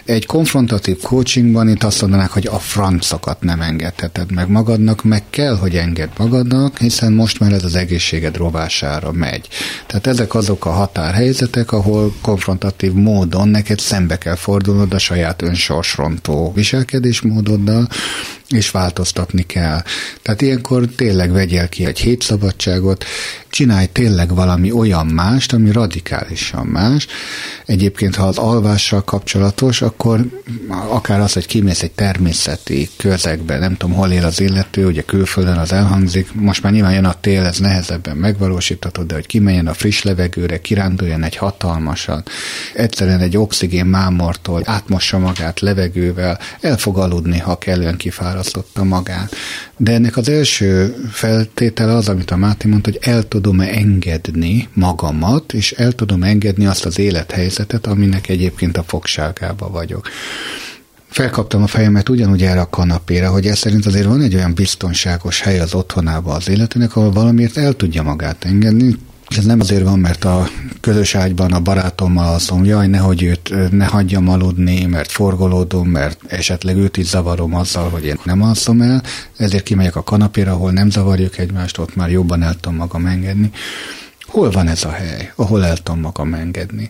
Egy 0.05 0.25
konfrontatív 0.25 1.01
coachingban 1.01 1.69
itt 1.69 1.83
azt 1.83 2.01
mondanák, 2.01 2.31
hogy 2.31 2.47
a 2.47 2.59
francokat 2.59 3.41
nem 3.41 3.61
engedheted 3.61 4.31
meg 4.31 4.49
magadnak, 4.49 5.03
meg 5.03 5.23
kell, 5.29 5.55
hogy 5.57 5.75
enged 5.75 6.02
enged 6.03 6.17
magadnak, 6.17 6.77
hiszen 6.77 7.13
most 7.13 7.39
már 7.39 7.51
ez 7.51 7.63
az 7.63 7.75
egészséged 7.75 8.37
rovására 8.37 9.11
megy. 9.11 9.47
Tehát 9.85 10.07
ezek 10.07 10.35
azok 10.35 10.65
a 10.65 10.69
határhelyzetek, 10.69 11.71
ahol 11.71 12.13
konfrontatív 12.21 12.91
módon 12.91 13.47
neked 13.47 13.79
szembe 13.79 14.17
kell 14.17 14.35
fordulnod 14.35 14.93
a 14.93 14.97
saját 14.97 15.41
önsorsrontó 15.41 16.51
viselkedésmódoddal, 16.55 17.87
és 18.53 18.71
változtatni 18.71 19.41
kell. 19.41 19.81
Tehát 20.21 20.41
ilyenkor 20.41 20.85
tényleg 20.85 21.31
vegyél 21.31 21.69
ki 21.69 21.85
egy 21.85 21.99
hétszabadságot, 21.99 23.05
csinálj 23.53 23.85
tényleg 23.91 24.35
valami 24.35 24.71
olyan 24.71 25.07
mást, 25.07 25.53
ami 25.53 25.71
radikálisan 25.71 26.65
más. 26.65 27.07
Egyébként, 27.65 28.15
ha 28.15 28.27
az 28.27 28.37
alvással 28.37 29.03
kapcsolatos, 29.03 29.81
akkor 29.81 30.25
akár 30.67 31.19
az, 31.19 31.33
hogy 31.33 31.45
kimész 31.45 31.81
egy 31.81 31.91
természeti 31.91 32.89
közegbe, 32.97 33.57
nem 33.57 33.77
tudom, 33.77 33.95
hol 33.95 34.11
él 34.11 34.25
az 34.25 34.39
illető, 34.39 34.85
ugye 34.85 35.01
külföldön 35.01 35.57
az 35.57 35.71
elhangzik, 35.71 36.33
most 36.33 36.63
már 36.63 36.71
nyilván 36.71 36.93
jön 36.93 37.05
a 37.05 37.19
tél, 37.19 37.45
ez 37.45 37.57
nehezebben 37.57 38.17
megvalósítható, 38.17 39.03
de 39.03 39.13
hogy 39.13 39.25
kimenjen 39.25 39.67
a 39.67 39.73
friss 39.73 40.01
levegőre, 40.01 40.61
kiránduljon 40.61 41.23
egy 41.23 41.35
hatalmasan, 41.35 42.23
egyszerűen 42.73 43.19
egy 43.19 43.37
oxigén 43.37 43.85
mámortól 43.85 44.61
átmossa 44.65 45.19
magát 45.19 45.59
levegővel, 45.59 46.39
el 46.61 46.77
fog 46.77 46.97
aludni, 46.97 47.39
ha 47.39 47.57
kellően 47.57 47.97
kifárasztotta 48.43 48.83
magát. 48.83 49.35
De 49.77 49.91
ennek 49.91 50.17
az 50.17 50.29
első 50.29 50.95
feltétele 51.11 51.93
az, 51.93 52.09
amit 52.09 52.31
a 52.31 52.35
Máté 52.35 52.69
mondta, 52.69 52.89
hogy 52.91 52.99
el 53.01 53.27
tudom-e 53.27 53.67
engedni 53.67 54.69
magamat, 54.73 55.53
és 55.53 55.71
el 55.71 55.91
tudom 55.91 56.23
engedni 56.23 56.65
azt 56.65 56.85
az 56.85 56.99
élethelyzetet, 56.99 57.87
aminek 57.87 58.29
egyébként 58.29 58.77
a 58.77 58.83
fogságába 58.83 59.69
vagyok 59.69 60.07
felkaptam 61.07 61.63
a 61.63 61.67
fejemet 61.67 62.09
ugyanúgy 62.09 62.43
erre 62.43 62.61
a 62.61 62.69
kanapére, 62.69 63.27
hogy 63.27 63.45
ez 63.45 63.57
szerint 63.57 63.85
azért 63.85 64.05
van 64.05 64.21
egy 64.21 64.35
olyan 64.35 64.53
biztonságos 64.53 65.41
hely 65.41 65.59
az 65.59 65.73
otthonába 65.73 66.33
az 66.33 66.49
életének, 66.49 66.95
ahol 66.95 67.11
valamiért 67.11 67.57
el 67.57 67.73
tudja 67.73 68.03
magát 68.03 68.45
engedni, 68.45 68.95
és 69.33 69.39
ez 69.39 69.45
nem 69.45 69.59
azért 69.59 69.83
van, 69.83 69.99
mert 69.99 70.23
a 70.23 70.47
közös 70.81 71.15
ágyban 71.15 71.51
a 71.51 71.59
barátommal 71.59 72.27
alszom, 72.27 72.65
jaj, 72.65 72.87
nehogy 72.87 73.23
őt 73.23 73.71
ne 73.71 73.85
hagyjam 73.85 74.29
aludni, 74.29 74.85
mert 74.85 75.11
forgolódom, 75.11 75.87
mert 75.87 76.19
esetleg 76.27 76.77
őt 76.77 76.97
is 76.97 77.05
zavarom 77.05 77.55
azzal, 77.55 77.89
hogy 77.89 78.05
én 78.05 78.19
nem 78.23 78.41
alszom 78.41 78.81
el, 78.81 79.03
ezért 79.37 79.63
kimegyek 79.63 79.95
a 79.95 80.03
kanapéra, 80.03 80.51
ahol 80.51 80.71
nem 80.71 80.89
zavarjuk 80.89 81.37
egymást, 81.37 81.77
ott 81.77 81.95
már 81.95 82.11
jobban 82.11 82.43
el 82.43 82.53
tudom 82.53 82.75
magam 82.75 83.05
engedni. 83.05 83.51
Hol 84.21 84.51
van 84.51 84.67
ez 84.67 84.83
a 84.83 84.91
hely, 84.91 85.31
ahol 85.35 85.65
el 85.65 85.77
tudom 85.77 85.99
magam 85.99 86.33
engedni? 86.33 86.89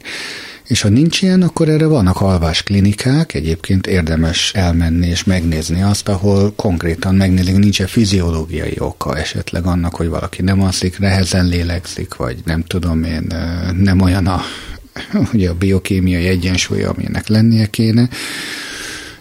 És 0.68 0.82
ha 0.82 0.90
nincs 0.90 1.22
ilyen, 1.22 1.42
akkor 1.42 1.70
erre 1.70 1.86
vannak 1.86 2.22
alvás 2.22 2.64
klinikák, 2.64 3.34
egyébként 3.34 3.88
érdemes 3.88 4.52
elmenni 4.54 5.08
és 5.08 5.24
megnézni 5.24 5.82
azt, 5.82 6.08
ahol 6.08 6.54
konkrétan 6.56 7.16
megnézik, 7.16 7.58
nincs-e 7.58 7.88
fiziológiai 7.88 8.76
oka 8.80 9.18
esetleg 9.18 9.66
annak, 9.66 9.96
hogy 9.96 10.08
valaki 10.08 10.42
nem 10.42 10.62
alszik, 10.62 11.00
nehezen 11.00 11.46
lélegzik, 11.46 12.16
vagy 12.16 12.38
nem 12.46 12.64
tudom 12.64 13.04
én, 13.04 13.28
nem 13.78 14.02
olyan 14.02 14.28
a, 14.28 14.42
ugye 15.34 15.50
a 15.50 15.54
biokémiai 15.54 16.28
egyensúly, 16.28 16.84
aminek 16.84 17.28
lennie 17.28 17.66
kéne. 17.66 18.10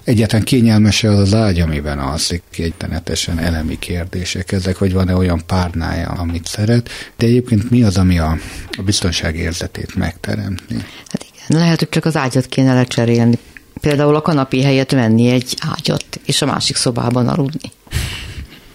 Egyáltalán 0.05 0.45
kényelmes-e 0.45 1.11
az 1.11 1.35
ágy, 1.35 1.61
amiben 1.61 1.99
alszik, 1.99 2.43
egyenetesen 2.57 3.39
elemi 3.39 3.79
kérdések 3.79 4.53
ezek, 4.53 4.77
hogy 4.77 4.93
van-e 4.93 5.17
olyan 5.17 5.43
párnája, 5.47 6.09
amit 6.09 6.47
szeret, 6.47 6.89
de 7.17 7.27
egyébként 7.27 7.71
mi 7.71 7.83
az, 7.83 7.97
ami 7.97 8.19
a, 8.19 8.39
a 8.79 8.83
biztonság 8.83 9.37
érzetét 9.37 9.95
megteremti? 9.95 10.75
Hát 11.07 11.32
lehet, 11.59 11.79
hogy 11.79 11.89
csak 11.89 12.05
az 12.05 12.17
ágyat 12.17 12.47
kéne 12.47 12.75
lecserélni. 12.75 13.39
Például 13.81 14.15
a 14.15 14.23
kanapé 14.23 14.63
helyett 14.63 14.91
venni 14.91 15.31
egy 15.31 15.57
ágyat, 15.77 16.21
és 16.27 16.43
a 16.43 16.47
másik 16.47 16.77
szobában 16.77 17.29
aludni. 17.29 17.71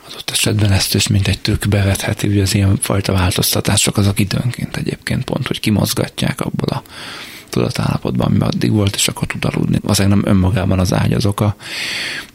Adott 0.09 0.29
esetben 0.29 0.71
ezt 0.71 0.95
is 0.95 1.07
mint 1.07 1.27
egy 1.27 1.39
trükk 1.39 1.67
bevetheti, 1.67 2.27
hogy 2.27 2.39
az 2.39 2.55
ilyen 2.55 2.77
fajta 2.81 3.13
változtatások 3.13 3.97
azok 3.97 4.19
időnként 4.19 4.77
egyébként 4.77 5.23
pont, 5.23 5.47
hogy 5.47 5.59
kimozgatják 5.59 6.41
abból 6.41 6.69
a 6.69 6.83
tudatállapotban, 7.49 8.27
ami 8.27 8.39
addig 8.39 8.71
volt, 8.71 8.95
és 8.95 9.07
akkor 9.07 9.27
tud 9.27 9.45
aludni. 9.45 9.79
Azért 9.83 10.09
nem 10.09 10.21
önmagában 10.25 10.79
az 10.79 10.93
ágy 10.93 11.13
az 11.13 11.25
oka. 11.25 11.55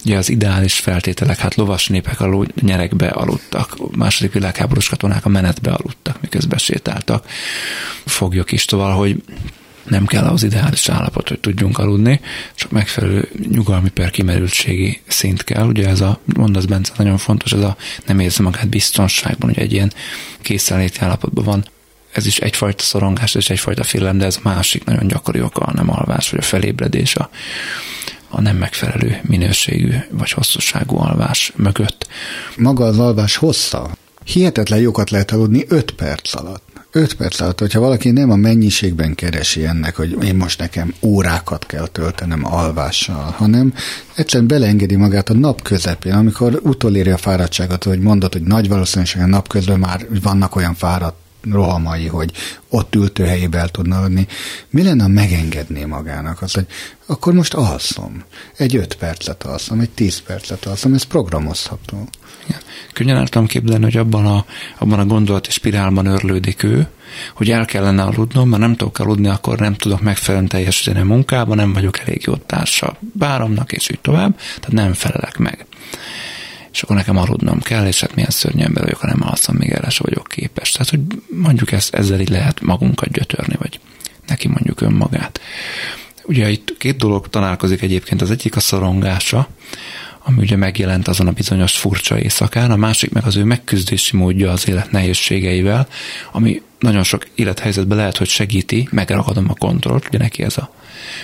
Ugye 0.05 0.17
az 0.17 0.29
ideális 0.29 0.79
feltételek, 0.79 1.39
hát 1.39 1.55
lovas 1.55 1.89
népek 1.89 2.21
a 2.21 2.45
nyerekbe 2.61 3.09
aludtak, 3.09 3.75
a 3.79 3.97
második 3.97 4.33
világháborús 4.33 4.89
katonák 4.89 5.25
a 5.25 5.29
menetbe 5.29 5.71
aludtak, 5.71 6.21
miközben 6.21 6.59
sétáltak. 6.59 7.27
Fogjuk 8.05 8.53
is 8.53 8.65
tovább, 8.65 8.97
hogy 8.97 9.23
nem 9.85 10.07
kell 10.07 10.25
az 10.25 10.43
ideális 10.43 10.89
állapot, 10.89 11.29
hogy 11.29 11.41
tudjunk 11.41 11.79
aludni, 11.79 12.21
csak 12.55 12.71
megfelelő 12.71 13.29
nyugalmi 13.51 13.89
per 13.89 14.11
kimerültségi 14.11 15.01
szint 15.07 15.45
kell. 15.45 15.67
Ugye 15.67 15.89
ez 15.89 16.01
a, 16.01 16.21
mondasz 16.37 16.65
Bence, 16.65 16.93
nagyon 16.97 17.19
fontos, 17.19 17.53
ez 17.53 17.63
a 17.63 17.77
nem 18.07 18.19
érzi 18.19 18.43
magát 18.43 18.69
biztonságban, 18.69 19.49
hogy 19.49 19.59
egy 19.63 19.73
ilyen 19.73 19.93
készenléti 20.41 20.99
állapotban 21.01 21.45
van. 21.45 21.65
Ez 22.13 22.27
is 22.27 22.39
egyfajta 22.39 22.83
szorongás, 22.83 23.35
és 23.35 23.51
egyfajta 23.51 23.85
félelem, 23.85 24.19
de 24.19 24.25
ez 24.25 24.39
másik 24.43 24.85
nagyon 24.85 25.07
gyakori 25.07 25.41
oka, 25.41 25.61
a 25.61 25.73
nem 25.73 25.91
alvás, 25.91 26.31
vagy 26.31 26.41
a 26.41 26.43
felébredés, 26.43 27.17
a, 27.17 27.31
a 28.29 28.41
nem 28.41 28.57
megfelelő 28.57 29.21
minőségű 29.23 29.95
vagy 30.11 30.31
hosszúságú 30.31 30.99
alvás 30.99 31.53
mögött. 31.57 32.07
Maga 32.57 32.85
az 32.85 32.99
alvás 32.99 33.37
hossza? 33.37 33.91
Hihetetlen 34.25 34.81
jókat 34.81 35.11
lehet 35.11 35.31
aludni 35.31 35.65
5 35.69 35.91
perc 35.91 36.35
alatt. 36.35 36.72
5 36.95 37.15
perc 37.15 37.41
alatt, 37.41 37.59
hogyha 37.59 37.81
valaki 37.81 38.11
nem 38.11 38.31
a 38.31 38.37
mennyiségben 38.37 39.15
keresi 39.15 39.65
ennek, 39.65 39.97
hogy 39.97 40.25
én 40.25 40.35
most 40.35 40.59
nekem 40.59 40.95
órákat 41.03 41.67
kell 41.67 41.87
töltenem 41.87 42.45
alvással, 42.45 43.35
hanem 43.37 43.75
egyszerűen 44.15 44.49
beleengedi 44.49 44.97
magát 44.97 45.29
a 45.29 45.35
nap 45.35 45.63
közepén, 45.63 46.13
amikor 46.13 46.61
utoléri 46.63 47.11
a 47.11 47.17
fáradtságot, 47.17 47.85
hogy 47.85 47.99
mondod, 47.99 48.33
hogy 48.33 48.43
nagy 48.43 48.69
valószínűséggel 48.69 49.27
nap 49.27 49.49
közben 49.49 49.79
már 49.79 50.07
vannak 50.23 50.57
olyan 50.57 50.75
fáradt 50.75 51.22
rohamai, 51.51 52.07
hogy 52.07 52.33
ott 52.69 52.95
ültőhelyébe 52.95 53.59
el 53.59 53.69
tudna 53.69 53.99
adni. 53.99 54.27
Mi 54.71 54.83
lenne, 54.83 55.03
ha 55.03 55.09
megengedné 55.09 55.85
magának 55.85 56.43
azt, 56.43 56.55
hogy 56.55 56.67
akkor 57.07 57.33
most 57.33 57.55
alszom. 57.55 58.25
Egy 58.57 58.77
öt 58.77 58.95
percet 58.95 59.43
alszom, 59.43 59.81
egy 59.81 59.91
tíz 59.91 60.21
percet 60.21 60.65
alszom, 60.65 60.95
ez 60.95 61.03
programozható. 61.03 62.09
Igen. 62.47 62.61
Könnyen 62.93 63.17
el 63.17 63.29
tudom 63.29 63.47
képzelni, 63.47 63.85
hogy 63.85 63.97
abban 63.97 64.27
a, 64.27 64.45
abban 64.79 64.99
a 64.99 65.05
gondolati 65.05 65.51
spirálban 65.51 66.07
örlődik 66.07 66.63
ő, 66.63 66.89
hogy 67.35 67.51
el 67.51 67.65
kellene 67.65 68.03
aludnom, 68.03 68.49
mert 68.49 68.63
nem 68.63 68.77
tudok 68.77 68.99
aludni, 68.99 69.29
akkor 69.29 69.59
nem 69.59 69.75
tudok 69.75 70.01
megfelelően 70.01 70.49
teljesíteni 70.49 71.01
a 71.01 71.05
munkában, 71.05 71.57
nem 71.57 71.73
vagyok 71.73 71.99
elég 71.99 72.23
jó 72.25 72.37
társa 72.37 72.97
báromnak, 73.13 73.73
és 73.73 73.91
így 73.91 74.01
tovább, 74.01 74.37
tehát 74.37 74.73
nem 74.73 74.93
felelek 74.93 75.39
meg 75.39 75.67
és 76.73 76.83
akkor 76.83 76.97
nekem 76.97 77.17
aludnom 77.17 77.61
kell, 77.61 77.87
és 77.87 78.01
hát 78.01 78.15
milyen 78.15 78.31
szörny 78.31 78.61
ember 78.61 78.83
vagyok, 78.83 79.01
ha 79.01 79.07
nem 79.07 79.29
alszom, 79.29 79.57
még 79.57 79.71
erre 79.71 79.91
sem 79.91 80.07
vagyok 80.09 80.27
képes. 80.29 80.71
Tehát, 80.71 80.91
hogy 80.91 81.01
mondjuk 81.29 81.73
ezt, 81.73 81.95
ezzel 81.95 82.21
így 82.21 82.29
lehet 82.29 82.61
magunkat 82.61 83.13
gyötörni, 83.13 83.55
vagy 83.59 83.81
neki 84.27 84.49
mondjuk 84.49 84.81
önmagát. 84.81 85.41
Ugye 86.25 86.51
itt 86.51 86.77
két 86.79 86.97
dolog 86.97 87.29
találkozik 87.29 87.83
egyébként, 87.83 88.23
az 88.23 88.31
egyik 88.31 88.57
a 88.57 88.61
szorongása, 88.61 89.49
ami 90.25 90.39
ugye 90.39 90.57
megjelent 90.57 91.09
azon 91.09 91.27
a 91.27 91.33
bizonyos 91.33 91.77
furcsa 91.77 92.19
éjszakán, 92.19 92.71
a 92.71 92.77
másik 92.77 93.13
meg 93.13 93.25
az 93.25 93.37
ő 93.37 93.45
megküzdési 93.45 94.17
módja 94.17 94.51
az 94.53 94.69
élet 94.69 94.91
nehézségeivel, 94.91 95.89
ami 96.33 96.63
nagyon 96.79 97.03
sok 97.03 97.27
élethelyzetben 97.35 97.97
lehet, 97.97 98.17
hogy 98.17 98.29
segíti, 98.29 98.89
megragadom 98.91 99.47
a 99.49 99.55
kontrollt, 99.55 100.07
ugye 100.07 100.19
neki 100.19 100.43
ez 100.43 100.57
a 100.57 100.75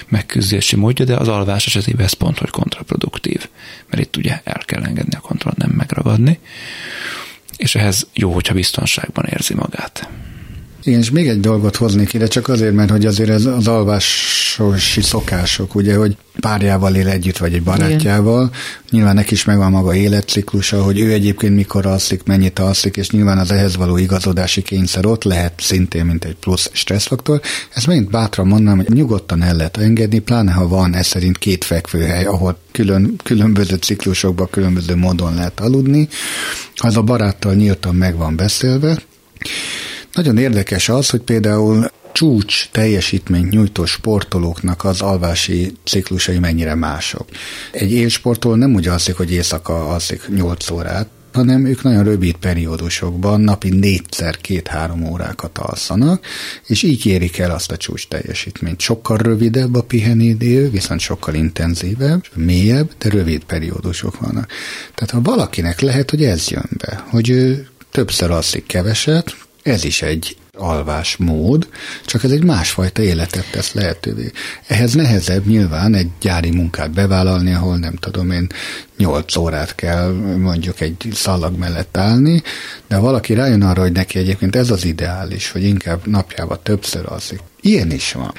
megküzdési 0.09 0.77
módja, 0.77 1.05
de 1.05 1.17
az 1.17 1.29
alvás 1.29 1.67
esetében 1.67 2.05
ez 2.05 2.13
pont, 2.13 2.39
hogy 2.39 2.51
kontraproduktív, 2.51 3.49
mert 3.91 4.03
itt 4.03 4.17
ugye 4.17 4.41
el 4.45 4.63
kell 4.65 4.83
engedni 4.83 5.17
a 5.17 5.21
kontrollt, 5.21 5.57
nem 5.57 5.71
megragadni, 5.71 6.39
és 7.57 7.75
ehhez 7.75 8.07
jó, 8.15 8.33
hogyha 8.33 8.55
biztonságban 8.55 9.25
érzi 9.25 9.55
magát. 9.55 10.09
Igen, 10.83 11.01
és 11.01 11.11
még 11.11 11.29
egy 11.29 11.41
dolgot 11.41 11.77
hoznék 11.77 12.13
ide, 12.13 12.27
csak 12.27 12.49
azért, 12.49 12.75
mert 12.75 12.91
hogy 12.91 13.07
azért 13.07 13.31
ez 13.31 13.45
az 13.45 13.67
alvásosi 13.67 15.01
szokások, 15.01 15.75
ugye, 15.75 15.97
hogy 15.97 16.17
párjával 16.41 16.95
él 16.95 17.09
együtt, 17.09 17.37
vagy 17.37 17.55
egy 17.55 17.63
barátjával, 17.63 18.43
Igen. 18.43 18.57
nyilván 18.91 19.15
neki 19.15 19.33
is 19.33 19.45
megvan 19.45 19.71
maga 19.71 19.95
életciklusa, 19.95 20.83
hogy 20.83 21.01
ő 21.01 21.13
egyébként 21.13 21.55
mikor 21.55 21.87
alszik, 21.87 22.23
mennyit 22.25 22.59
alszik, 22.59 22.97
és 22.97 23.11
nyilván 23.11 23.39
az 23.39 23.51
ehhez 23.51 23.77
való 23.77 23.97
igazodási 23.97 24.63
kényszer 24.63 25.07
ott 25.07 25.25
lehet 25.25 25.53
szintén, 25.61 26.05
mint 26.05 26.25
egy 26.25 26.37
plusz 26.37 26.71
stresszfaktor. 26.73 27.41
Ezt 27.75 27.87
megint 27.87 28.11
bátran 28.11 28.47
mondanám, 28.47 28.77
hogy 28.77 28.97
nyugodtan 28.97 29.43
el 29.43 29.57
lehet 29.57 29.77
engedni, 29.77 30.19
pláne 30.19 30.53
ha 30.53 30.69
van 30.69 30.95
ez 30.95 31.07
szerint 31.07 31.39
két 31.39 31.65
fekvőhely, 31.65 32.25
ahol 32.25 32.59
külön, 32.73 33.17
különböző 33.25 33.77
ciklusokban 33.77 34.49
különböző 34.51 34.97
módon 34.97 35.35
lehet 35.35 35.61
aludni. 35.61 36.09
Az 36.77 36.97
a 36.97 37.03
baráttal 37.03 37.55
nyíltan 37.55 37.95
meg 37.95 38.17
van 38.17 38.37
beszélve, 38.37 38.99
nagyon 40.13 40.39
érdekes 40.39 40.89
az, 40.89 41.11
hogy 41.11 41.21
például 41.21 41.91
csúcs 42.13 42.69
teljesítményt 42.71 43.51
nyújtó 43.51 43.85
sportolóknak 43.85 44.85
az 44.85 45.01
alvási 45.01 45.73
ciklusai 45.85 46.39
mennyire 46.39 46.75
mások. 46.75 47.29
Egy 47.73 47.93
élsportoló 47.93 48.55
nem 48.55 48.75
úgy 48.75 48.89
alszik, 48.89 49.17
hogy 49.17 49.33
éjszaka 49.33 49.89
alszik 49.89 50.29
8 50.29 50.71
órát, 50.71 51.09
hanem 51.33 51.67
ők 51.67 51.83
nagyon 51.83 52.05
rövid 52.05 52.37
periódusokban 52.37 53.41
napi 53.41 53.69
négyszer 53.69 54.37
két-három 54.37 55.05
órákat 55.05 55.59
alszanak, 55.59 56.25
és 56.67 56.83
így 56.83 57.07
érik 57.07 57.39
el 57.39 57.51
azt 57.51 57.71
a 57.71 57.77
csúcs 57.77 58.09
teljesítményt. 58.09 58.81
Sokkal 58.81 59.17
rövidebb 59.17 59.75
a 59.75 59.83
pihenidő, 59.83 60.71
viszont 60.71 61.01
sokkal 61.01 61.35
intenzívebb, 61.35 62.25
mélyebb, 62.35 62.91
de 62.99 63.09
rövid 63.09 63.45
periódusok 63.45 64.21
vannak. 64.21 64.51
Tehát 64.95 65.11
ha 65.11 65.21
valakinek 65.23 65.81
lehet, 65.81 66.11
hogy 66.11 66.25
ez 66.25 66.49
jön 66.49 66.69
be, 66.79 67.05
hogy 67.11 67.31
ő 67.31 67.69
többször 67.91 68.31
alszik 68.31 68.67
keveset, 68.67 69.37
ez 69.69 69.85
is 69.85 70.03
egy 70.03 70.37
alvásmód, 70.59 71.69
csak 72.05 72.25
ez 72.25 72.31
egy 72.31 72.45
másfajta 72.45 73.03
életet 73.03 73.51
tesz 73.51 73.73
lehetővé. 73.73 74.31
Ehhez 74.67 74.95
nehezebb 74.95 75.47
nyilván 75.47 75.95
egy 75.95 76.09
gyári 76.21 76.51
munkát 76.51 76.91
bevállalni, 76.91 77.53
ahol 77.53 77.77
nem 77.77 77.95
tudom 77.95 78.31
én, 78.31 78.47
nyolc 78.97 79.37
órát 79.37 79.75
kell 79.75 80.13
mondjuk 80.39 80.81
egy 80.81 81.09
szalag 81.13 81.59
mellett 81.59 81.97
állni, 81.97 82.43
de 82.89 82.95
ha 82.95 83.01
valaki 83.01 83.35
rájön 83.35 83.63
arra, 83.63 83.83
hogy 83.83 83.93
neki 83.93 84.19
egyébként 84.19 84.57
ez 84.57 84.71
az 84.71 84.85
ideális, 84.85 85.51
hogy 85.51 85.63
inkább 85.65 86.07
napjában 86.07 86.59
többször 86.63 87.05
alszik. 87.07 87.41
Ilyen 87.61 87.91
is 87.91 88.13
van. 88.13 88.35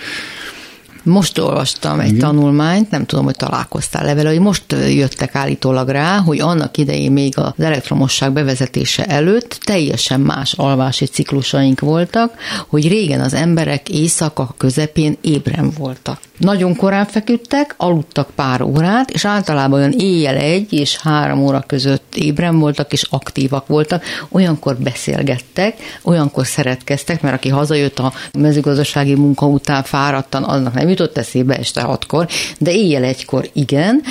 Most 1.10 1.38
olvastam 1.38 2.00
egy 2.00 2.08
Igen. 2.08 2.20
tanulmányt, 2.20 2.92
nem 2.92 3.06
tudom, 3.06 3.26
hogy 3.26 3.36
találkoztál-e 3.36 4.14
vele, 4.14 4.30
hogy 4.30 4.40
most 4.40 4.64
jöttek 4.72 5.36
állítólag 5.36 5.90
rá, 5.90 6.18
hogy 6.18 6.40
annak 6.40 6.78
idején 6.78 7.12
még 7.12 7.38
az 7.38 7.54
elektromosság 7.58 8.34
bevezetése 8.34 9.06
előtt 9.06 9.60
teljesen 9.64 10.20
más 10.20 10.54
alvási 10.54 11.06
ciklusaink 11.06 11.80
voltak, 11.80 12.34
hogy 12.68 12.88
régen 12.88 13.22
az 13.22 13.34
emberek 13.34 13.90
éjszaka 13.90 14.54
közepén 14.58 15.18
ébren 15.22 15.72
voltak. 15.78 16.20
Nagyon 16.40 16.76
korán 16.76 17.06
feküdtek, 17.06 17.76
aludtak 17.78 18.30
pár 18.36 18.62
órát, 18.62 19.12
és 19.12 19.26
általában 19.26 19.80
olyan 19.80 19.92
éjjel 19.92 20.36
egy 20.36 20.74
és 20.74 20.98
három 20.98 21.40
óra 21.40 21.64
között 21.68 22.16
ébren 22.16 22.60
voltak, 22.60 22.94
és 22.94 23.04
aktívak 23.10 23.68
voltak. 23.68 24.04
Olyankor 24.30 24.78
beszélgettek, 24.78 25.76
olyankor 26.04 26.46
szeretkeztek, 26.46 27.22
mert 27.22 27.36
aki 27.36 27.50
hazajött 27.50 28.00
a 28.00 28.14
mezőgazdasági 28.38 29.16
munka 29.16 29.46
után 29.46 29.84
fáradtan, 29.84 30.44
annak 30.44 30.74
nem 30.74 30.90
jutott 31.00 31.18
eszébe 31.18 31.58
este 31.58 31.82
hatkor, 31.82 32.28
de 32.60 32.72
éjjel 32.72 33.04
egykor 33.04 33.50
igen. 33.54 34.02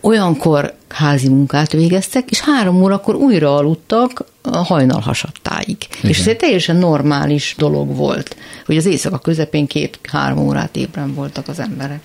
Olyankor 0.00 0.74
házi 0.88 1.28
munkát 1.28 1.72
végeztek, 1.72 2.30
és 2.30 2.40
három 2.40 2.82
órakor 2.82 3.14
újra 3.14 3.56
aludtak 3.56 4.24
hajnal 4.42 5.00
hasadtáig. 5.00 5.76
Igen. 5.98 6.10
És 6.10 6.18
ez 6.18 6.26
egy 6.26 6.36
teljesen 6.36 6.76
normális 6.76 7.54
dolog 7.58 7.96
volt, 7.96 8.36
hogy 8.66 8.76
az 8.76 8.86
éjszaka 8.86 9.18
közepén 9.18 9.66
két-három 9.66 10.38
órát 10.38 10.76
ébren 10.76 11.14
voltak 11.14 11.48
az 11.48 11.58
emberek. 11.58 12.00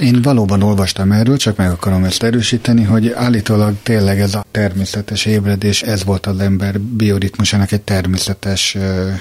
Én 0.00 0.22
valóban 0.22 0.62
olvastam 0.62 1.12
erről, 1.12 1.36
csak 1.36 1.56
meg 1.56 1.70
akarom 1.70 2.04
ezt 2.04 2.22
erősíteni, 2.22 2.82
hogy 2.82 3.12
állítólag 3.12 3.74
tényleg 3.82 4.20
ez 4.20 4.34
a 4.34 4.44
természetes 4.50 5.24
ébredés, 5.24 5.82
ez 5.82 6.04
volt 6.04 6.26
az 6.26 6.38
ember 6.38 6.80
bioritmusának 6.80 7.72
egy 7.72 7.80
természetes 7.80 8.76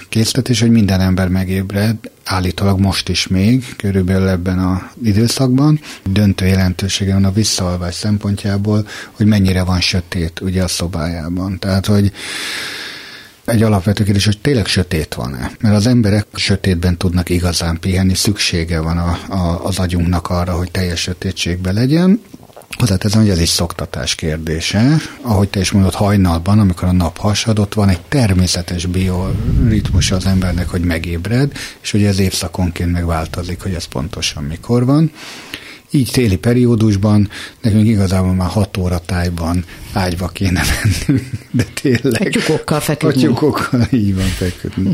késztetés, 0.09 0.59
hogy 0.59 0.71
minden 0.71 1.01
ember 1.01 1.27
megébred, 1.27 1.95
állítólag 2.25 2.79
most 2.79 3.09
is 3.09 3.27
még, 3.27 3.75
körülbelül 3.77 4.27
ebben 4.27 4.59
az 4.59 4.79
időszakban. 5.03 5.79
Döntő 6.09 6.45
jelentősége 6.45 7.13
van 7.13 7.25
a 7.25 7.31
visszaalvás 7.31 7.95
szempontjából, 7.95 8.87
hogy 9.11 9.25
mennyire 9.25 9.63
van 9.63 9.79
sötét 9.79 10.41
ugye 10.41 10.63
a 10.63 10.67
szobájában. 10.67 11.59
Tehát, 11.59 11.85
hogy 11.85 12.11
egy 13.49 13.63
alapvető 13.63 14.03
kérdés, 14.03 14.25
hogy 14.25 14.39
tényleg 14.41 14.65
sötét 14.65 15.13
van-e? 15.13 15.51
Mert 15.59 15.75
az 15.75 15.87
emberek 15.87 16.25
sötétben 16.33 16.97
tudnak 16.97 17.29
igazán 17.29 17.79
pihenni, 17.79 18.13
szüksége 18.13 18.79
van 18.79 18.97
a, 18.97 19.33
a, 19.33 19.65
az 19.65 19.79
agyunknak 19.79 20.29
arra, 20.29 20.57
hogy 20.57 20.71
teljes 20.71 20.99
sötétségben 20.99 21.73
legyen. 21.73 22.21
Hozzáteszem, 22.77 23.21
hogy 23.21 23.29
ez 23.29 23.39
is 23.39 23.49
szoktatás 23.49 24.15
kérdése. 24.15 24.95
Ahogy 25.21 25.49
te 25.49 25.59
is 25.59 25.71
mondod, 25.71 25.93
hajnalban, 25.93 26.59
amikor 26.59 26.87
a 26.87 26.91
nap 26.91 27.17
hasadott, 27.17 27.73
van 27.73 27.89
egy 27.89 28.01
természetes 28.01 28.85
bioritmus 28.85 30.11
az 30.11 30.25
embernek, 30.25 30.69
hogy 30.69 30.81
megébred, 30.81 31.51
és 31.81 31.91
hogy 31.91 32.03
ez 32.03 32.19
évszakonként 32.19 32.91
megváltozik, 32.91 33.61
hogy 33.61 33.73
ez 33.73 33.85
pontosan 33.85 34.43
mikor 34.43 34.85
van. 34.85 35.11
Így 35.91 36.11
téli 36.11 36.37
periódusban 36.37 37.29
nekünk 37.61 37.87
igazából 37.87 38.33
már 38.33 38.49
hat 38.49 38.77
óra 38.77 38.99
tájban 38.99 39.65
ágyba 39.93 40.27
kéne 40.27 40.61
menni, 40.61 41.21
de 41.51 41.63
tényleg. 41.81 42.27
A 42.27 42.29
tyukokkal 42.29 42.79
feküdni. 42.79 43.23
A 43.23 43.25
tyukokkal, 43.25 43.87
így 43.91 44.15
van 44.15 44.27
feküdni. 44.27 44.93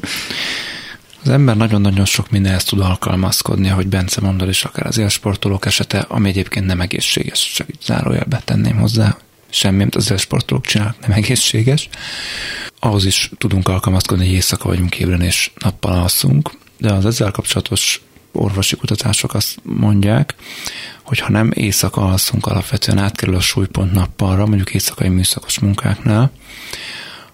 Az 1.23 1.29
ember 1.29 1.57
nagyon-nagyon 1.57 2.05
sok 2.05 2.29
mindenhez 2.29 2.63
tud 2.63 2.79
alkalmazkodni, 2.79 3.69
ahogy 3.69 3.87
Bence 3.87 4.21
mondod, 4.21 4.47
és 4.47 4.63
akár 4.63 4.87
az 4.87 4.97
élsportolók 4.97 5.65
esete, 5.65 5.99
ami 5.99 6.29
egyébként 6.29 6.65
nem 6.65 6.81
egészséges, 6.81 7.51
csak 7.55 7.69
így 7.69 7.81
zárójelbe 7.85 8.41
tenném 8.45 8.77
hozzá, 8.77 9.17
semmi, 9.49 9.81
amit 9.81 9.95
az 9.95 10.11
élsportolók 10.11 10.65
csinálnak, 10.65 10.99
nem 11.07 11.11
egészséges. 11.11 11.89
Ahhoz 12.79 13.05
is 13.05 13.31
tudunk 13.37 13.67
alkalmazkodni, 13.67 14.25
hogy 14.25 14.33
éjszaka 14.33 14.67
vagyunk 14.67 14.95
ébren 14.99 15.21
és 15.21 15.51
nappal 15.59 15.93
alszunk, 15.93 16.51
de 16.77 16.91
az 16.91 17.05
ezzel 17.05 17.31
kapcsolatos 17.31 18.01
orvosi 18.35 18.75
kutatások 18.75 19.33
azt 19.33 19.59
mondják, 19.63 20.35
hogy 21.03 21.19
ha 21.19 21.31
nem 21.31 21.51
éjszaka 21.53 22.01
alszunk, 22.01 22.45
alapvetően 22.45 22.97
átkerül 22.97 23.35
a 23.35 23.39
súlypont 23.39 23.91
nappalra, 23.91 24.45
mondjuk 24.45 24.73
éjszakai 24.73 25.09
műszakos 25.09 25.59
munkáknál, 25.59 26.31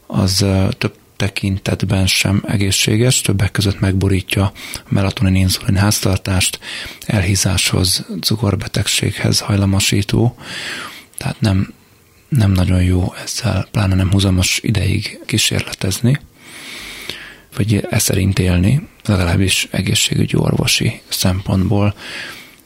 az 0.07 0.45
több 0.77 0.93
tekintetben 1.15 2.07
sem 2.07 2.43
egészséges, 2.47 3.21
többek 3.21 3.51
között 3.51 3.79
megborítja 3.79 4.43
a 4.73 4.87
melatonin-inzulin 4.87 5.75
háztartást, 5.75 6.59
elhízáshoz, 7.05 8.05
cukorbetegséghez 8.21 9.39
hajlamosító, 9.39 10.35
tehát 11.17 11.41
nem, 11.41 11.73
nem 12.29 12.51
nagyon 12.51 12.83
jó 12.83 13.13
ezzel, 13.23 13.67
pláne 13.71 13.95
nem 13.95 14.11
húzamos 14.11 14.59
ideig 14.63 15.19
kísérletezni, 15.25 16.19
vagy 17.55 17.87
e 17.89 17.99
szerint 17.99 18.39
élni, 18.39 18.87
legalábbis 19.05 19.67
egészségügyi 19.71 20.35
orvosi 20.35 21.01
szempontból. 21.09 21.95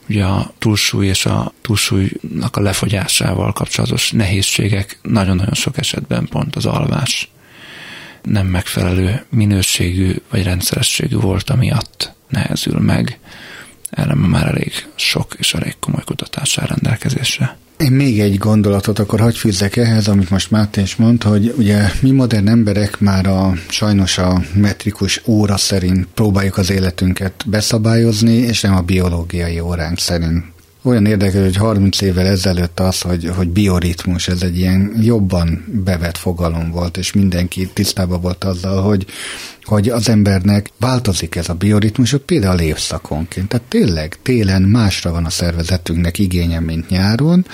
Ugye 0.09 0.23
a 0.25 0.53
túlsúly 0.57 1.07
és 1.07 1.25
a 1.25 1.53
túlsúlynak 1.61 2.55
a 2.55 2.61
lefogyásával 2.61 3.53
kapcsolatos 3.53 4.11
nehézségek 4.11 4.99
nagyon-nagyon 5.01 5.53
sok 5.53 5.77
esetben 5.77 6.27
pont 6.27 6.55
az 6.55 6.65
alvás 6.65 7.29
nem 8.25 8.47
megfelelő 8.47 9.25
minőségű 9.29 10.15
vagy 10.29 10.43
rendszerességű 10.43 11.15
volt, 11.15 11.49
amiatt 11.49 12.13
nehezül 12.29 12.79
meg. 12.79 13.19
Erre 13.89 14.13
már 14.13 14.47
elég 14.47 14.71
sok 14.95 15.36
és 15.38 15.53
elég 15.53 15.75
komoly 15.79 16.03
kutatás 16.05 16.57
áll 16.57 16.67
rendelkezésre. 16.67 17.57
Én 17.77 17.91
még 17.91 18.19
egy 18.19 18.38
gondolatot 18.38 18.99
akkor 18.99 19.19
hagyj 19.19 19.38
fűzzek 19.38 19.75
ehhez, 19.75 20.07
amit 20.07 20.29
most 20.29 20.51
Máté 20.51 20.81
is 20.81 20.95
mond, 20.95 21.23
hogy 21.23 21.53
ugye 21.57 21.89
mi 22.01 22.11
modern 22.11 22.47
emberek 22.47 22.99
már 22.99 23.27
a 23.27 23.53
sajnos 23.69 24.17
a 24.17 24.41
metrikus 24.53 25.21
óra 25.25 25.57
szerint 25.57 26.07
próbáljuk 26.13 26.57
az 26.57 26.71
életünket 26.71 27.43
beszabályozni, 27.45 28.33
és 28.33 28.61
nem 28.61 28.75
a 28.75 28.81
biológiai 28.81 29.59
óránk 29.59 29.99
szerint 29.99 30.43
olyan 30.86 31.05
érdekes, 31.05 31.41
hogy 31.41 31.55
30 31.55 32.01
évvel 32.01 32.25
ezelőtt 32.25 32.79
az, 32.79 33.01
hogy, 33.01 33.31
hogy 33.36 33.49
bioritmus, 33.49 34.27
ez 34.27 34.41
egy 34.41 34.57
ilyen 34.57 34.93
jobban 35.01 35.65
bevett 35.83 36.17
fogalom 36.17 36.71
volt, 36.71 36.97
és 36.97 37.13
mindenki 37.13 37.69
tisztában 37.73 38.21
volt 38.21 38.43
azzal, 38.43 38.81
hogy, 38.81 39.05
hogy 39.63 39.89
az 39.89 40.09
embernek 40.09 40.69
változik 40.79 41.36
ez 41.36 41.49
a 41.49 41.53
bioritmus, 41.53 42.15
például 42.25 42.59
évszakonként. 42.59 43.47
Tehát 43.47 43.67
tényleg 43.67 44.17
télen 44.21 44.61
másra 44.61 45.11
van 45.11 45.25
a 45.25 45.29
szervezetünknek 45.29 46.19
igénye, 46.19 46.59
mint 46.59 46.89
nyáron, 46.89 47.45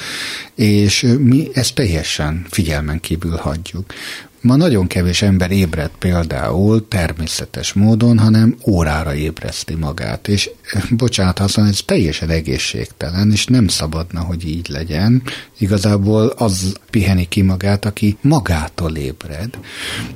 és 0.55 1.07
mi 1.19 1.47
ezt 1.53 1.75
teljesen 1.75 2.45
figyelmen 2.49 2.99
kívül 2.99 3.36
hagyjuk. 3.36 3.93
Ma 4.41 4.55
nagyon 4.55 4.87
kevés 4.87 5.21
ember 5.21 5.51
ébred 5.51 5.89
például 5.99 6.87
természetes 6.87 7.73
módon, 7.73 8.17
hanem 8.17 8.55
órára 8.67 9.15
ébreszti 9.15 9.75
magát, 9.75 10.27
és 10.27 10.49
bocsánat, 10.89 11.39
azon 11.39 11.65
ez 11.65 11.79
teljesen 11.85 12.29
egészségtelen, 12.29 13.31
és 13.31 13.45
nem 13.45 13.67
szabadna, 13.67 14.19
hogy 14.19 14.47
így 14.47 14.67
legyen. 14.69 15.21
Igazából 15.57 16.27
az 16.27 16.77
piheni 16.89 17.27
ki 17.27 17.41
magát, 17.41 17.85
aki 17.85 18.17
magától 18.21 18.95
ébred. 18.95 19.49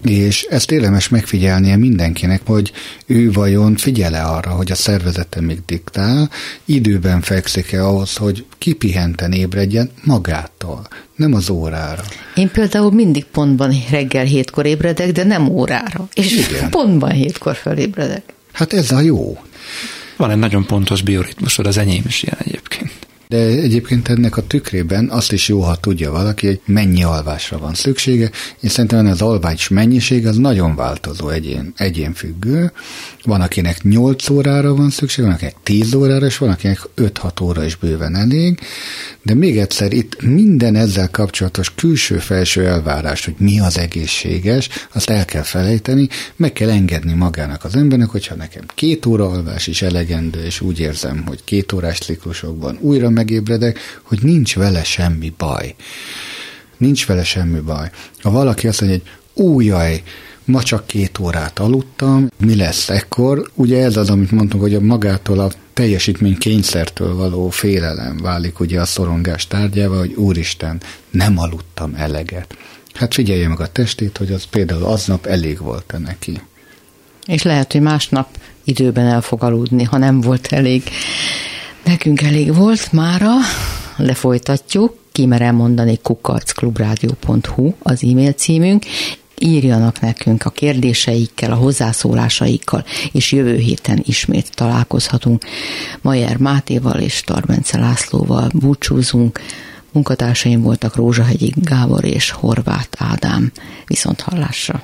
És 0.01 0.43
ezt 0.43 0.71
érdemes 0.71 1.09
megfigyelnie 1.09 1.75
mindenkinek, 1.75 2.41
hogy 2.45 2.71
ő 3.05 3.31
vajon 3.31 3.75
figyele 3.75 4.21
arra, 4.21 4.49
hogy 4.49 4.71
a 4.71 4.75
szervezete 4.75 5.41
még 5.41 5.59
diktál, 5.65 6.29
időben 6.65 7.21
fekszik-e 7.21 7.85
ahhoz, 7.85 8.15
hogy 8.15 8.45
kipihenten 8.57 9.31
ébredjen 9.31 9.91
magától, 10.03 10.87
nem 11.15 11.33
az 11.33 11.49
órára. 11.49 12.03
Én 12.35 12.51
például 12.51 12.91
mindig 12.91 13.25
pontban 13.25 13.83
reggel 13.89 14.25
hétkor 14.25 14.65
ébredek, 14.65 15.11
de 15.11 15.23
nem 15.23 15.49
órára. 15.49 16.07
És 16.13 16.31
Igen. 16.31 16.69
pontban 16.69 17.11
hétkor 17.11 17.55
felébredek. 17.55 18.23
Hát 18.51 18.73
ez 18.73 18.91
a 18.91 18.99
jó. 18.99 19.37
Van 20.17 20.31
egy 20.31 20.37
nagyon 20.37 20.65
pontos 20.65 21.01
bioritmusod, 21.01 21.67
az 21.67 21.77
enyém 21.77 22.03
is 22.07 22.23
ilyen 22.23 22.37
egyébként. 22.39 22.91
De 23.35 23.41
egyébként 23.41 24.07
ennek 24.07 24.37
a 24.37 24.47
tükrében 24.47 25.09
azt 25.09 25.31
is 25.31 25.47
jó, 25.47 25.61
ha 25.61 25.75
tudja 25.75 26.11
valaki, 26.11 26.47
hogy 26.47 26.59
mennyi 26.65 27.03
alvásra 27.03 27.57
van 27.57 27.73
szüksége, 27.73 28.31
és 28.59 28.71
szerintem 28.71 29.07
az 29.07 29.21
alvás 29.21 29.67
mennyiség 29.67 30.27
az 30.27 30.37
nagyon 30.37 30.75
változó 30.75 31.29
egyén, 31.29 31.73
egyén 31.77 32.13
függő. 32.13 32.71
Van, 33.23 33.41
akinek 33.41 33.83
8 33.83 34.29
órára 34.29 34.75
van 34.75 34.89
szüksége, 34.89 35.27
van, 35.27 35.35
akinek 35.35 35.55
10 35.63 35.93
órára, 35.93 36.25
és 36.25 36.37
van, 36.37 36.49
akinek 36.49 36.79
5-6 36.97 37.41
óra 37.41 37.65
is 37.65 37.75
bőven 37.75 38.15
elég. 38.15 38.59
De 39.21 39.33
még 39.33 39.57
egyszer 39.57 39.93
itt 39.93 40.21
minden 40.21 40.75
ezzel 40.75 41.09
kapcsolatos 41.09 41.75
külső-felső 41.75 42.65
elvárás, 42.65 43.25
hogy 43.25 43.35
mi 43.37 43.59
az 43.59 43.77
egészséges, 43.77 44.69
azt 44.93 45.09
el 45.09 45.25
kell 45.25 45.41
felejteni, 45.41 46.07
meg 46.35 46.53
kell 46.53 46.69
engedni 46.69 47.13
magának 47.13 47.63
az 47.63 47.75
embernek, 47.75 48.09
hogyha 48.09 48.35
nekem 48.35 48.63
két 48.75 49.05
óra 49.05 49.29
alvás 49.29 49.67
is 49.67 49.81
elegendő, 49.81 50.43
és 50.43 50.61
úgy 50.61 50.79
érzem, 50.79 51.23
hogy 51.27 51.43
két 51.43 51.71
órás 51.71 51.97
ciklusokban 51.97 52.77
újra 52.81 53.09
megébredek, 53.25 53.99
hogy 54.03 54.19
nincs 54.21 54.55
vele 54.55 54.83
semmi 54.83 55.33
baj. 55.37 55.75
Nincs 56.77 57.05
vele 57.05 57.23
semmi 57.23 57.59
baj. 57.59 57.89
Ha 58.21 58.31
valaki 58.31 58.67
azt 58.67 58.81
mondja, 58.81 58.99
hogy 58.99 59.45
újjaj, 59.45 60.03
ma 60.45 60.63
csak 60.63 60.87
két 60.87 61.19
órát 61.19 61.59
aludtam, 61.59 62.27
mi 62.37 62.55
lesz 62.55 62.89
ekkor? 62.89 63.51
Ugye 63.53 63.83
ez 63.83 63.97
az, 63.97 64.09
amit 64.09 64.31
mondtunk, 64.31 64.63
hogy 64.63 64.73
a 64.73 64.79
magától 64.79 65.39
a 65.39 65.51
teljesítmény 65.73 66.37
kényszertől 66.37 67.15
való 67.15 67.49
félelem 67.49 68.17
válik 68.17 68.59
ugye 68.59 68.81
a 68.81 68.85
szorongás 68.85 69.47
tárgyával, 69.47 69.99
hogy 69.99 70.13
úristen, 70.13 70.81
nem 71.09 71.37
aludtam 71.37 71.93
eleget. 71.95 72.57
Hát 72.93 73.13
figyelje 73.13 73.47
meg 73.47 73.59
a 73.59 73.67
testét, 73.67 74.17
hogy 74.17 74.31
az 74.31 74.43
például 74.43 74.83
aznap 74.83 75.25
elég 75.25 75.59
volt-e 75.59 75.97
neki. 75.97 76.41
És 77.25 77.41
lehet, 77.41 77.71
hogy 77.71 77.81
másnap 77.81 78.27
időben 78.63 79.05
el 79.05 79.21
fog 79.21 79.43
aludni, 79.43 79.83
ha 79.83 79.97
nem 79.97 80.21
volt 80.21 80.47
elég. 80.51 80.83
Nekünk 81.85 82.21
elég 82.21 82.55
volt 82.55 82.91
mára, 82.91 83.31
lefolytatjuk, 83.97 84.97
kimerem 85.11 85.55
mondani 85.55 85.99
kukacklubrádió.hu 86.01 87.73
az 87.79 88.03
e-mail 88.03 88.31
címünk, 88.31 88.85
írjanak 89.37 89.99
nekünk 89.99 90.45
a 90.45 90.49
kérdéseikkel, 90.49 91.51
a 91.51 91.55
hozzászólásaikkal, 91.55 92.85
és 93.11 93.31
jövő 93.31 93.57
héten 93.57 94.01
ismét 94.05 94.55
találkozhatunk. 94.55 95.45
Majer 96.01 96.37
Mátéval 96.37 96.99
és 96.99 97.21
Tarbence 97.21 97.77
Lászlóval 97.77 98.49
búcsúzunk. 98.53 99.39
Munkatársaim 99.91 100.61
voltak 100.61 100.95
Rózsahegyi 100.95 101.53
Gábor 101.55 102.05
és 102.05 102.31
Horváth 102.31 103.03
Ádám. 103.03 103.51
Viszont 103.85 104.21
hallásra! 104.21 104.83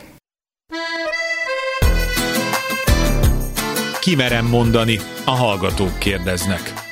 Kimerem 3.99 4.45
mondani, 4.45 4.99
a 5.25 5.31
hallgatók 5.31 5.99
kérdeznek. 5.99 6.90